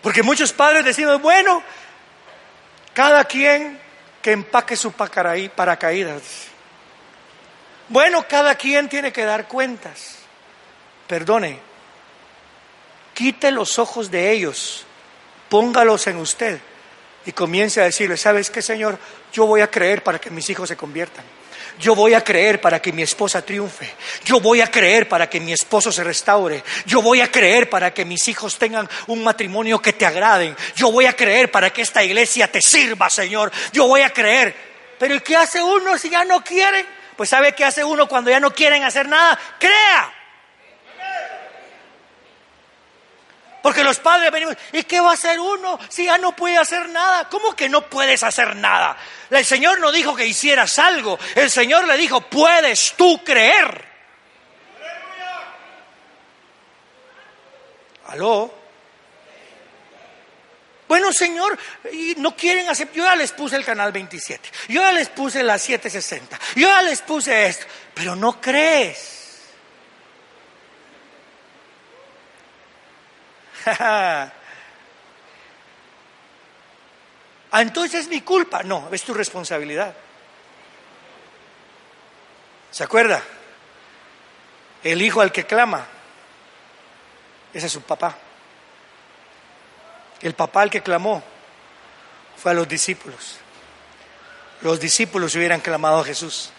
Porque 0.00 0.22
muchos 0.22 0.52
padres 0.52 0.84
decimos, 0.84 1.20
bueno, 1.20 1.64
cada 2.94 3.24
quien 3.24 3.76
que 4.22 4.30
empaque 4.30 4.76
su 4.76 4.92
paracaídas. 4.92 6.22
Bueno, 7.88 8.24
cada 8.28 8.54
quien 8.54 8.88
tiene 8.88 9.12
que 9.12 9.24
dar 9.24 9.48
cuentas. 9.48 10.18
Perdone, 11.08 11.58
quite 13.16 13.50
los 13.50 13.78
ojos 13.78 14.10
de 14.10 14.30
ellos, 14.30 14.84
póngalos 15.48 16.06
en 16.06 16.18
usted 16.18 16.60
y 17.24 17.32
comience 17.32 17.80
a 17.80 17.84
decirle, 17.84 18.18
¿sabes 18.18 18.50
qué, 18.50 18.60
Señor? 18.60 18.98
Yo 19.32 19.46
voy 19.46 19.62
a 19.62 19.70
creer 19.70 20.04
para 20.04 20.20
que 20.20 20.30
mis 20.30 20.48
hijos 20.50 20.68
se 20.68 20.76
conviertan. 20.76 21.24
Yo 21.80 21.94
voy 21.94 22.12
a 22.12 22.22
creer 22.22 22.60
para 22.60 22.80
que 22.80 22.92
mi 22.92 23.02
esposa 23.02 23.40
triunfe. 23.44 23.90
Yo 24.24 24.38
voy 24.40 24.60
a 24.60 24.70
creer 24.70 25.08
para 25.08 25.28
que 25.28 25.40
mi 25.40 25.52
esposo 25.52 25.90
se 25.90 26.04
restaure. 26.04 26.62
Yo 26.84 27.00
voy 27.00 27.20
a 27.22 27.30
creer 27.30 27.70
para 27.70 27.92
que 27.92 28.04
mis 28.04 28.28
hijos 28.28 28.58
tengan 28.58 28.88
un 29.06 29.24
matrimonio 29.24 29.80
que 29.80 29.94
te 29.94 30.04
agraden. 30.04 30.54
Yo 30.74 30.92
voy 30.92 31.06
a 31.06 31.16
creer 31.16 31.50
para 31.50 31.70
que 31.70 31.82
esta 31.82 32.04
iglesia 32.04 32.52
te 32.52 32.60
sirva, 32.60 33.08
Señor. 33.08 33.50
Yo 33.72 33.88
voy 33.88 34.02
a 34.02 34.10
creer. 34.10 34.54
Pero 34.98 35.22
¿qué 35.22 35.36
hace 35.36 35.62
uno 35.62 35.96
si 35.96 36.10
ya 36.10 36.24
no 36.24 36.44
quieren? 36.44 36.86
Pues 37.16 37.30
¿sabe 37.30 37.54
qué 37.54 37.64
hace 37.64 37.82
uno 37.82 38.06
cuando 38.06 38.30
ya 38.30 38.40
no 38.40 38.54
quieren 38.54 38.84
hacer 38.84 39.08
nada? 39.08 39.38
Crea. 39.58 40.15
Porque 43.66 43.82
los 43.82 43.98
padres 43.98 44.30
venimos, 44.30 44.54
¿y 44.70 44.84
qué 44.84 45.00
va 45.00 45.10
a 45.10 45.14
hacer 45.14 45.40
uno 45.40 45.76
si 45.88 46.04
ya 46.04 46.18
no 46.18 46.36
puede 46.36 46.56
hacer 46.56 46.88
nada? 46.88 47.28
¿Cómo 47.28 47.56
que 47.56 47.68
no 47.68 47.90
puedes 47.90 48.22
hacer 48.22 48.54
nada? 48.54 48.96
El 49.28 49.44
Señor 49.44 49.80
no 49.80 49.90
dijo 49.90 50.14
que 50.14 50.24
hicieras 50.24 50.78
algo, 50.78 51.18
el 51.34 51.50
Señor 51.50 51.84
le 51.88 51.96
dijo, 51.96 52.20
puedes 52.20 52.94
tú 52.96 53.24
creer. 53.24 53.84
¿Aló? 58.06 58.54
Bueno, 60.86 61.12
Señor, 61.12 61.58
y 61.92 62.14
no 62.18 62.36
quieren 62.36 62.68
hacer. 62.68 62.92
Yo 62.92 63.02
ya 63.02 63.16
les 63.16 63.32
puse 63.32 63.56
el 63.56 63.64
canal 63.64 63.90
27, 63.90 64.48
yo 64.68 64.80
ya 64.80 64.92
les 64.92 65.08
puse 65.08 65.42
la 65.42 65.58
760, 65.58 66.38
yo 66.54 66.68
ya 66.68 66.82
les 66.82 67.02
puse 67.02 67.46
esto, 67.46 67.66
pero 67.94 68.14
no 68.14 68.40
crees. 68.40 69.15
ah, 77.50 77.60
entonces 77.60 78.02
es 78.02 78.08
mi 78.08 78.20
culpa. 78.20 78.62
No, 78.62 78.88
es 78.92 79.02
tu 79.02 79.12
responsabilidad. 79.12 79.94
¿Se 82.70 82.84
acuerda? 82.84 83.22
El 84.84 85.02
hijo 85.02 85.20
al 85.20 85.32
que 85.32 85.44
clama, 85.44 85.84
ese 87.52 87.66
es 87.66 87.72
su 87.72 87.82
papá. 87.82 88.16
El 90.20 90.34
papá 90.34 90.62
al 90.62 90.70
que 90.70 90.82
clamó 90.82 91.22
fue 92.36 92.52
a 92.52 92.54
los 92.54 92.68
discípulos. 92.68 93.38
Los 94.62 94.78
discípulos 94.78 95.34
hubieran 95.34 95.60
clamado 95.60 96.00
a 96.00 96.04
Jesús. 96.04 96.50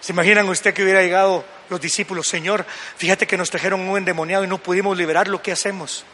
¿Se 0.00 0.12
imaginan 0.12 0.48
usted 0.48 0.74
que 0.74 0.82
hubiera 0.82 1.02
llegado 1.02 1.44
los 1.68 1.80
discípulos, 1.80 2.26
Señor, 2.26 2.64
fíjate 2.96 3.26
que 3.26 3.36
nos 3.36 3.50
trajeron 3.50 3.80
un 3.80 3.98
endemoniado 3.98 4.44
y 4.44 4.46
no 4.46 4.58
pudimos 4.58 4.96
liberar 4.96 5.28
lo 5.28 5.42
que 5.42 5.52
hacemos? 5.52 6.04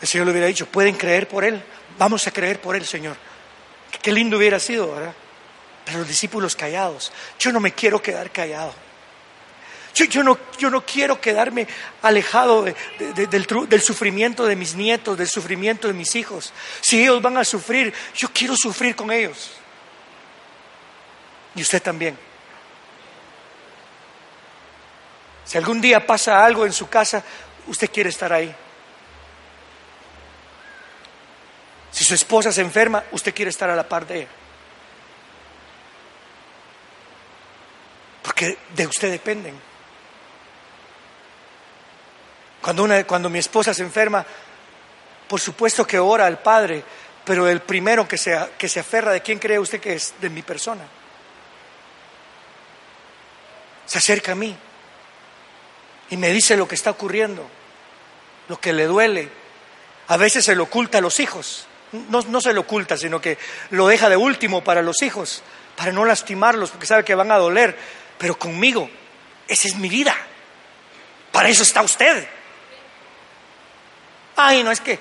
El 0.00 0.08
Señor 0.08 0.26
le 0.26 0.32
hubiera 0.32 0.48
dicho, 0.48 0.66
¿pueden 0.66 0.96
creer 0.96 1.28
por 1.28 1.44
Él? 1.44 1.62
Vamos 1.98 2.26
a 2.26 2.30
creer 2.30 2.60
por 2.60 2.74
Él, 2.74 2.84
Señor. 2.84 3.16
Qué 4.02 4.12
lindo 4.12 4.36
hubiera 4.36 4.58
sido, 4.58 4.92
¿verdad? 4.94 5.14
Pero 5.84 5.98
los 5.98 6.08
discípulos 6.08 6.56
callados, 6.56 7.12
yo 7.38 7.52
no 7.52 7.60
me 7.60 7.72
quiero 7.72 8.02
quedar 8.02 8.30
callado. 8.30 8.74
Yo, 9.94 10.24
no, 10.24 10.38
yo 10.58 10.70
no, 10.70 10.84
quiero 10.86 11.20
quedarme 11.20 11.68
alejado 12.00 12.64
del, 12.64 13.82
sufrimiento 13.82 14.46
de 14.46 14.56
mis 14.56 14.74
nietos, 14.74 15.18
del 15.18 15.28
sufrimiento 15.28 15.86
de 15.86 15.92
mis 15.92 16.14
hijos. 16.14 16.52
Si 16.80 17.02
ellos 17.02 17.20
van 17.20 17.36
a 17.36 17.44
sufrir, 17.44 17.92
yo 18.16 18.28
quiero 18.32 18.54
sufrir 18.56 18.96
con 18.96 19.12
ellos. 19.12 19.50
Y 21.54 21.60
usted 21.60 21.82
también. 21.82 22.16
Si 25.52 25.58
algún 25.58 25.82
día 25.82 26.06
pasa 26.06 26.42
algo 26.42 26.64
en 26.64 26.72
su 26.72 26.88
casa, 26.88 27.22
usted 27.66 27.90
quiere 27.90 28.08
estar 28.08 28.32
ahí. 28.32 28.56
Si 31.90 32.06
su 32.06 32.14
esposa 32.14 32.50
se 32.50 32.62
enferma, 32.62 33.04
usted 33.12 33.34
quiere 33.34 33.50
estar 33.50 33.68
a 33.68 33.76
la 33.76 33.86
par 33.86 34.06
de 34.06 34.20
ella. 34.20 34.28
Porque 38.22 38.56
de 38.74 38.86
usted 38.86 39.10
dependen. 39.10 39.60
Cuando, 42.62 42.84
una, 42.84 43.04
cuando 43.04 43.28
mi 43.28 43.38
esposa 43.38 43.74
se 43.74 43.82
enferma, 43.82 44.24
por 45.28 45.38
supuesto 45.38 45.86
que 45.86 45.98
ora 45.98 46.24
al 46.24 46.38
Padre, 46.38 46.82
pero 47.26 47.46
el 47.46 47.60
primero 47.60 48.08
que 48.08 48.16
se, 48.16 48.34
que 48.56 48.70
se 48.70 48.80
aferra, 48.80 49.12
¿de 49.12 49.20
quién 49.20 49.38
cree 49.38 49.58
usted 49.58 49.82
que 49.82 49.92
es? 49.92 50.14
De 50.18 50.30
mi 50.30 50.40
persona. 50.40 50.84
Se 53.84 53.98
acerca 53.98 54.32
a 54.32 54.34
mí 54.34 54.56
y 56.12 56.18
me 56.18 56.28
dice 56.28 56.58
lo 56.58 56.68
que 56.68 56.74
está 56.74 56.90
ocurriendo, 56.90 57.48
lo 58.46 58.60
que 58.60 58.74
le 58.74 58.84
duele. 58.84 59.30
A 60.08 60.18
veces 60.18 60.44
se 60.44 60.54
lo 60.54 60.64
oculta 60.64 60.98
a 60.98 61.00
los 61.00 61.18
hijos. 61.20 61.66
No, 62.10 62.20
no 62.20 62.38
se 62.42 62.52
lo 62.52 62.60
oculta, 62.60 62.98
sino 62.98 63.18
que 63.18 63.38
lo 63.70 63.88
deja 63.88 64.10
de 64.10 64.18
último 64.18 64.62
para 64.62 64.82
los 64.82 65.00
hijos, 65.00 65.42
para 65.74 65.90
no 65.90 66.04
lastimarlos, 66.04 66.68
porque 66.68 66.84
sabe 66.84 67.02
que 67.02 67.14
van 67.14 67.32
a 67.32 67.38
doler. 67.38 67.74
Pero 68.18 68.38
conmigo, 68.38 68.90
esa 69.48 69.68
es 69.68 69.76
mi 69.76 69.88
vida. 69.88 70.14
Para 71.30 71.48
eso 71.48 71.62
está 71.62 71.80
usted. 71.80 72.28
Ay, 74.36 74.62
no 74.62 74.70
es 74.70 74.82
que 74.82 74.98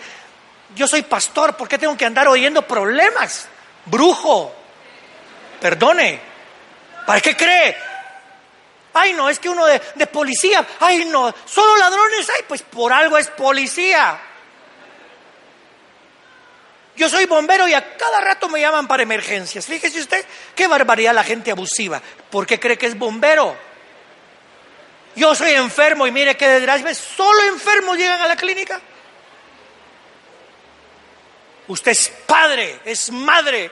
yo 0.75 0.87
soy 0.87 1.01
pastor, 1.01 1.57
¿por 1.57 1.67
qué 1.67 1.77
tengo 1.77 1.97
que 1.97 2.05
andar 2.05 2.29
oyendo 2.29 2.65
problemas? 2.65 3.49
Brujo, 3.85 4.55
perdone. 5.59 6.21
¿Para 7.05 7.19
qué 7.19 7.35
cree? 7.35 7.90
Ay, 8.93 9.13
no, 9.13 9.29
es 9.29 9.39
que 9.39 9.49
uno 9.49 9.65
de, 9.65 9.79
policía, 10.07 10.65
ay, 10.79 11.05
no, 11.05 11.33
solo 11.45 11.77
ladrones 11.77 12.29
hay, 12.29 12.43
pues 12.47 12.61
por 12.61 12.91
algo 12.91 13.17
es 13.17 13.27
policía. 13.27 14.19
Yo 16.95 17.07
soy 17.07 17.25
bombero 17.25 17.67
y 17.67 17.73
a 17.73 17.95
cada 17.95 18.19
rato 18.19 18.49
me 18.49 18.59
llaman 18.59 18.87
para 18.87 19.03
emergencias. 19.03 19.65
Fíjese 19.65 20.01
usted, 20.01 20.25
qué 20.53 20.67
barbaridad 20.67 21.13
la 21.13 21.23
gente 21.23 21.51
abusiva. 21.51 22.01
¿Por 22.29 22.45
qué 22.45 22.59
cree 22.59 22.77
que 22.77 22.87
es 22.87 22.97
bombero? 22.97 23.55
Yo 25.15 25.33
soy 25.35 25.51
enfermo 25.51 26.05
y 26.05 26.11
mire 26.11 26.35
qué 26.35 26.47
desgracia, 26.47 26.93
solo 26.93 27.41
enfermos 27.43 27.97
llegan 27.97 28.21
a 28.21 28.27
la 28.27 28.35
clínica. 28.35 28.81
Usted 31.67 31.91
es 31.91 32.09
padre, 32.25 32.81
es 32.83 33.11
madre, 33.11 33.71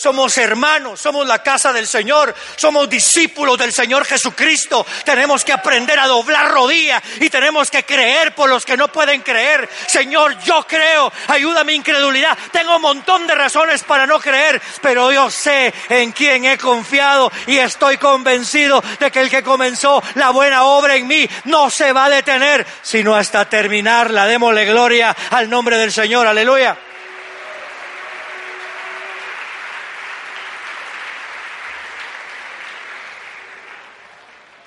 somos 0.00 0.38
hermanos, 0.38 0.98
somos 0.98 1.26
la 1.26 1.42
casa 1.42 1.74
del 1.74 1.86
Señor, 1.86 2.34
somos 2.56 2.88
discípulos 2.88 3.58
del 3.58 3.70
Señor 3.70 4.06
Jesucristo. 4.06 4.86
Tenemos 5.04 5.44
que 5.44 5.52
aprender 5.52 5.98
a 5.98 6.06
doblar 6.06 6.50
rodillas 6.50 7.02
y 7.20 7.28
tenemos 7.28 7.70
que 7.70 7.84
creer 7.84 8.34
por 8.34 8.48
los 8.48 8.64
que 8.64 8.78
no 8.78 8.88
pueden 8.88 9.20
creer. 9.20 9.68
Señor, 9.86 10.38
yo 10.38 10.66
creo, 10.66 11.12
ayuda 11.28 11.64
mi 11.64 11.74
incredulidad. 11.74 12.38
Tengo 12.50 12.76
un 12.76 12.82
montón 12.82 13.26
de 13.26 13.34
razones 13.34 13.82
para 13.82 14.06
no 14.06 14.18
creer, 14.18 14.62
pero 14.80 15.12
yo 15.12 15.30
sé 15.30 15.70
en 15.90 16.12
quién 16.12 16.46
he 16.46 16.56
confiado 16.56 17.30
y 17.46 17.58
estoy 17.58 17.98
convencido 17.98 18.82
de 18.98 19.10
que 19.10 19.20
el 19.20 19.28
que 19.28 19.42
comenzó 19.42 20.02
la 20.14 20.30
buena 20.30 20.64
obra 20.64 20.96
en 20.96 21.06
mí 21.06 21.28
no 21.44 21.68
se 21.68 21.92
va 21.92 22.06
a 22.06 22.10
detener, 22.10 22.66
sino 22.80 23.14
hasta 23.14 23.44
terminarla. 23.50 24.26
Démosle 24.26 24.64
gloria 24.64 25.14
al 25.28 25.50
nombre 25.50 25.76
del 25.76 25.92
Señor. 25.92 26.26
Aleluya. 26.26 26.89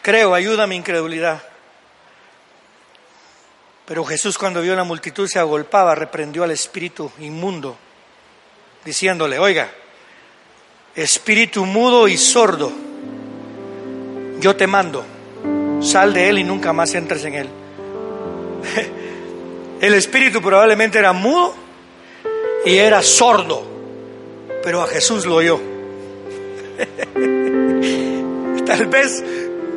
Creo, 0.04 0.34
ayuda 0.34 0.64
a 0.64 0.68
mi 0.68 0.76
incredulidad. 0.76 1.41
Pero 3.86 4.04
Jesús 4.04 4.38
cuando 4.38 4.62
vio 4.62 4.76
la 4.76 4.84
multitud 4.84 5.30
se 5.30 5.39
agolpaba, 5.39 5.95
reprendió 5.95 6.43
al 6.43 6.51
espíritu 6.51 7.10
inmundo, 7.20 7.78
diciéndole, 8.84 9.39
oiga, 9.39 9.72
espíritu 10.93 11.66
mudo 11.66 12.10
y 12.10 12.18
sordo, 12.18 12.70
yo 14.39 14.58
te 14.58 14.68
mando, 14.68 15.06
sal 15.82 16.14
de 16.14 16.28
él 16.28 16.39
y 16.39 16.43
nunca 16.43 16.74
más 16.74 16.93
entres 16.95 17.24
en 17.24 17.36
él. 17.36 17.47
El 19.80 19.93
espíritu 19.93 20.41
probablemente 20.41 20.99
era 20.99 21.14
mudo 21.14 21.56
y 22.66 22.76
era 22.76 23.01
sordo, 23.01 23.66
pero 24.64 24.82
a 24.82 24.88
Jesús 24.88 25.26
lo 25.26 25.36
oyó. 25.36 25.62
Tal 28.66 28.88
vez 28.88 29.24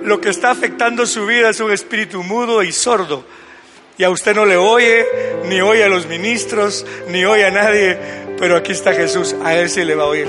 lo 0.07 0.21
que 0.21 0.29
está 0.29 0.53
afectando 0.53 1.05
su 1.05 1.27
vida 1.27 1.51
es 1.51 1.59
un 1.59 1.73
espíritu 1.73 2.23
mudo 2.23 2.63
y 2.63 2.71
sordo. 2.71 3.25
Y 3.99 4.05
a 4.05 4.11
usted 4.11 4.37
no 4.37 4.47
le 4.47 4.57
oye, 4.57 5.05
ni 5.47 5.61
oye 5.61 5.83
a 5.83 5.89
los 5.89 6.07
ministros, 6.07 6.87
ni 7.09 7.25
oye 7.25 7.45
a 7.45 7.51
nadie, 7.51 7.99
pero 8.39 8.57
aquí 8.57 8.71
está 8.71 8.95
Jesús, 8.95 9.35
a 9.43 9.57
él 9.57 9.69
sí 9.69 9.85
le 9.85 9.97
va 9.97 10.05
a 10.05 10.07
oír. 10.07 10.29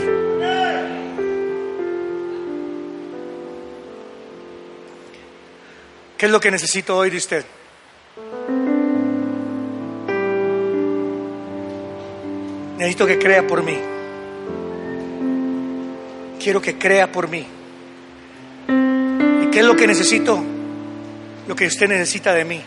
¿Qué 6.17 6.25
es 6.25 6.31
lo 6.31 6.39
que 6.39 6.49
necesito 6.49 6.97
hoy 6.97 7.11
de 7.11 7.17
usted? 7.17 7.45
Necesito 12.79 13.05
que 13.05 13.19
crea 13.19 13.45
por 13.45 13.61
mí. 13.61 13.77
Quiero 16.39 16.59
que 16.59 16.79
crea 16.79 17.11
por 17.11 17.27
mí 17.27 17.56
¿Qué 19.57 19.61
es 19.61 19.67
lo 19.67 19.75
que 19.75 19.87
necesito? 19.87 20.39
Lo 21.47 21.55
que 21.55 21.65
usted 21.65 21.87
necesita 21.87 22.31
de 22.31 22.45
mí. 22.45 22.61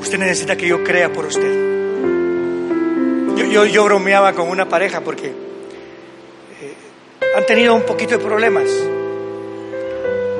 Usted 0.00 0.16
necesita 0.16 0.56
que 0.56 0.66
yo 0.66 0.82
crea 0.82 1.12
por 1.12 1.26
usted. 1.26 1.52
Yo, 3.36 3.66
yo, 3.66 3.84
bromeaba 3.84 4.32
con 4.32 4.48
una 4.48 4.66
pareja 4.66 5.02
porque 5.02 5.26
eh, 5.26 6.74
han 7.36 7.44
tenido 7.44 7.74
un 7.74 7.82
poquito 7.82 8.16
de 8.16 8.24
problemas 8.24 8.64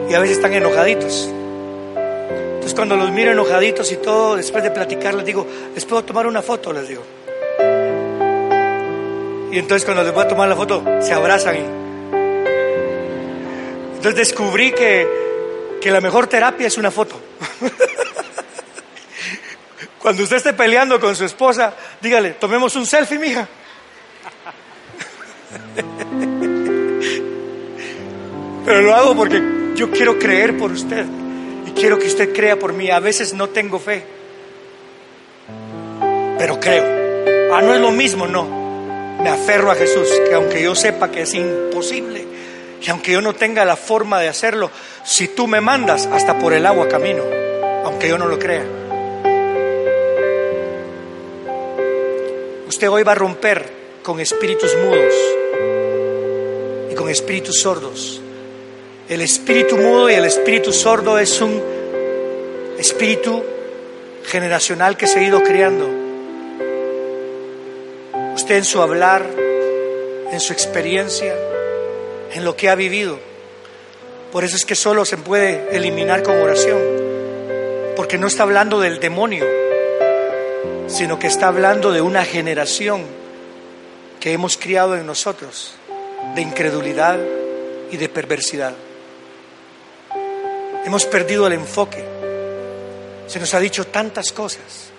y 0.08 0.14
a 0.14 0.18
veces 0.18 0.38
están 0.38 0.54
enojaditos. 0.54 1.28
Entonces 2.54 2.72
cuando 2.72 2.96
los 2.96 3.10
miro 3.10 3.32
enojaditos 3.32 3.92
y 3.92 3.96
todo, 3.96 4.36
después 4.36 4.64
de 4.64 4.70
platicar 4.70 5.12
les 5.12 5.26
digo, 5.26 5.46
¿les 5.74 5.84
puedo 5.84 6.04
tomar 6.04 6.26
una 6.26 6.40
foto? 6.40 6.72
Les 6.72 6.88
digo. 6.88 7.02
Y 9.52 9.58
entonces 9.58 9.84
cuando 9.84 10.02
les 10.02 10.14
voy 10.14 10.24
a 10.24 10.28
tomar 10.28 10.48
la 10.48 10.56
foto, 10.56 10.82
se 11.02 11.12
abrazan. 11.12 11.56
Y... 11.56 11.83
Entonces 14.04 14.28
descubrí 14.28 14.72
que, 14.72 15.08
que 15.80 15.90
la 15.90 16.02
mejor 16.02 16.26
terapia 16.26 16.66
es 16.66 16.76
una 16.76 16.90
foto. 16.90 17.18
Cuando 19.98 20.24
usted 20.24 20.36
esté 20.36 20.52
peleando 20.52 21.00
con 21.00 21.16
su 21.16 21.24
esposa, 21.24 21.72
dígale, 22.02 22.32
tomemos 22.32 22.76
un 22.76 22.84
selfie, 22.84 23.18
mija. 23.18 23.48
Pero 28.66 28.82
lo 28.82 28.94
hago 28.94 29.16
porque 29.16 29.42
yo 29.74 29.90
quiero 29.90 30.18
creer 30.18 30.58
por 30.58 30.70
usted 30.70 31.06
y 31.66 31.70
quiero 31.70 31.98
que 31.98 32.08
usted 32.08 32.34
crea 32.34 32.58
por 32.58 32.74
mí. 32.74 32.90
A 32.90 33.00
veces 33.00 33.32
no 33.32 33.48
tengo 33.48 33.78
fe, 33.78 34.04
pero 36.38 36.60
creo. 36.60 37.54
Ah, 37.54 37.62
no 37.62 37.72
es 37.72 37.80
lo 37.80 37.90
mismo, 37.90 38.26
no. 38.26 38.44
Me 39.22 39.30
aferro 39.30 39.70
a 39.70 39.74
Jesús, 39.74 40.08
que 40.28 40.34
aunque 40.34 40.62
yo 40.62 40.74
sepa 40.74 41.10
que 41.10 41.22
es 41.22 41.32
imposible 41.32 42.33
y 42.80 42.90
aunque 42.90 43.12
yo 43.12 43.20
no 43.20 43.34
tenga 43.34 43.64
la 43.64 43.76
forma 43.76 44.20
de 44.20 44.28
hacerlo, 44.28 44.70
si 45.04 45.28
tú 45.28 45.46
me 45.46 45.60
mandas, 45.60 46.06
hasta 46.06 46.38
por 46.38 46.52
el 46.52 46.66
agua 46.66 46.88
camino, 46.88 47.22
aunque 47.84 48.08
yo 48.08 48.18
no 48.18 48.26
lo 48.26 48.38
crea. 48.38 48.64
Usted 52.68 52.90
hoy 52.90 53.02
va 53.02 53.12
a 53.12 53.14
romper 53.16 53.64
con 54.02 54.20
espíritus 54.20 54.74
mudos 54.76 55.14
y 56.90 56.94
con 56.94 57.08
espíritus 57.08 57.60
sordos. 57.60 58.20
El 59.08 59.20
espíritu 59.20 59.76
mudo 59.76 60.10
y 60.10 60.14
el 60.14 60.24
espíritu 60.24 60.72
sordo 60.72 61.18
es 61.18 61.40
un 61.40 61.62
espíritu 62.78 63.42
generacional 64.24 64.96
que 64.96 65.06
se 65.06 65.20
ha 65.20 65.22
ido 65.22 65.42
creando. 65.42 65.88
Usted 68.34 68.56
en 68.56 68.64
su 68.64 68.82
hablar, 68.82 69.24
en 70.32 70.40
su 70.40 70.52
experiencia, 70.52 71.34
en 72.34 72.44
lo 72.44 72.56
que 72.56 72.68
ha 72.68 72.74
vivido. 72.74 73.18
Por 74.32 74.44
eso 74.44 74.56
es 74.56 74.64
que 74.64 74.74
solo 74.74 75.04
se 75.04 75.16
puede 75.16 75.74
eliminar 75.74 76.22
con 76.24 76.36
oración, 76.40 76.80
porque 77.96 78.18
no 78.18 78.26
está 78.26 78.42
hablando 78.42 78.80
del 78.80 78.98
demonio, 78.98 79.46
sino 80.88 81.18
que 81.18 81.28
está 81.28 81.46
hablando 81.46 81.92
de 81.92 82.00
una 82.00 82.24
generación 82.24 83.04
que 84.18 84.32
hemos 84.32 84.56
criado 84.56 84.96
en 84.96 85.06
nosotros, 85.06 85.74
de 86.34 86.42
incredulidad 86.42 87.18
y 87.92 87.96
de 87.96 88.08
perversidad. 88.08 88.74
Hemos 90.84 91.06
perdido 91.06 91.46
el 91.46 91.52
enfoque. 91.52 92.04
Se 93.28 93.38
nos 93.38 93.54
ha 93.54 93.60
dicho 93.60 93.86
tantas 93.86 94.32
cosas 94.32 94.90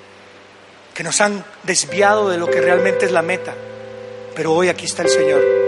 que 0.93 1.03
nos 1.03 1.19
han 1.19 1.43
desviado 1.63 2.29
de 2.29 2.37
lo 2.37 2.49
que 2.49 2.61
realmente 2.61 3.05
es 3.05 3.11
la 3.11 3.21
meta. 3.21 3.53
Pero 4.33 4.53
hoy 4.53 4.69
aquí 4.69 4.85
está 4.85 5.03
el 5.03 5.09
Señor. 5.09 5.64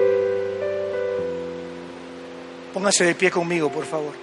Póngase 2.77 3.05
de 3.05 3.15
pie 3.15 3.31
conmigo, 3.31 3.71
por 3.71 3.85
favor. 3.85 4.13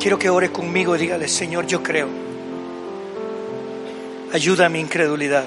Quiero 0.00 0.18
que 0.18 0.28
ore 0.28 0.50
conmigo 0.50 0.96
y 0.96 0.98
dígale, 0.98 1.28
Señor, 1.28 1.64
yo 1.68 1.80
creo. 1.80 2.08
Ayuda 4.32 4.66
a 4.66 4.68
mi 4.68 4.80
incredulidad. 4.80 5.44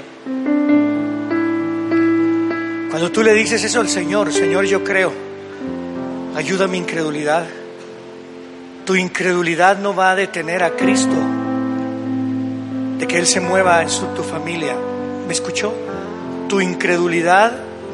Cuando 2.89 3.11
tú 3.11 3.21
le 3.21 3.33
dices 3.33 3.61
eso 3.65 3.81
al 3.81 3.89
Señor, 3.89 4.31
Señor, 4.31 4.63
yo 4.63 4.81
creo, 4.81 5.30
ayuda 6.35 6.67
mi 6.67 6.77
incredulidad. 6.77 7.45
Tu 8.85 8.95
incredulidad 8.95 9.77
no 9.77 9.95
va 9.95 10.11
a 10.11 10.15
detener 10.15 10.63
a 10.63 10.71
Cristo 10.71 11.15
de 12.97 13.07
que 13.07 13.17
Él 13.17 13.27
se 13.27 13.39
mueva 13.39 13.81
en 13.81 13.89
su, 13.89 14.05
tu 14.07 14.23
familia. 14.23 14.75
¿Me 15.27 15.33
escuchó? 15.33 15.73
Tu 16.47 16.61
incredulidad 16.61 17.51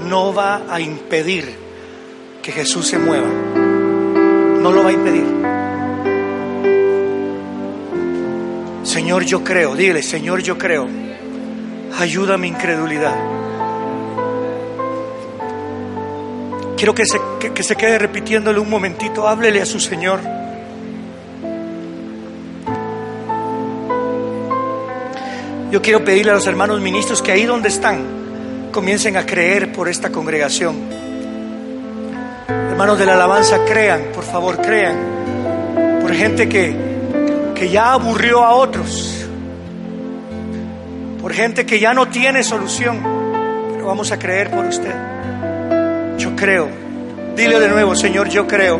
no 0.10 0.34
va 0.34 0.64
a 0.70 0.80
impedir 0.80 1.56
que 2.42 2.52
Jesús 2.52 2.88
se 2.88 2.98
mueva. 2.98 3.28
No 3.28 4.72
lo 4.72 4.84
va 4.84 4.90
a 4.90 4.94
impedir. 4.94 5.26
Señor, 8.84 9.24
yo 9.26 9.44
creo, 9.44 9.76
dile, 9.76 10.02
Señor, 10.02 10.42
yo 10.42 10.58
creo, 10.58 10.88
ayuda 12.00 12.38
mi 12.38 12.48
incredulidad. 12.48 13.16
Quiero 16.78 16.94
que 16.96 17.06
se, 17.06 17.20
que, 17.40 17.64
se 17.64 17.76
quede 17.76 17.98
repitiéndole 18.00 18.60
un 18.60 18.70
momentito, 18.70 19.28
háblele 19.28 19.62
a 19.62 19.66
su 19.66 19.80
Señor. 19.80 20.20
Yo 25.72 25.82
quiero 25.82 26.04
pedirle 26.04 26.32
a 26.32 26.36
los 26.36 26.48
hermanos 26.48 26.80
ministros 26.82 27.22
que 27.22 27.32
ahí 27.32 27.46
donde 27.46 27.70
están 27.70 28.70
comiencen 28.72 29.18
a 29.18 29.26
creer 29.26 29.72
por 29.72 29.90
esta 29.90 30.12
congregación. 30.12 30.76
Hermanos 32.48 32.98
de 33.00 33.06
la 33.06 33.14
alabanza, 33.14 33.66
crean, 33.66 34.04
por 34.14 34.24
favor, 34.24 34.62
crean. 34.62 34.98
Por 36.02 36.14
gente 36.14 36.48
que 36.48 36.88
que 37.58 37.70
ya 37.70 37.94
aburrió 37.94 38.44
a 38.44 38.54
otros, 38.54 39.26
por 41.20 41.34
gente 41.34 41.66
que 41.66 41.80
ya 41.80 41.94
no 41.94 42.08
tiene 42.08 42.44
solución, 42.44 43.00
pero 43.74 43.88
vamos 43.88 44.12
a 44.12 44.20
creer 44.20 44.52
por 44.52 44.66
usted. 44.66 44.94
Yo 46.20 46.36
creo. 46.36 46.87
Dile 47.38 47.60
de 47.60 47.70
nuevo, 47.70 47.96
Señor, 47.96 48.30
yo 48.30 48.48
creo. 48.48 48.80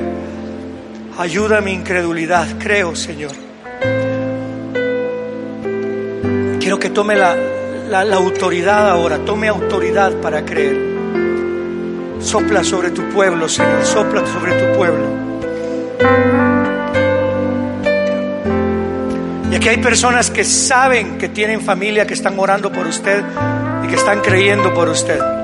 Ayuda 1.20 1.60
a 1.60 1.62
mi 1.62 1.74
incredulidad, 1.74 2.48
creo, 2.58 2.96
Señor. 2.96 3.34
Quiero 6.60 6.80
que 6.80 6.90
tome 6.90 7.16
la, 7.16 7.36
la, 7.88 8.04
la 8.04 8.16
autoridad 8.16 8.90
ahora, 8.90 9.20
tome 9.20 9.48
autoridad 9.48 10.12
para 10.14 10.44
creer. 10.44 10.76
Sopla 12.20 12.64
sobre 12.64 12.90
tu 12.90 13.04
pueblo, 13.10 13.48
Señor, 13.48 13.86
sopla 13.86 14.26
sobre 14.26 14.54
tu 14.54 14.76
pueblo. 14.76 15.06
Y 19.52 19.56
aquí 19.56 19.70
hay 19.70 19.78
personas 19.78 20.32
que 20.32 20.44
saben 20.44 21.20
que 21.20 21.30
tienen 21.30 21.62
familia, 21.62 22.08
que 22.08 22.16
están 22.16 22.40
orando 22.40 22.72
por 22.72 22.88
usted 22.88 23.24
y 23.84 23.88
que 23.88 23.96
están 23.96 24.22
creyendo 24.22 24.74
por 24.74 24.90
usted. 24.90 25.37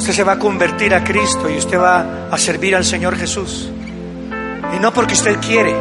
Usted 0.00 0.14
se 0.14 0.24
va 0.24 0.32
a 0.32 0.38
convertir 0.38 0.94
a 0.94 1.04
Cristo 1.04 1.50
y 1.50 1.58
usted 1.58 1.78
va 1.78 2.30
a 2.30 2.38
servir 2.38 2.74
al 2.74 2.86
Señor 2.86 3.16
Jesús. 3.16 3.68
Y 4.74 4.80
no 4.80 4.94
porque 4.94 5.12
usted 5.12 5.36
quiere, 5.40 5.74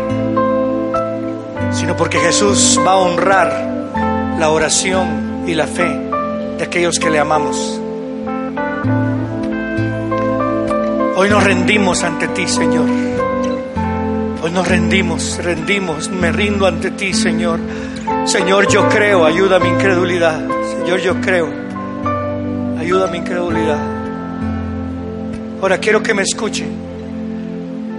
sino 1.71 1.95
porque 1.95 2.19
Jesús 2.19 2.77
va 2.85 2.91
a 2.91 2.95
honrar 2.97 4.35
la 4.37 4.49
oración 4.49 5.45
y 5.47 5.53
la 5.53 5.67
fe 5.67 5.87
de 6.57 6.63
aquellos 6.65 6.99
que 6.99 7.09
le 7.09 7.17
amamos. 7.17 7.79
Hoy 11.15 11.29
nos 11.29 11.41
rendimos 11.41 12.03
ante 12.03 12.27
ti, 12.27 12.45
Señor. 12.45 12.89
Hoy 14.43 14.51
nos 14.51 14.67
rendimos, 14.67 15.39
rendimos, 15.41 16.09
me 16.09 16.33
rindo 16.33 16.67
ante 16.67 16.91
ti, 16.91 17.13
Señor. 17.13 17.61
Señor, 18.25 18.67
yo 18.67 18.89
creo, 18.89 19.25
ayuda 19.25 19.55
a 19.55 19.59
mi 19.61 19.69
incredulidad. 19.69 20.45
Señor, 20.77 20.99
yo 20.99 21.21
creo, 21.21 21.47
ayuda 22.77 23.07
a 23.07 23.11
mi 23.11 23.19
incredulidad. 23.19 23.98
Ahora 25.61 25.77
quiero 25.77 26.01
que 26.01 26.13
me 26.13 26.21
escuche. 26.21 26.65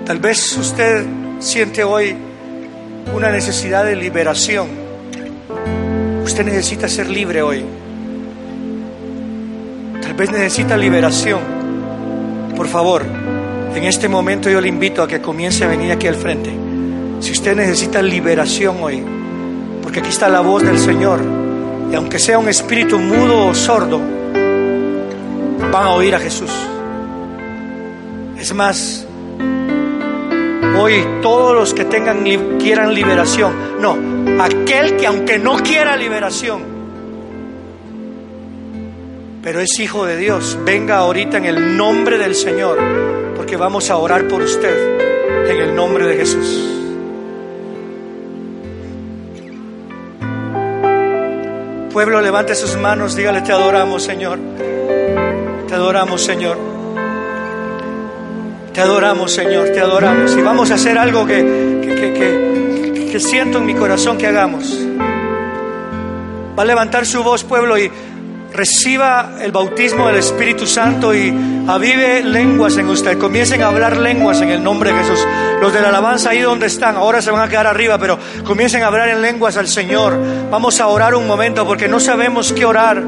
Tal 0.06 0.18
vez 0.18 0.56
usted 0.56 1.04
siente 1.40 1.84
hoy 1.84 2.16
una 3.14 3.30
necesidad 3.30 3.84
de 3.84 3.96
liberación. 3.96 4.66
Usted 6.24 6.44
necesita 6.44 6.88
ser 6.88 7.10
libre 7.10 7.42
hoy. 7.42 7.62
Tal 10.00 10.14
vez 10.14 10.32
necesita 10.32 10.76
liberación. 10.76 11.40
Por 12.56 12.66
favor, 12.66 13.02
en 13.74 13.84
este 13.84 14.08
momento 14.08 14.48
yo 14.48 14.60
le 14.60 14.68
invito 14.68 15.02
a 15.02 15.08
que 15.08 15.20
comience 15.20 15.62
a 15.62 15.68
venir 15.68 15.92
aquí 15.92 16.06
al 16.06 16.14
frente. 16.14 16.50
Si 17.20 17.32
usted 17.32 17.54
necesita 17.54 18.00
liberación 18.00 18.78
hoy, 18.80 19.02
porque 19.82 20.00
aquí 20.00 20.08
está 20.08 20.30
la 20.30 20.40
voz 20.40 20.62
del 20.62 20.78
Señor, 20.78 21.20
y 21.92 21.94
aunque 21.94 22.18
sea 22.18 22.38
un 22.38 22.48
espíritu 22.48 22.98
mudo 22.98 23.48
o 23.48 23.54
sordo, 23.54 24.00
van 25.70 25.84
a 25.84 25.90
oír 25.90 26.14
a 26.14 26.18
Jesús. 26.18 26.50
Es 28.40 28.54
más, 28.54 29.06
hoy 30.78 31.06
todos 31.20 31.54
los 31.54 31.74
que 31.74 31.84
tengan 31.84 32.24
quieran 32.58 32.94
liberación, 32.94 33.52
no, 33.82 33.98
aquel 34.42 34.96
que 34.96 35.06
aunque 35.06 35.38
no 35.38 35.56
quiera 35.58 35.94
liberación, 35.94 36.62
pero 39.42 39.60
es 39.60 39.78
hijo 39.78 40.06
de 40.06 40.16
Dios, 40.16 40.58
venga 40.64 40.96
ahorita 40.96 41.36
en 41.36 41.44
el 41.44 41.76
nombre 41.76 42.16
del 42.16 42.34
Señor, 42.34 42.78
porque 43.36 43.58
vamos 43.58 43.90
a 43.90 43.98
orar 43.98 44.26
por 44.26 44.40
usted 44.40 45.50
en 45.50 45.58
el 45.58 45.74
nombre 45.74 46.06
de 46.06 46.16
Jesús. 46.16 46.66
Pueblo, 51.92 52.22
levante 52.22 52.54
sus 52.54 52.74
manos, 52.78 53.14
dígale, 53.16 53.42
te 53.42 53.52
adoramos, 53.52 54.02
Señor. 54.02 54.38
Te 55.68 55.74
adoramos, 55.74 56.22
Señor. 56.22 56.69
Te 58.80 58.84
adoramos, 58.84 59.30
Señor, 59.30 59.68
te 59.74 59.80
adoramos. 59.80 60.34
Y 60.38 60.40
vamos 60.40 60.70
a 60.70 60.76
hacer 60.76 60.96
algo 60.96 61.26
que, 61.26 61.36
que, 61.82 63.10
que, 63.12 63.20
siento 63.20 63.58
en 63.58 63.66
mi 63.66 63.74
corazón 63.74 64.16
que 64.16 64.26
hagamos. 64.26 64.74
Va 66.58 66.62
a 66.62 66.64
levantar 66.64 67.04
su 67.04 67.22
voz, 67.22 67.44
pueblo, 67.44 67.76
y 67.76 67.92
reciba 68.54 69.32
el 69.42 69.52
bautismo 69.52 70.06
del 70.06 70.16
Espíritu 70.16 70.66
Santo 70.66 71.14
y 71.14 71.30
avive 71.68 72.22
lenguas 72.22 72.78
en 72.78 72.88
usted. 72.88 73.18
Comiencen 73.18 73.60
a 73.60 73.66
hablar 73.66 73.98
lenguas 73.98 74.40
en 74.40 74.48
el 74.48 74.64
nombre 74.64 74.94
de 74.94 74.98
Jesús. 74.98 75.26
Los 75.60 75.74
de 75.74 75.82
la 75.82 75.90
alabanza 75.90 76.30
ahí 76.30 76.40
donde 76.40 76.64
están, 76.64 76.96
ahora 76.96 77.20
se 77.20 77.30
van 77.30 77.42
a 77.42 77.50
quedar 77.50 77.66
arriba, 77.66 77.98
pero 77.98 78.18
comiencen 78.46 78.82
a 78.82 78.86
hablar 78.86 79.10
en 79.10 79.20
lenguas 79.20 79.58
al 79.58 79.68
Señor. 79.68 80.18
Vamos 80.50 80.80
a 80.80 80.86
orar 80.86 81.14
un 81.14 81.26
momento 81.26 81.66
porque 81.66 81.86
no 81.86 82.00
sabemos 82.00 82.54
qué 82.54 82.64
orar, 82.64 83.02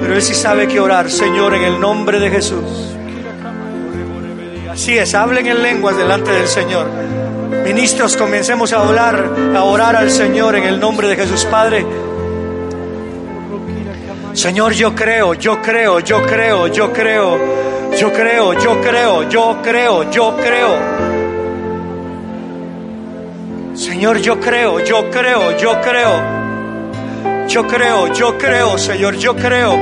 pero 0.00 0.14
Él 0.14 0.22
sí 0.22 0.36
sabe 0.36 0.68
qué 0.68 0.78
orar. 0.78 1.10
Señor, 1.10 1.52
en 1.54 1.64
el 1.64 1.80
nombre 1.80 2.20
de 2.20 2.30
Jesús. 2.30 2.93
Así 4.74 4.98
es, 4.98 5.14
hablen 5.14 5.46
en 5.46 5.62
lenguas 5.62 5.96
delante 5.96 6.32
del 6.32 6.48
Señor. 6.48 6.88
Ministros, 7.64 8.16
comencemos 8.16 8.72
a 8.72 8.80
hablar, 8.80 9.30
a 9.54 9.62
orar 9.62 9.94
al 9.94 10.10
Señor 10.10 10.56
en 10.56 10.64
el 10.64 10.80
nombre 10.80 11.06
de 11.06 11.14
Jesús 11.14 11.44
Padre. 11.44 11.86
Señor, 14.32 14.72
yo 14.72 14.92
creo, 14.92 15.34
yo 15.34 15.62
creo, 15.62 16.00
yo 16.00 16.20
creo, 16.24 16.66
yo 16.66 16.92
creo, 16.92 17.38
yo 17.96 18.12
creo, 18.12 18.52
yo 18.58 18.80
creo, 18.80 19.28
yo 19.28 19.58
creo, 19.62 20.10
yo 20.10 20.36
creo. 20.38 20.78
Señor, 23.74 24.18
yo 24.18 24.40
creo, 24.40 24.80
yo 24.80 25.08
creo, 25.08 25.56
yo 25.56 25.80
creo. 25.80 27.46
Yo 27.46 27.64
creo, 27.68 28.12
yo 28.12 28.36
creo, 28.36 28.76
Señor, 28.76 29.14
yo 29.18 29.36
creo. 29.36 29.78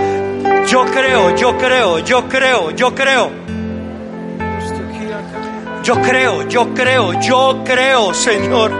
Yo 0.66 0.84
creo, 0.84 1.34
yo 1.34 1.56
creo, 1.56 1.98
yo 2.00 2.28
creo, 2.28 2.70
yo 2.72 2.94
creo. 2.94 3.51
Yo 5.82 6.00
creo, 6.00 6.48
yo 6.48 6.72
creo, 6.74 7.20
yo 7.20 7.62
creo, 7.64 8.14
Señor. 8.14 8.70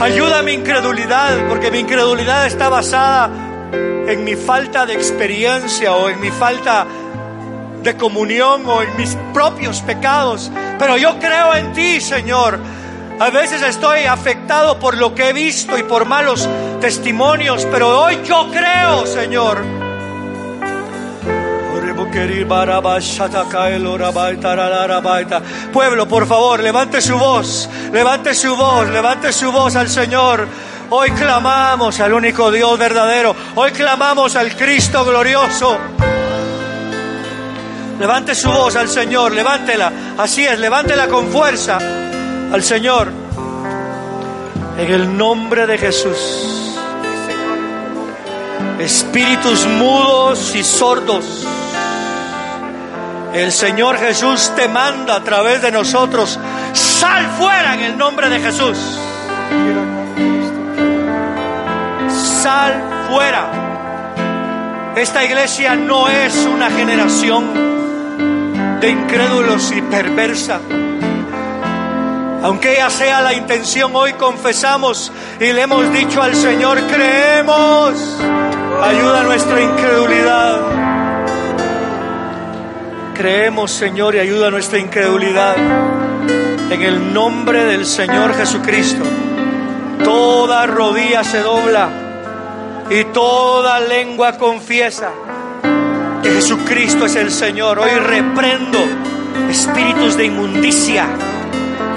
Ayuda 0.00 0.38
a 0.38 0.42
mi 0.42 0.52
incredulidad, 0.52 1.48
porque 1.48 1.72
mi 1.72 1.80
incredulidad 1.80 2.46
está 2.46 2.68
basada 2.68 3.28
en 3.72 4.22
mi 4.22 4.36
falta 4.36 4.86
de 4.86 4.94
experiencia 4.94 5.92
o 5.92 6.08
en 6.08 6.20
mi 6.20 6.30
falta 6.30 6.86
de 7.82 7.96
comunión 7.96 8.62
o 8.66 8.80
en 8.80 8.96
mis 8.96 9.16
propios 9.34 9.80
pecados. 9.80 10.52
Pero 10.78 10.96
yo 10.96 11.18
creo 11.18 11.54
en 11.54 11.72
ti, 11.72 12.00
Señor. 12.00 12.60
A 13.18 13.30
veces 13.30 13.62
estoy 13.62 14.04
afectado 14.04 14.78
por 14.78 14.96
lo 14.96 15.14
que 15.14 15.30
he 15.30 15.32
visto 15.32 15.76
y 15.76 15.82
por 15.82 16.06
malos 16.06 16.48
testimonios, 16.80 17.66
pero 17.72 18.04
hoy 18.04 18.20
yo 18.24 18.48
creo, 18.52 19.04
Señor. 19.04 19.89
Pueblo, 25.72 26.08
por 26.08 26.26
favor, 26.26 26.60
levante 26.60 27.00
su 27.00 27.16
voz, 27.16 27.68
levante 27.92 28.34
su 28.34 28.56
voz, 28.56 28.88
levante 28.88 29.32
su 29.32 29.50
voz 29.52 29.76
al 29.76 29.88
Señor. 29.88 30.46
Hoy 30.90 31.10
clamamos 31.12 32.00
al 32.00 32.12
único 32.12 32.50
Dios 32.50 32.76
verdadero. 32.78 33.34
Hoy 33.54 33.70
clamamos 33.70 34.34
al 34.34 34.56
Cristo 34.56 35.04
glorioso. 35.04 35.78
Levante 38.00 38.34
su 38.34 38.50
voz 38.50 38.74
al 38.76 38.88
Señor, 38.88 39.32
levántela. 39.32 39.92
Así 40.18 40.44
es, 40.44 40.58
levántela 40.58 41.06
con 41.06 41.28
fuerza 41.28 41.78
al 42.52 42.62
Señor. 42.62 43.12
En 44.78 44.92
el 44.92 45.16
nombre 45.16 45.66
de 45.66 45.78
Jesús. 45.78 46.76
Espíritus 48.80 49.66
mudos 49.66 50.54
y 50.56 50.64
sordos. 50.64 51.46
El 53.34 53.52
Señor 53.52 53.98
Jesús 53.98 54.52
te 54.56 54.68
manda 54.68 55.16
a 55.16 55.24
través 55.24 55.62
de 55.62 55.70
nosotros. 55.70 56.38
Sal 56.72 57.26
fuera 57.38 57.74
en 57.74 57.80
el 57.80 57.98
nombre 57.98 58.28
de 58.28 58.40
Jesús 58.40 58.76
sal 62.42 62.72
fuera. 63.10 63.50
Esta 64.96 65.24
iglesia 65.24 65.76
no 65.76 66.08
es 66.08 66.34
una 66.46 66.70
generación 66.70 68.80
de 68.80 68.88
incrédulos 68.88 69.70
y 69.72 69.82
perversa. 69.82 70.60
Aunque 72.42 72.72
ella 72.72 72.88
sea 72.88 73.20
la 73.20 73.34
intención, 73.34 73.94
hoy 73.94 74.14
confesamos 74.14 75.12
y 75.38 75.52
le 75.52 75.62
hemos 75.62 75.92
dicho 75.92 76.22
al 76.22 76.34
Señor, 76.34 76.80
creemos, 76.86 77.94
ayuda 78.82 79.20
a 79.20 79.24
nuestra 79.24 79.60
incredulidad. 79.60 80.79
Creemos, 83.20 83.70
Señor, 83.70 84.14
y 84.14 84.18
ayuda 84.18 84.48
a 84.48 84.50
nuestra 84.50 84.78
incredulidad. 84.78 85.54
En 86.70 86.80
el 86.80 87.12
nombre 87.12 87.66
del 87.66 87.84
Señor 87.84 88.34
Jesucristo, 88.34 89.04
toda 90.02 90.64
rodilla 90.64 91.22
se 91.22 91.40
dobla 91.40 91.90
y 92.88 93.04
toda 93.12 93.78
lengua 93.78 94.38
confiesa 94.38 95.10
que 96.22 96.30
Jesucristo 96.30 97.04
es 97.04 97.16
el 97.16 97.30
Señor. 97.30 97.80
Hoy 97.80 97.90
reprendo 97.90 98.78
espíritus 99.50 100.16
de 100.16 100.24
inmundicia, 100.24 101.06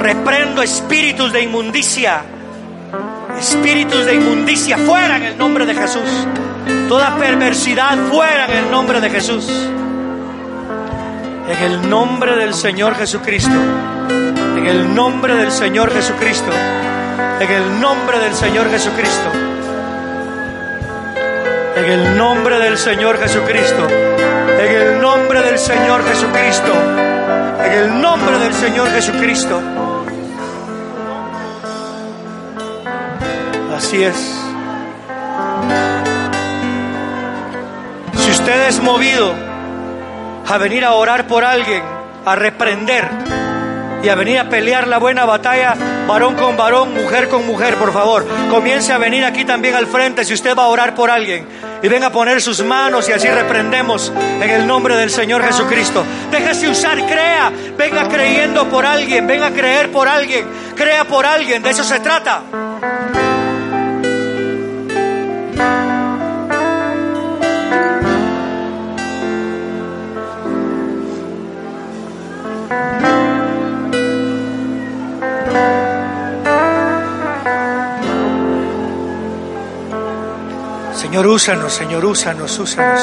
reprendo 0.01 0.61
espíritus 0.61 1.31
de 1.31 1.43
inmundicia, 1.43 2.21
espíritus 3.39 4.05
de 4.05 4.15
inmundicia 4.15 4.77
fuera 4.77 5.15
en 5.15 5.23
el 5.23 5.37
nombre 5.37 5.65
de 5.65 5.73
Jesús. 5.73 6.27
Toda 6.89 7.15
perversidad 7.15 7.97
fuera 8.11 8.43
en 8.47 8.65
el 8.65 8.69
nombre 8.69 8.99
de 8.99 9.09
Jesús. 9.09 9.49
En 11.45 11.57
el 11.57 11.89
nombre 11.89 12.37
del 12.37 12.53
Señor 12.53 12.95
Jesucristo. 12.95 13.51
En 14.57 14.65
el 14.65 14.95
nombre 14.95 15.35
del 15.35 15.51
Señor 15.51 15.91
Jesucristo. 15.91 16.51
En 17.41 17.51
el 17.51 17.81
nombre 17.81 18.17
del 18.19 18.33
Señor 18.33 18.69
Jesucristo. 18.69 19.29
En 21.75 21.85
el 21.85 22.17
nombre 22.17 22.59
del 22.59 22.77
Señor 22.77 23.19
Jesucristo. 23.19 23.87
En 23.89 24.71
el 24.71 25.01
nombre 25.01 25.41
del 25.41 25.59
Señor 25.59 26.05
Jesucristo. 26.05 26.71
En 27.65 27.71
el 27.73 28.01
nombre 28.01 28.39
del 28.39 28.53
Señor 28.53 28.89
Jesucristo. 28.91 29.61
Así 33.75 34.01
es. 34.01 34.39
Si 38.15 38.31
usted 38.31 38.69
es 38.69 38.81
movido 38.81 39.52
a 40.47 40.57
venir 40.57 40.83
a 40.85 40.93
orar 40.93 41.27
por 41.27 41.43
alguien, 41.43 41.83
a 42.25 42.35
reprender 42.35 43.07
y 44.03 44.09
a 44.09 44.15
venir 44.15 44.37
a 44.37 44.49
pelear 44.49 44.87
la 44.87 44.97
buena 44.97 45.23
batalla, 45.25 45.75
varón 46.05 46.35
con 46.35 46.57
varón, 46.57 46.93
mujer 46.93 47.29
con 47.29 47.47
mujer, 47.47 47.75
por 47.75 47.93
favor. 47.93 48.27
Comience 48.49 48.91
a 48.91 48.97
venir 48.97 49.23
aquí 49.23 49.45
también 49.45 49.75
al 49.75 49.87
frente 49.87 50.25
si 50.25 50.33
usted 50.33 50.55
va 50.57 50.63
a 50.63 50.67
orar 50.67 50.93
por 50.93 51.09
alguien. 51.09 51.47
Y 51.81 51.87
venga 51.87 52.07
a 52.07 52.11
poner 52.11 52.41
sus 52.41 52.63
manos 52.63 53.07
y 53.07 53.13
así 53.13 53.29
reprendemos 53.29 54.11
en 54.41 54.49
el 54.49 54.67
nombre 54.67 54.97
del 54.97 55.09
Señor 55.09 55.43
Jesucristo. 55.43 56.03
Déjese 56.31 56.67
usar, 56.69 56.97
crea, 57.05 57.51
venga 57.77 58.07
creyendo 58.09 58.67
por 58.69 58.85
alguien, 58.85 59.25
venga 59.25 59.47
a 59.47 59.51
creer 59.51 59.89
por 59.91 60.07
alguien, 60.07 60.45
crea 60.75 61.05
por 61.05 61.25
alguien, 61.25 61.63
de 61.63 61.69
eso 61.69 61.83
se 61.83 61.99
trata. 61.99 63.22
Señor, 81.13 81.27
úsanos, 81.27 81.73
Señor, 81.73 82.05
úsanos, 82.05 82.57
úsanos. 82.57 83.01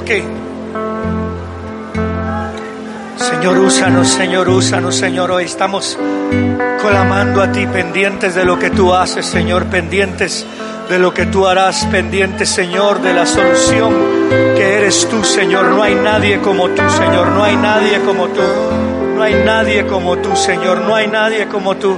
Ok. 0.00 0.10
Señor, 3.16 3.58
úsanos, 3.58 4.08
Señor, 4.08 4.48
úsanos, 4.48 4.96
Señor. 4.96 5.30
Hoy 5.30 5.44
estamos 5.44 5.96
clamando 6.80 7.40
a 7.40 7.52
ti, 7.52 7.68
pendientes 7.68 8.34
de 8.34 8.44
lo 8.44 8.58
que 8.58 8.70
tú 8.70 8.92
haces, 8.92 9.24
Señor, 9.24 9.66
pendientes 9.66 10.44
de 10.88 10.98
lo 10.98 11.14
que 11.14 11.26
tú 11.26 11.46
harás, 11.46 11.84
pendiente, 11.84 12.46
Señor, 12.46 13.00
de 13.00 13.14
la 13.14 13.26
solución 13.26 13.94
que 14.56 14.78
eres 14.78 15.08
tú, 15.08 15.22
Señor. 15.22 15.66
No 15.66 15.84
hay 15.84 15.94
nadie 15.94 16.40
como 16.40 16.68
tú, 16.70 16.82
Señor. 16.90 17.28
No 17.28 17.44
hay 17.44 17.54
nadie 17.54 18.00
como 18.00 18.26
tú. 18.26 18.42
No 19.14 19.22
hay 19.22 19.34
nadie 19.44 19.86
como 19.86 20.16
tú, 20.18 20.34
Señor. 20.36 20.80
No 20.82 20.94
hay 20.94 21.06
nadie 21.06 21.46
como 21.46 21.76
tú. 21.76 21.96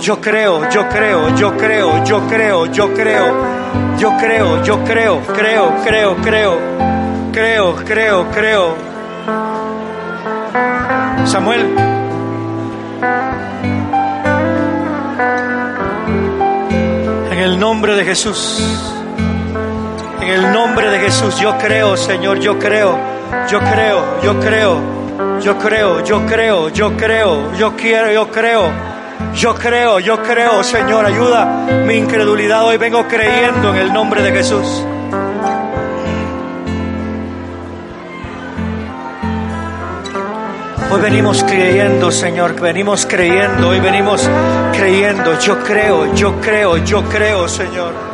Yo 0.00 0.20
creo, 0.20 0.68
yo 0.70 0.88
creo, 0.88 1.34
yo 1.36 1.56
creo, 1.56 2.04
yo 2.04 2.26
creo, 2.26 2.66
yo 2.66 2.92
creo, 2.94 3.34
yo 3.98 4.16
creo, 4.16 4.62
yo 4.64 4.84
creo, 4.84 5.20
creo, 5.22 5.74
creo, 5.84 6.16
creo, 6.16 6.58
creo, 7.32 7.76
creo, 7.76 8.26
creo. 8.30 8.74
Samuel. 11.26 11.74
En 17.30 17.38
el 17.38 17.58
nombre 17.58 17.94
de 17.94 18.04
Jesús. 18.04 18.62
En 20.20 20.28
el 20.28 20.52
nombre 20.52 20.90
de 20.90 20.98
Jesús, 20.98 21.38
yo 21.38 21.56
creo, 21.58 21.96
Señor, 21.96 22.40
yo 22.40 22.58
creo, 22.58 22.98
yo 23.48 23.60
creo, 23.60 24.20
yo 24.22 24.40
creo, 24.40 24.93
yo 25.40 25.58
creo, 25.58 26.02
yo 26.04 26.26
creo, 26.26 26.68
yo 26.70 26.96
creo, 26.96 27.52
yo 27.54 27.76
quiero, 27.76 28.12
yo 28.12 28.30
creo. 28.30 28.94
Yo 29.34 29.54
creo, 29.54 30.00
yo 30.00 30.22
creo, 30.22 30.62
Señor, 30.64 31.06
ayuda 31.06 31.66
mi 31.86 31.94
incredulidad. 31.94 32.64
Hoy 32.64 32.76
vengo 32.76 33.06
creyendo 33.06 33.70
en 33.70 33.76
el 33.76 33.92
nombre 33.92 34.22
de 34.22 34.32
Jesús. 34.32 34.84
Hoy 40.90 41.00
venimos 41.00 41.42
creyendo, 41.44 42.10
Señor, 42.10 42.60
venimos 42.60 43.06
creyendo, 43.06 43.68
hoy 43.68 43.80
venimos 43.80 44.28
creyendo. 44.76 45.38
Yo 45.40 45.58
creo, 45.64 46.14
yo 46.14 46.40
creo, 46.40 46.76
yo 46.78 47.02
creo, 47.04 47.48
Señor. 47.48 48.13